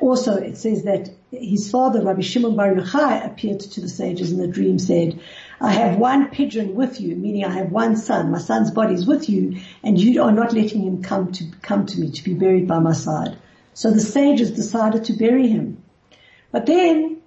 also, 0.00 0.36
it 0.36 0.56
says 0.56 0.84
that 0.84 1.10
his 1.30 1.70
father, 1.70 2.02
Rabbi 2.02 2.20
Shimon 2.20 2.56
Bar 2.56 2.74
Yochai, 2.74 3.26
appeared 3.26 3.60
to 3.60 3.80
the 3.80 3.88
sages 3.88 4.32
in 4.32 4.40
a 4.40 4.46
dream, 4.46 4.78
said, 4.78 5.20
I 5.62 5.70
have 5.70 5.96
one 5.96 6.28
pigeon 6.30 6.74
with 6.74 7.00
you, 7.00 7.14
meaning 7.14 7.44
I 7.44 7.50
have 7.50 7.70
one 7.70 7.96
son. 7.96 8.32
My 8.32 8.38
son's 8.38 8.72
body 8.72 8.94
is 8.94 9.06
with 9.06 9.28
you, 9.28 9.60
and 9.84 9.96
you 9.96 10.20
are 10.20 10.32
not 10.32 10.52
letting 10.52 10.82
him 10.82 11.02
come 11.04 11.30
to 11.32 11.44
come 11.62 11.86
to 11.86 12.00
me 12.00 12.10
to 12.10 12.24
be 12.24 12.34
buried 12.34 12.66
by 12.66 12.80
my 12.80 12.92
side. 12.92 13.38
So 13.72 13.92
the 13.92 14.00
sages 14.00 14.50
decided 14.50 15.04
to 15.04 15.12
bury 15.12 15.46
him. 15.46 15.80
But 16.50 16.66
then 16.66 17.18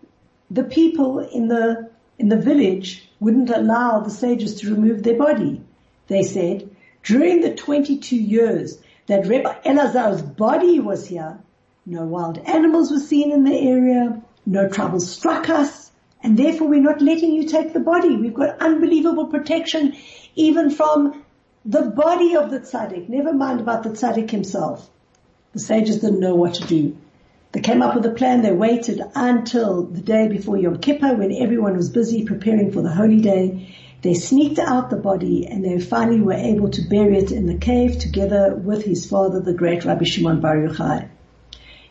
the 0.51 0.65
people 0.65 1.19
in 1.19 1.47
the 1.47 1.89
in 2.19 2.27
the 2.27 2.35
village 2.35 3.09
wouldn't 3.21 3.49
allow 3.51 4.01
the 4.01 4.09
sages 4.09 4.55
to 4.55 4.69
remove 4.69 5.03
their 5.03 5.17
body. 5.17 5.61
They 6.07 6.23
said, 6.23 6.69
during 7.03 7.39
the 7.39 7.55
22 7.55 8.17
years 8.17 8.77
that 9.07 9.27
Rabbi 9.27 9.61
Elazar's 9.61 10.21
body 10.21 10.81
was 10.81 11.07
here, 11.07 11.39
no 11.85 12.03
wild 12.03 12.37
animals 12.39 12.91
were 12.91 12.99
seen 12.99 13.31
in 13.31 13.45
the 13.45 13.57
area, 13.57 14.21
no 14.45 14.67
trouble 14.67 14.99
struck 14.99 15.49
us, 15.49 15.84
and 16.25 16.39
therefore 16.39 16.67
we're 16.67 16.81
not 16.81 17.03
letting 17.03 17.33
you 17.33 17.45
take 17.45 17.71
the 17.71 17.79
body. 17.79 18.15
We've 18.15 18.33
got 18.33 18.59
unbelievable 18.59 19.27
protection 19.27 19.95
even 20.35 20.71
from 20.71 21.23
the 21.63 21.83
body 21.83 22.35
of 22.35 22.49
the 22.49 22.59
tzaddik, 22.61 23.07
never 23.09 23.31
mind 23.31 23.59
about 23.59 23.83
the 23.83 23.91
tzaddik 23.91 24.31
himself. 24.31 24.89
The 25.53 25.59
sages 25.59 25.99
didn't 25.99 26.19
know 26.19 26.33
what 26.33 26.55
to 26.55 26.65
do. 26.65 26.97
They 27.51 27.59
came 27.61 27.83
up 27.83 27.95
with 27.95 28.07
a 28.07 28.11
plan. 28.11 28.41
They 28.41 28.51
waited 28.51 29.01
until 29.13 29.83
the 29.83 30.01
day 30.01 30.27
before 30.27 30.57
Yom 30.57 30.79
Kippur 30.79 31.15
when 31.15 31.31
everyone 31.31 31.77
was 31.77 31.91
busy 31.91 32.25
preparing 32.25 32.71
for 32.71 32.81
the 32.81 32.91
holy 32.91 33.21
day. 33.21 33.75
They 34.01 34.15
sneaked 34.15 34.57
out 34.57 34.89
the 34.89 34.97
body 34.97 35.45
and 35.45 35.63
they 35.63 35.79
finally 35.79 36.21
were 36.21 36.33
able 36.33 36.71
to 36.71 36.81
bury 36.89 37.19
it 37.19 37.31
in 37.31 37.45
the 37.45 37.57
cave 37.57 37.99
together 37.99 38.55
with 38.55 38.83
his 38.83 39.07
father, 39.07 39.41
the 39.41 39.53
great 39.53 39.85
Rabbi 39.85 40.05
Shimon 40.05 40.41
Bar 40.41 40.57
Yochai. 40.57 41.07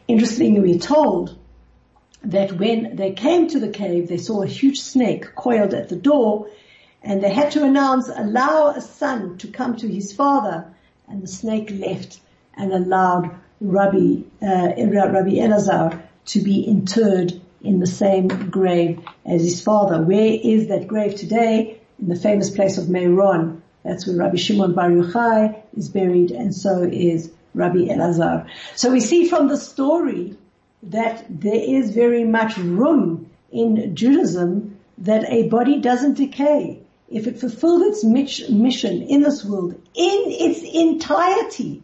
Interestingly, 0.08 0.60
we're 0.60 0.78
told 0.80 1.38
that 2.24 2.52
when 2.52 2.96
they 2.96 3.12
came 3.12 3.48
to 3.48 3.60
the 3.60 3.68
cave, 3.68 4.08
they 4.08 4.16
saw 4.16 4.42
a 4.42 4.46
huge 4.46 4.80
snake 4.80 5.34
coiled 5.34 5.74
at 5.74 5.88
the 5.88 5.96
door 5.96 6.48
and 7.02 7.22
they 7.22 7.32
had 7.32 7.50
to 7.52 7.64
announce, 7.64 8.08
allow 8.08 8.68
a 8.68 8.80
son 8.80 9.37
to 9.38 9.48
come 9.48 9.76
to 9.76 9.88
his 9.88 10.12
father 10.12 10.64
and 11.08 11.22
the 11.22 11.28
snake 11.28 11.70
left 11.70 12.20
and 12.56 12.72
allowed 12.72 13.30
Rabbi, 13.60 14.22
uh, 14.42 14.72
Rabbi 14.76 15.37
Elazar 15.37 16.02
to 16.26 16.40
be 16.40 16.66
interred 16.66 17.40
in 17.62 17.80
the 17.80 17.87
same 17.87 18.28
grave 18.28 19.00
as 19.24 19.42
his 19.42 19.60
father. 19.62 20.02
Where 20.02 20.38
is 20.42 20.68
that 20.68 20.88
grave 20.88 21.16
today? 21.16 21.80
In 22.00 22.08
the 22.08 22.16
famous 22.16 22.50
place 22.50 22.78
of 22.78 22.87
Meiron. 22.87 23.60
That's 23.84 24.06
where 24.06 24.16
Rabbi 24.16 24.37
Shimon 24.37 24.74
Bar 24.74 24.90
Yochai 24.90 25.62
is 25.76 25.88
buried 25.88 26.30
and 26.30 26.54
so 26.54 26.82
is 26.82 27.30
Rabbi 27.54 27.87
Elazar. 27.87 28.48
So 28.76 28.90
we 28.90 29.00
see 29.00 29.28
from 29.28 29.48
the 29.48 29.56
story 29.56 30.37
that 30.90 31.24
there 31.28 31.54
is 31.54 31.94
very 31.94 32.24
much 32.24 32.56
room 32.56 33.30
in 33.50 33.94
Judaism 33.94 34.78
that 34.98 35.24
a 35.28 35.48
body 35.48 35.80
doesn't 35.80 36.14
decay. 36.14 36.80
If 37.08 37.26
it 37.26 37.38
fulfilled 37.38 37.82
its 37.82 38.04
mission 38.04 39.02
in 39.02 39.22
this 39.22 39.44
world 39.44 39.74
in 39.94 40.22
its 40.26 40.62
entirety, 40.62 41.82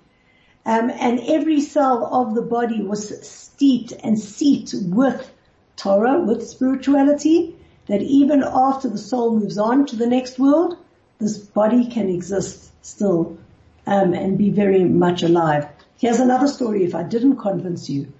um, 0.66 0.90
and 0.90 1.20
every 1.20 1.61
cell 1.61 2.07
of 2.12 2.34
the 2.34 2.42
body 2.42 2.82
was 2.82 3.26
steeped 3.26 3.92
and 4.05 4.18
seeped 4.18 4.74
with 4.74 5.30
Torah, 5.76 6.20
with 6.20 6.46
spirituality, 6.46 7.57
that 7.86 8.03
even 8.03 8.42
after 8.44 8.88
the 8.88 8.98
soul 8.98 9.38
moves 9.38 9.59
on 9.59 9.86
to 9.86 9.96
the 9.96 10.07
next 10.07 10.38
world, 10.38 10.76
this 11.18 11.38
body 11.38 11.88
can 11.88 12.09
exist 12.09 12.70
still 12.82 13.38
um, 13.86 14.12
and 14.12 14.38
be 14.38 14.51
very 14.51 14.84
much 14.84 15.22
alive. 15.22 15.66
Here's 15.98 16.20
another 16.20 16.48
story 16.48 16.84
if 16.84 16.94
I 16.94 17.03
didn't 17.03 17.36
convince 17.36 17.88
you. 17.90 18.12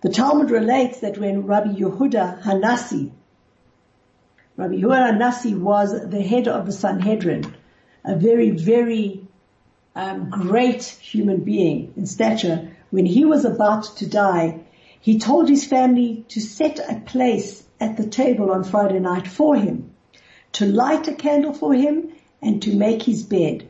The 0.00 0.08
Talmud 0.08 0.50
relates 0.50 1.00
that 1.00 1.18
when 1.18 1.46
Rabbi 1.46 1.74
Yehuda 1.74 2.42
Hanasi, 2.42 3.10
Rabbi 4.56 4.74
Yehuda 4.74 5.18
Hanasi 5.18 5.58
was 5.58 6.08
the 6.08 6.22
head 6.22 6.48
of 6.48 6.66
the 6.66 6.72
Sanhedrin, 6.72 7.54
a 8.04 8.14
very, 8.16 8.50
very 8.50 9.26
um, 9.96 10.30
great 10.30 10.84
human 10.84 11.44
being 11.44 11.92
in 11.96 12.06
stature, 12.06 12.70
when 12.90 13.06
he 13.06 13.24
was 13.24 13.44
about 13.44 13.84
to 13.96 14.08
die, 14.08 14.60
he 15.00 15.18
told 15.18 15.48
his 15.48 15.66
family 15.66 16.24
to 16.28 16.40
set 16.40 16.78
a 16.78 17.00
place 17.00 17.64
at 17.80 17.96
the 17.96 18.06
table 18.06 18.50
on 18.50 18.64
Friday 18.64 19.00
night 19.00 19.26
for 19.26 19.56
him 19.56 19.88
to 20.52 20.66
light 20.66 21.08
a 21.08 21.14
candle 21.14 21.52
for 21.52 21.74
him, 21.74 22.12
and 22.40 22.62
to 22.62 22.74
make 22.74 23.02
his 23.02 23.22
bed. 23.22 23.68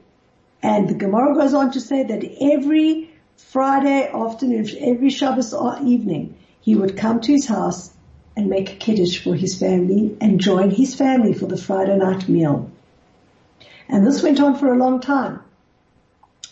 And 0.63 0.89
the 0.89 0.95
Gemara 0.95 1.35
goes 1.35 1.55
on 1.55 1.73
to 1.73 1.81
say 1.81 2.03
that 2.03 2.25
every 2.41 3.08
Friday 3.39 4.11
afternoon, 4.13 4.67
every 4.81 5.11
Shabbos 5.11 5.55
evening, 5.83 6.37
he 6.61 6.75
would 6.75 6.97
come 6.97 7.21
to 7.21 7.33
his 7.33 7.47
house 7.47 7.91
and 8.37 8.51
make 8.51 8.73
a 8.73 8.77
kiddush 8.77 9.23
for 9.23 9.35
his 9.35 9.59
family 9.59 10.17
and 10.21 10.41
join 10.41 10.71
his 10.71 10.97
family 10.97 11.33
for 11.33 11.47
the 11.47 11.57
Friday 11.57 11.97
night 11.97 12.29
meal. 12.29 12.71
And 13.89 14.05
this 14.05 14.25
went 14.25 14.41
on 14.41 14.57
for 14.57 14.73
a 14.73 14.77
long 14.77 15.01
time. 15.01 15.41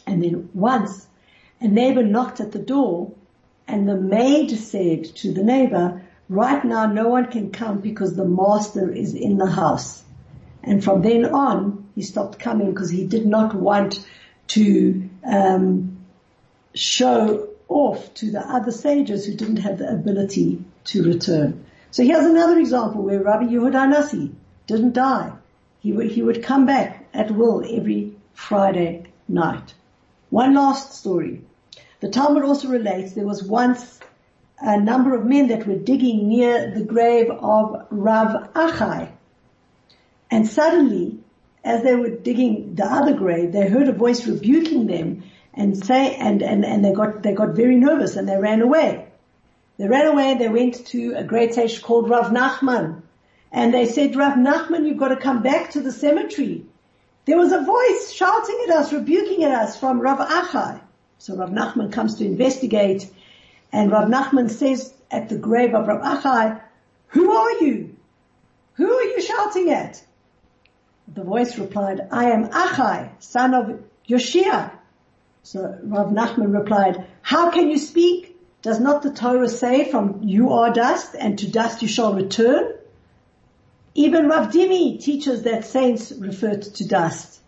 And 0.06 0.22
then 0.22 0.48
once 0.54 1.06
a 1.60 1.66
neighbor 1.66 2.04
knocked 2.04 2.40
at 2.40 2.52
the 2.52 2.60
door 2.60 3.12
and 3.66 3.88
the 3.88 3.96
maid 3.96 4.56
said 4.56 5.04
to 5.16 5.34
the 5.34 5.42
neighbor, 5.42 6.02
right 6.28 6.64
now 6.64 6.86
no 6.86 7.08
one 7.08 7.26
can 7.26 7.50
come 7.50 7.80
because 7.80 8.14
the 8.14 8.24
master 8.24 8.90
is 8.90 9.12
in 9.12 9.38
the 9.38 9.50
house. 9.50 10.04
And 10.62 10.82
from 10.82 11.02
then 11.02 11.26
on, 11.26 11.88
he 11.96 12.02
stopped 12.02 12.38
coming 12.38 12.70
because 12.70 12.90
he 12.90 13.04
did 13.06 13.26
not 13.26 13.54
want 13.54 14.06
to 14.48 15.10
um, 15.24 15.95
show 16.78 17.48
off 17.68 18.14
to 18.14 18.30
the 18.30 18.40
other 18.40 18.70
sages 18.70 19.26
who 19.26 19.34
didn't 19.34 19.56
have 19.56 19.78
the 19.78 19.90
ability 19.90 20.64
to 20.84 21.02
return. 21.02 21.64
So 21.90 22.04
here's 22.04 22.24
another 22.24 22.58
example 22.58 23.02
where 23.02 23.22
Rabbi 23.22 23.44
Yehuda 23.44 23.88
Nasi 23.88 24.32
didn't 24.66 24.92
die. 24.92 25.32
He 25.80 25.92
would, 25.92 26.10
he 26.10 26.22
would 26.22 26.42
come 26.42 26.66
back 26.66 27.08
at 27.14 27.30
will 27.30 27.64
every 27.68 28.14
Friday 28.34 29.04
night. 29.28 29.74
One 30.30 30.54
last 30.54 30.94
story. 30.94 31.42
The 32.00 32.10
Talmud 32.10 32.44
also 32.44 32.68
relates 32.68 33.12
there 33.12 33.24
was 33.24 33.42
once 33.42 34.00
a 34.58 34.80
number 34.80 35.14
of 35.14 35.24
men 35.24 35.48
that 35.48 35.66
were 35.66 35.76
digging 35.76 36.28
near 36.28 36.70
the 36.74 36.84
grave 36.84 37.30
of 37.30 37.86
Rav 37.90 38.52
Achai. 38.52 39.10
And 40.30 40.48
suddenly, 40.48 41.18
as 41.64 41.82
they 41.82 41.94
were 41.94 42.10
digging 42.10 42.74
the 42.74 42.84
other 42.84 43.14
grave, 43.14 43.52
they 43.52 43.68
heard 43.68 43.88
a 43.88 43.92
voice 43.92 44.26
rebuking 44.26 44.86
them 44.86 45.24
and 45.56 45.84
say, 45.84 46.14
and, 46.14 46.42
and, 46.42 46.64
and 46.64 46.84
they 46.84 46.92
got, 46.92 47.22
they 47.22 47.32
got 47.32 47.50
very 47.50 47.76
nervous 47.76 48.16
and 48.16 48.28
they 48.28 48.36
ran 48.36 48.60
away. 48.60 49.08
They 49.78 49.88
ran 49.88 50.06
away, 50.06 50.34
they 50.34 50.48
went 50.48 50.86
to 50.88 51.14
a 51.16 51.24
great 51.24 51.54
sage 51.54 51.82
called 51.82 52.08
Rav 52.08 52.26
Nachman. 52.26 53.02
And 53.50 53.72
they 53.72 53.86
said, 53.86 54.16
Rav 54.16 54.34
Nachman, 54.34 54.86
you've 54.86 54.98
got 54.98 55.08
to 55.08 55.16
come 55.16 55.42
back 55.42 55.70
to 55.70 55.80
the 55.80 55.92
cemetery. 55.92 56.64
There 57.24 57.38
was 57.38 57.52
a 57.52 57.62
voice 57.62 58.12
shouting 58.12 58.66
at 58.68 58.76
us, 58.76 58.92
rebuking 58.92 59.44
at 59.44 59.52
us 59.52 59.78
from 59.78 60.00
Rav 60.00 60.18
Achai. 60.18 60.80
So 61.18 61.36
Rav 61.36 61.50
Nachman 61.50 61.92
comes 61.92 62.16
to 62.16 62.26
investigate 62.26 63.10
and 63.72 63.90
Rav 63.90 64.08
Nachman 64.08 64.50
says 64.50 64.92
at 65.10 65.28
the 65.28 65.36
grave 65.36 65.74
of 65.74 65.86
Rav 65.86 66.02
Achai, 66.02 66.60
who 67.08 67.30
are 67.30 67.52
you? 67.62 67.96
Who 68.74 68.90
are 68.90 69.02
you 69.02 69.20
shouting 69.22 69.70
at? 69.70 70.02
The 71.08 71.24
voice 71.24 71.58
replied, 71.58 72.08
I 72.10 72.30
am 72.30 72.48
Achai, 72.48 73.10
son 73.20 73.54
of 73.54 73.80
Yoshia. 74.08 74.72
So 75.46 75.78
Rav 75.84 76.08
Nachman 76.08 76.52
replied, 76.52 77.06
how 77.22 77.52
can 77.52 77.70
you 77.70 77.78
speak? 77.78 78.36
Does 78.62 78.80
not 78.80 79.04
the 79.04 79.12
Torah 79.12 79.48
say 79.48 79.88
from 79.88 80.24
you 80.24 80.52
are 80.52 80.72
dust 80.72 81.14
and 81.16 81.38
to 81.38 81.48
dust 81.48 81.82
you 81.82 81.86
shall 81.86 82.14
return? 82.14 82.72
Even 83.94 84.28
Rav 84.28 84.52
Dimi 84.52 85.00
teaches 85.00 85.44
that 85.44 85.64
saints 85.64 86.10
refer 86.10 86.56
to 86.56 86.88
dust. 86.88 87.40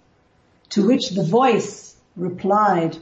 To 0.70 0.86
which 0.86 1.10
the 1.10 1.24
voice 1.24 1.96
replied, 2.14 2.96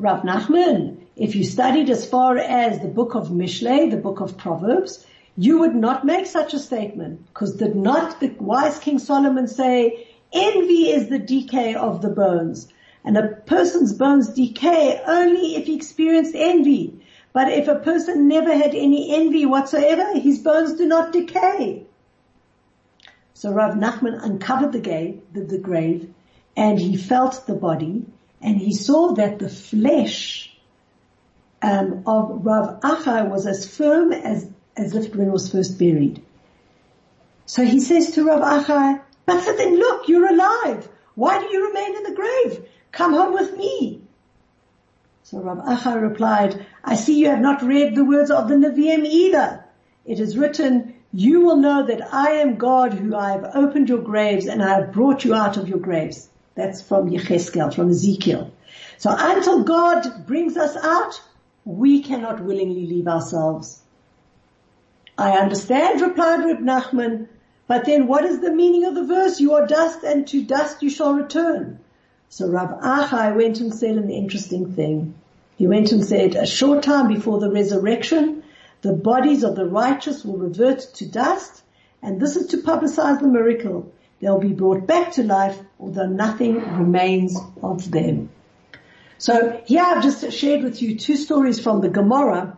Rav 0.00 0.24
Nachman, 0.24 0.96
if 1.14 1.36
you 1.36 1.44
studied 1.44 1.90
as 1.90 2.10
far 2.10 2.38
as 2.38 2.80
the 2.80 2.88
book 2.88 3.14
of 3.14 3.28
Mishlei, 3.28 3.88
the 3.88 3.98
book 3.98 4.18
of 4.18 4.36
Proverbs, 4.36 5.06
you 5.36 5.60
would 5.60 5.76
not 5.76 6.04
make 6.04 6.26
such 6.26 6.54
a 6.54 6.58
statement 6.58 7.24
because 7.28 7.54
did 7.54 7.76
not 7.76 8.18
the 8.18 8.34
wise 8.40 8.80
King 8.80 8.98
Solomon 8.98 9.46
say, 9.46 10.08
envy 10.32 10.90
is 10.90 11.08
the 11.08 11.20
decay 11.20 11.76
of 11.76 12.02
the 12.02 12.10
bones 12.10 12.66
and 13.08 13.16
a 13.16 13.26
person's 13.26 13.94
bones 13.94 14.28
decay 14.28 15.00
only 15.06 15.56
if 15.56 15.64
he 15.64 15.74
experienced 15.74 16.34
envy. 16.34 17.00
But 17.32 17.50
if 17.50 17.66
a 17.66 17.76
person 17.76 18.28
never 18.28 18.54
had 18.54 18.74
any 18.74 19.16
envy 19.16 19.46
whatsoever, 19.46 20.18
his 20.18 20.40
bones 20.40 20.74
do 20.74 20.86
not 20.86 21.14
decay. 21.14 21.86
So 23.32 23.50
Rav 23.50 23.76
Nachman 23.76 24.22
uncovered 24.22 24.72
the 24.72 24.80
grave, 24.80 25.22
the, 25.32 25.40
the 25.40 25.56
grave 25.56 26.12
and 26.54 26.78
he 26.78 26.98
felt 26.98 27.46
the 27.46 27.54
body 27.54 28.04
and 28.42 28.58
he 28.58 28.74
saw 28.74 29.14
that 29.14 29.38
the 29.38 29.48
flesh 29.48 30.54
um, 31.62 32.02
of 32.06 32.44
Rav 32.44 32.80
Achai 32.82 33.26
was 33.26 33.46
as 33.46 33.74
firm 33.74 34.12
as 34.12 34.50
as 34.76 34.94
if 34.94 35.14
when 35.16 35.32
was 35.32 35.50
first 35.50 35.78
buried. 35.78 36.22
So 37.46 37.64
he 37.64 37.80
says 37.80 38.10
to 38.12 38.26
Rav 38.26 38.42
Achai, 38.42 39.00
but 39.24 39.56
then 39.56 39.78
look, 39.78 40.08
you're 40.08 40.28
alive. 40.28 40.86
Why 41.14 41.40
do 41.40 41.46
you 41.50 41.68
remain 41.68 41.96
in 41.96 42.02
the 42.02 42.14
grave? 42.14 42.67
Come 42.98 43.14
home 43.14 43.32
with 43.32 43.56
me. 43.56 44.00
So 45.22 45.38
Rav 45.38 45.58
Achai 45.58 46.02
replied, 46.02 46.66
I 46.82 46.96
see 46.96 47.20
you 47.20 47.30
have 47.30 47.38
not 47.38 47.62
read 47.62 47.94
the 47.94 48.04
words 48.04 48.28
of 48.28 48.48
the 48.48 48.56
Nevi'im 48.56 49.06
either. 49.06 49.64
It 50.04 50.18
is 50.18 50.36
written, 50.36 50.94
you 51.12 51.42
will 51.42 51.58
know 51.58 51.86
that 51.86 52.12
I 52.12 52.30
am 52.42 52.56
God 52.56 52.94
who 52.94 53.14
I 53.14 53.30
have 53.30 53.52
opened 53.54 53.88
your 53.88 54.02
graves 54.02 54.46
and 54.46 54.60
I 54.60 54.80
have 54.80 54.92
brought 54.92 55.24
you 55.24 55.32
out 55.32 55.56
of 55.56 55.68
your 55.68 55.78
graves. 55.78 56.28
That's 56.56 56.82
from 56.82 57.08
Yecheskel, 57.08 57.72
from 57.72 57.90
Ezekiel. 57.90 58.50
So 58.96 59.14
until 59.16 59.62
God 59.62 60.26
brings 60.26 60.56
us 60.56 60.76
out, 60.76 61.22
we 61.64 62.02
cannot 62.02 62.42
willingly 62.42 62.84
leave 62.84 63.06
ourselves. 63.06 63.80
I 65.16 65.38
understand, 65.38 66.00
replied 66.00 66.44
Reb 66.44 66.58
Nachman, 66.58 67.28
but 67.68 67.84
then 67.84 68.08
what 68.08 68.24
is 68.24 68.40
the 68.40 68.52
meaning 68.52 68.86
of 68.86 68.96
the 68.96 69.04
verse? 69.04 69.38
You 69.38 69.54
are 69.54 69.68
dust 69.68 70.02
and 70.02 70.26
to 70.26 70.42
dust 70.42 70.82
you 70.82 70.90
shall 70.90 71.14
return. 71.14 71.78
So 72.30 72.46
Rav 72.48 72.80
Achai 72.80 73.34
went 73.34 73.60
and 73.60 73.74
said 73.74 73.96
an 73.96 74.10
interesting 74.10 74.74
thing. 74.74 75.14
He 75.56 75.66
went 75.66 75.92
and 75.92 76.04
said, 76.04 76.36
a 76.36 76.46
short 76.46 76.82
time 76.82 77.08
before 77.08 77.40
the 77.40 77.50
resurrection, 77.50 78.44
the 78.82 78.92
bodies 78.92 79.42
of 79.42 79.56
the 79.56 79.66
righteous 79.66 80.24
will 80.24 80.36
revert 80.36 80.80
to 80.94 81.06
dust, 81.06 81.62
and 82.02 82.20
this 82.20 82.36
is 82.36 82.48
to 82.48 82.58
publicize 82.58 83.20
the 83.20 83.26
miracle. 83.26 83.92
They'll 84.20 84.38
be 84.38 84.52
brought 84.52 84.86
back 84.86 85.12
to 85.12 85.24
life, 85.24 85.58
although 85.80 86.06
nothing 86.06 86.54
remains 86.76 87.36
of 87.62 87.90
them. 87.90 88.30
So 89.18 89.60
here 89.66 89.82
I've 89.84 90.02
just 90.02 90.30
shared 90.32 90.62
with 90.62 90.80
you 90.80 90.96
two 90.96 91.16
stories 91.16 91.58
from 91.58 91.80
the 91.80 91.88
Gemara, 91.88 92.56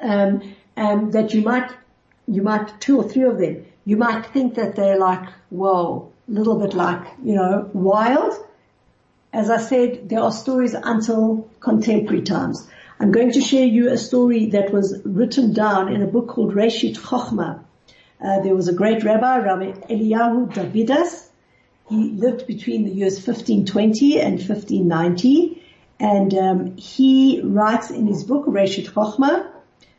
um, 0.00 0.54
um, 0.76 1.10
that 1.10 1.34
you 1.34 1.42
might, 1.42 1.70
you 2.26 2.42
might, 2.42 2.80
two 2.80 2.98
or 2.98 3.08
three 3.08 3.24
of 3.24 3.38
them, 3.38 3.66
you 3.84 3.96
might 3.96 4.26
think 4.26 4.54
that 4.54 4.76
they're 4.76 4.98
like, 4.98 5.28
whoa, 5.50 6.10
a 6.26 6.30
little 6.30 6.58
bit 6.58 6.72
like, 6.72 7.06
you 7.22 7.34
know, 7.34 7.68
wild. 7.74 8.32
As 9.38 9.50
I 9.50 9.58
said, 9.58 10.08
there 10.08 10.18
are 10.18 10.32
stories 10.32 10.74
until 10.74 11.48
contemporary 11.60 12.22
times. 12.22 12.68
I'm 12.98 13.12
going 13.12 13.30
to 13.34 13.40
share 13.40 13.66
you 13.66 13.88
a 13.88 13.96
story 13.96 14.46
that 14.46 14.72
was 14.72 15.00
written 15.04 15.52
down 15.52 15.92
in 15.92 16.02
a 16.02 16.08
book 16.08 16.26
called 16.26 16.54
Reshit 16.54 16.96
Chochmah. 16.96 17.62
Uh, 18.20 18.40
there 18.40 18.56
was 18.56 18.66
a 18.66 18.72
great 18.72 19.04
rabbi, 19.04 19.38
Rabbi 19.38 19.70
Eliyahu 19.94 20.52
de 20.52 20.64
Vidas. 20.64 21.30
He 21.88 22.10
lived 22.10 22.48
between 22.48 22.82
the 22.82 22.90
years 22.90 23.14
1520 23.14 24.20
and 24.20 24.40
1590, 24.40 25.62
and 26.00 26.34
um, 26.34 26.76
he 26.76 27.40
writes 27.40 27.90
in 27.90 28.08
his 28.08 28.24
book 28.24 28.44
Reshit 28.46 28.90
Chochmah 28.90 29.52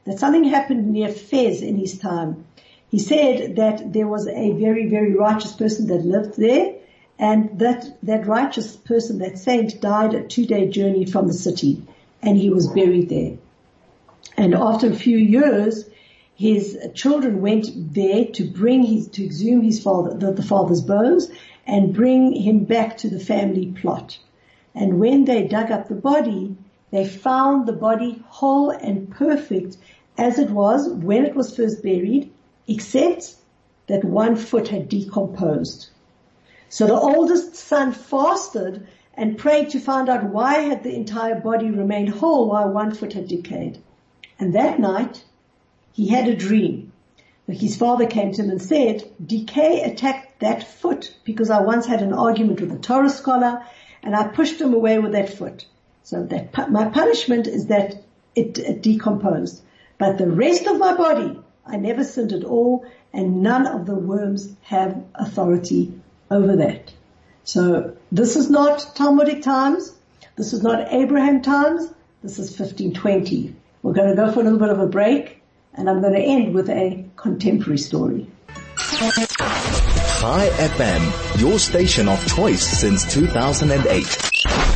that 0.03 0.19
something 0.19 0.43
happened 0.43 0.91
near 0.91 1.07
Fez 1.07 1.61
in 1.61 1.77
his 1.77 1.97
time. 1.97 2.43
He 2.91 2.99
said 2.99 3.55
that 3.55 3.93
there 3.93 4.09
was 4.09 4.27
a 4.27 4.51
very, 4.51 4.89
very 4.89 5.15
righteous 5.15 5.53
person 5.53 5.87
that 5.87 6.03
lived 6.03 6.35
there 6.37 6.78
and 7.19 7.59
that, 7.59 7.85
that 8.03 8.25
righteous 8.25 8.77
person, 8.77 9.19
that 9.19 9.37
saint 9.37 9.81
died 9.81 10.13
a 10.13 10.23
two 10.23 10.45
day 10.45 10.69
journey 10.69 11.05
from 11.05 11.27
the 11.27 11.33
city 11.33 11.85
and 12.21 12.37
he 12.37 12.49
was 12.49 12.67
buried 12.67 13.09
there. 13.09 13.37
And 14.37 14.55
after 14.55 14.87
a 14.87 14.95
few 14.95 15.17
years, 15.17 15.89
his 16.33 16.77
children 16.93 17.41
went 17.41 17.93
there 17.93 18.25
to 18.25 18.45
bring 18.45 18.83
his, 18.83 19.09
to 19.09 19.25
exhume 19.25 19.61
his 19.61 19.83
father, 19.83 20.13
the, 20.13 20.31
the 20.31 20.43
father's 20.43 20.81
bones 20.81 21.29
and 21.67 21.93
bring 21.93 22.31
him 22.33 22.63
back 22.63 22.97
to 22.97 23.09
the 23.09 23.19
family 23.19 23.73
plot. 23.79 24.17
And 24.73 24.99
when 24.99 25.25
they 25.25 25.45
dug 25.45 25.71
up 25.71 25.89
the 25.89 25.95
body, 25.95 26.55
they 26.91 27.05
found 27.05 27.67
the 27.67 27.73
body 27.73 28.23
whole 28.27 28.69
and 28.69 29.11
perfect 29.11 29.75
as 30.17 30.39
it 30.39 30.49
was 30.49 30.89
when 30.89 31.25
it 31.25 31.35
was 31.35 31.55
first 31.55 31.83
buried, 31.83 32.31
except 32.67 33.35
that 33.87 34.05
one 34.05 34.37
foot 34.37 34.69
had 34.69 34.87
decomposed. 34.87 35.89
So 36.69 36.85
the 36.85 36.93
oldest 36.93 37.55
son 37.55 37.91
fasted 37.91 38.87
and 39.15 39.37
prayed 39.37 39.71
to 39.71 39.79
find 39.79 40.07
out 40.07 40.25
why 40.25 40.59
had 40.59 40.83
the 40.83 40.95
entire 40.95 41.39
body 41.39 41.71
remained 41.71 42.09
whole 42.09 42.47
while 42.47 42.69
one 42.69 42.93
foot 42.93 43.13
had 43.13 43.27
decayed. 43.27 43.79
And 44.39 44.53
that 44.53 44.79
night, 44.79 45.25
he 45.93 46.07
had 46.07 46.27
a 46.27 46.35
dream. 46.35 46.93
His 47.47 47.75
father 47.75 48.05
came 48.05 48.31
to 48.33 48.43
him 48.43 48.51
and 48.51 48.61
said, 48.61 49.03
decay 49.23 49.81
attacked 49.81 50.39
that 50.41 50.67
foot 50.67 51.15
because 51.23 51.49
I 51.49 51.61
once 51.61 51.87
had 51.87 52.03
an 52.03 52.13
argument 52.13 52.61
with 52.61 52.71
a 52.71 52.77
Torah 52.77 53.09
scholar 53.09 53.63
and 54.03 54.15
I 54.15 54.27
pushed 54.27 54.61
him 54.61 54.73
away 54.73 54.99
with 54.99 55.13
that 55.13 55.33
foot. 55.33 55.65
So 56.03 56.23
that 56.25 56.69
my 56.69 56.89
punishment 56.89 57.47
is 57.47 57.67
that 57.67 57.95
it, 58.35 58.59
it 58.59 58.83
decomposed. 58.83 59.61
But 59.97 60.17
the 60.19 60.29
rest 60.29 60.67
of 60.67 60.77
my 60.77 60.95
body, 60.95 61.39
I 61.65 61.77
never 61.77 62.03
sinned 62.03 62.31
at 62.31 62.43
all, 62.43 62.85
and 63.11 63.41
none 63.41 63.67
of 63.67 63.85
the 63.85 63.95
worms 63.95 64.55
have 64.61 65.03
authority 65.15 65.98
over 66.31 66.55
that. 66.57 66.91
So 67.43 67.95
this 68.11 68.35
is 68.35 68.49
not 68.49 68.95
Talmudic 68.95 69.41
times. 69.41 69.93
This 70.35 70.53
is 70.53 70.61
not 70.61 70.91
Abraham 70.93 71.41
times. 71.41 71.91
This 72.21 72.39
is 72.39 72.49
1520. 72.49 73.55
We're 73.81 73.93
going 73.93 74.09
to 74.09 74.15
go 74.15 74.31
for 74.31 74.41
a 74.41 74.43
little 74.43 74.59
bit 74.59 74.69
of 74.69 74.79
a 74.79 74.87
break 74.87 75.41
and 75.73 75.89
I'm 75.89 76.01
going 76.01 76.13
to 76.13 76.21
end 76.21 76.53
with 76.53 76.69
a 76.69 77.05
contemporary 77.15 77.77
story. 77.77 78.27
Chai 78.77 80.49
FM, 80.49 81.41
your 81.41 81.57
station 81.59 82.09
of 82.09 82.25
choice 82.27 82.61
since 82.61 83.11
2008. 83.13 84.68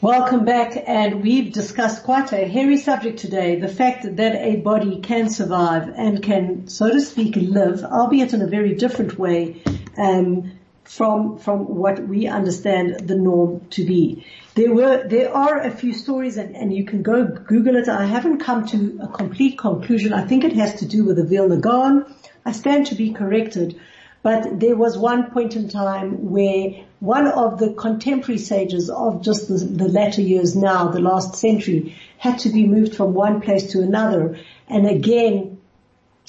Welcome 0.00 0.44
back 0.44 0.80
and 0.86 1.24
we've 1.24 1.52
discussed 1.52 2.04
quite 2.04 2.32
a 2.32 2.46
hairy 2.46 2.76
subject 2.76 3.18
today, 3.18 3.58
the 3.58 3.66
fact 3.66 4.04
that 4.14 4.36
a 4.36 4.54
body 4.54 5.00
can 5.00 5.28
survive 5.28 5.88
and 5.88 6.22
can, 6.22 6.68
so 6.68 6.92
to 6.92 7.00
speak, 7.00 7.34
live, 7.34 7.82
albeit 7.82 8.32
in 8.32 8.40
a 8.40 8.46
very 8.46 8.76
different 8.76 9.18
way, 9.18 9.60
um, 9.96 10.52
from, 10.84 11.38
from 11.38 11.74
what 11.74 12.06
we 12.06 12.28
understand 12.28 13.08
the 13.08 13.16
norm 13.16 13.66
to 13.70 13.84
be. 13.84 14.24
There 14.54 14.72
were, 14.72 15.08
there 15.08 15.34
are 15.34 15.62
a 15.62 15.70
few 15.72 15.92
stories 15.92 16.36
and, 16.36 16.54
and 16.54 16.72
you 16.72 16.84
can 16.84 17.02
go 17.02 17.24
Google 17.24 17.74
it. 17.74 17.88
I 17.88 18.06
haven't 18.06 18.38
come 18.38 18.66
to 18.68 19.00
a 19.02 19.08
complete 19.08 19.58
conclusion. 19.58 20.12
I 20.12 20.24
think 20.24 20.44
it 20.44 20.52
has 20.52 20.76
to 20.76 20.86
do 20.86 21.06
with 21.06 21.16
the 21.16 21.24
Vilna 21.24 21.56
Gaon 21.56 22.14
I 22.48 22.52
stand 22.52 22.86
to 22.86 22.94
be 22.94 23.12
corrected, 23.12 23.78
but 24.22 24.58
there 24.58 24.76
was 24.76 24.98
one 24.98 25.30
point 25.30 25.56
in 25.56 25.68
time 25.68 26.30
where 26.30 26.84
one 27.00 27.28
of 27.28 27.58
the 27.58 27.72
contemporary 27.72 28.38
sages 28.38 28.90
of 28.90 29.22
just 29.22 29.48
the, 29.48 29.58
the 29.58 29.88
latter 29.88 30.20
years 30.20 30.56
now, 30.56 30.88
the 30.88 31.00
last 31.00 31.36
century, 31.36 31.96
had 32.18 32.40
to 32.40 32.50
be 32.50 32.66
moved 32.66 32.96
from 32.96 33.14
one 33.14 33.40
place 33.40 33.72
to 33.72 33.80
another. 33.80 34.38
And 34.68 34.88
again, 34.88 35.58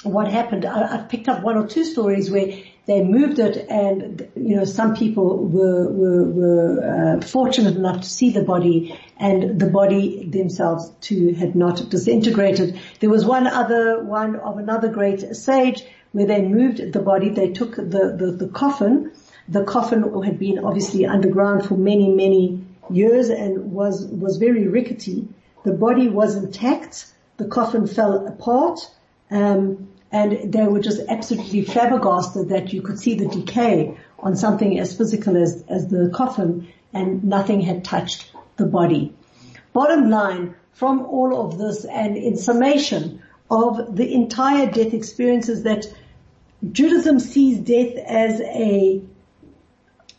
what 0.04 0.32
happened, 0.32 0.66
I, 0.66 0.98
have 0.98 1.10
picked 1.10 1.28
up 1.28 1.44
one 1.44 1.58
or 1.58 1.68
two 1.68 1.84
stories 1.84 2.30
where 2.30 2.54
they 2.86 3.04
moved 3.04 3.40
it 3.40 3.68
and, 3.70 4.30
you 4.36 4.56
know, 4.56 4.66
some 4.66 4.96
people 4.96 5.46
were, 5.46 5.92
were, 5.92 6.24
were 6.24 7.18
uh, 7.18 7.22
fortunate 7.26 7.76
enough 7.76 8.02
to 8.02 8.10
see 8.10 8.32
the 8.32 8.44
body 8.44 8.98
and 9.18 9.60
the 9.60 9.70
body 9.70 10.26
themselves 10.26 10.92
too 11.02 11.34
had 11.34 11.56
not 11.56 11.90
disintegrated. 11.90 12.80
There 13.00 13.10
was 13.10 13.26
one 13.26 13.46
other, 13.46 14.04
one 14.04 14.38
of 14.38 14.58
another 14.58 14.88
great 14.88 15.36
sage 15.36 15.84
where 16.12 16.26
they 16.26 16.42
moved 16.42 16.94
the 16.94 17.00
body, 17.00 17.30
they 17.30 17.52
took 17.52 17.76
the, 17.76 18.16
the, 18.18 18.36
the 18.38 18.48
coffin, 18.48 19.12
the 19.48 19.64
coffin 19.64 20.04
had 20.24 20.40
been 20.40 20.60
obviously 20.60 21.06
underground 21.06 21.66
for 21.66 21.76
many, 21.76 22.10
many 22.10 22.64
years 22.90 23.30
and 23.30 23.72
was, 23.72 24.06
was 24.06 24.38
very 24.38 24.68
rickety. 24.68 25.28
The 25.64 25.74
body 25.74 26.08
was 26.08 26.36
intact, 26.36 27.14
the 27.38 27.46
coffin 27.46 27.88
fell 27.88 28.28
apart, 28.28 28.80
um, 29.32 29.90
and 30.12 30.52
they 30.52 30.66
were 30.66 30.80
just 30.80 31.02
absolutely 31.08 31.64
flabbergasted 31.64 32.50
that 32.50 32.74
you 32.74 32.82
could 32.82 33.00
see 33.00 33.16
the 33.16 33.28
decay 33.28 33.96
on 34.20 34.36
something 34.36 34.80
as 34.80 34.98
physical 34.98 35.38
as, 35.38 35.64
as 35.68 35.88
the 35.88 36.12
coffin 36.14 36.68
and 36.94 37.24
nothing 37.24 37.62
had 37.62 37.84
touched 37.84 38.32
the 38.58 38.66
body. 38.66 39.14
Bottom 39.74 40.10
line, 40.10 40.56
from 40.74 41.02
all 41.02 41.46
of 41.46 41.58
this 41.58 41.86
and 41.86 42.16
in 42.18 42.38
summation 42.38 43.22
of 43.50 43.96
the 43.96 44.14
entire 44.14 44.70
death 44.70 44.94
experiences 44.94 45.64
that 45.64 45.86
Judaism 46.72 47.20
sees 47.20 47.60
death 47.60 47.96
as 48.06 48.42
a 48.42 49.02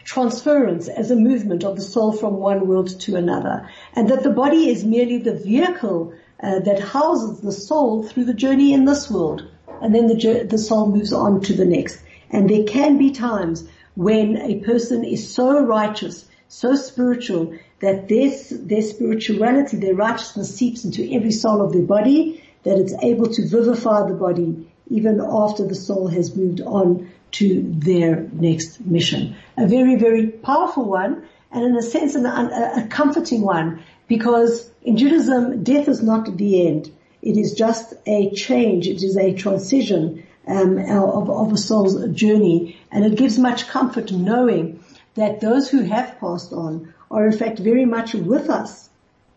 transference, 0.05 0.89
as 0.89 1.11
a 1.11 1.17
movement 1.17 1.63
of 1.63 1.77
the 1.77 1.83
soul 1.83 2.13
from 2.13 2.35
one 2.39 2.67
world 2.67 2.99
to 3.01 3.17
another, 3.17 3.69
and 3.95 4.09
that 4.09 4.23
the 4.23 4.31
body 4.31 4.69
is 4.69 4.85
merely 4.85 5.19
the 5.19 5.35
vehicle 5.35 6.13
uh, 6.43 6.59
that 6.61 6.81
houses 6.81 7.41
the 7.41 7.53
soul 7.53 8.03
through 8.03 8.25
the 8.25 8.35
journey 8.35 8.73
in 8.73 8.87
this 8.87 9.11
world, 9.11 9.47
and 9.83 9.95
then 9.95 10.07
the, 10.07 10.47
the 10.49 10.59
soul 10.59 10.87
moves 10.87 11.13
on 11.13 11.41
to 11.43 11.53
the 11.53 11.65
next. 11.65 12.03
And 12.31 12.49
there 12.49 12.65
can 12.65 12.99
be 12.99 13.11
times 13.11 13.69
when 13.95 14.39
a 14.39 14.61
person 14.61 15.05
is 15.05 15.33
so 15.33 15.63
righteous, 15.63 16.27
so 16.49 16.75
spiritual, 16.75 17.55
that 17.81 18.09
their, 18.09 18.31
their 18.59 18.83
spirituality, 18.83 19.77
their 19.77 19.95
righteousness 19.95 20.55
seeps 20.57 20.85
into 20.85 21.13
every 21.13 21.33
soul 21.33 21.61
of 21.63 21.73
their 21.73 21.83
body, 21.83 22.43
that 22.63 22.79
it's 22.79 22.95
able 23.03 23.27
to 23.27 23.47
vivify 23.47 24.07
the 24.07 24.15
body 24.15 24.67
even 24.91 25.21
after 25.21 25.67
the 25.67 25.75
soul 25.75 26.09
has 26.09 26.37
moved 26.37 26.61
on 26.61 27.11
to 27.33 27.63
their 27.79 28.29
next 28.33 28.81
mission. 28.85 29.37
A 29.57 29.67
very, 29.67 29.95
very 29.95 30.27
powerful 30.27 30.85
one 30.85 31.27
and 31.53 31.65
in 31.65 31.77
a 31.77 31.83
sense 31.83 32.15
a 32.15 32.87
comforting 32.91 33.43
one 33.43 33.83
because 34.09 34.71
in 34.83 34.97
Judaism 34.97 35.63
death 35.63 35.89
is 35.89 36.03
not 36.03 36.37
the 36.37 36.67
end. 36.67 36.93
It 37.23 37.37
is 37.37 37.55
just 37.55 37.95
a 38.07 38.31
change. 38.31 38.89
It 38.89 39.03
is 39.03 39.17
a 39.17 39.35
transition 39.35 40.27
um, 40.47 40.79
of, 40.79 41.31
of 41.31 41.53
a 41.53 41.57
soul's 41.57 42.09
journey 42.11 42.79
and 42.91 43.05
it 43.05 43.17
gives 43.17 43.39
much 43.39 43.69
comfort 43.69 44.11
knowing 44.11 44.83
that 45.15 45.41
those 45.41 45.71
who 45.71 45.83
have 45.83 46.19
passed 46.19 46.53
on 46.53 46.93
are 47.11 47.27
in 47.27 47.37
fact 47.37 47.59
very 47.59 47.85
much 47.85 48.15
with 48.15 48.49
us, 48.49 48.89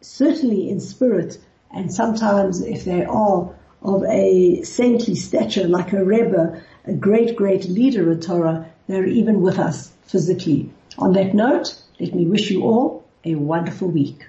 certainly 0.01 0.69
in 0.69 0.79
spirit 0.79 1.37
and 1.73 1.93
sometimes 1.93 2.61
if 2.61 2.85
they 2.85 3.03
are 3.03 3.53
of 3.81 4.03
a 4.05 4.61
saintly 4.63 5.15
stature 5.15 5.67
like 5.67 5.91
a 5.91 6.03
Rebbe, 6.03 6.61
a 6.85 6.93
great, 6.93 7.35
great 7.35 7.65
leader 7.65 8.11
of 8.11 8.21
Torah, 8.21 8.69
they're 8.87 9.05
even 9.05 9.41
with 9.41 9.59
us 9.59 9.91
physically. 10.03 10.69
On 10.97 11.13
that 11.13 11.33
note, 11.33 11.75
let 11.99 12.13
me 12.13 12.25
wish 12.25 12.51
you 12.51 12.63
all 12.63 13.03
a 13.25 13.35
wonderful 13.35 13.89
week. 13.89 14.25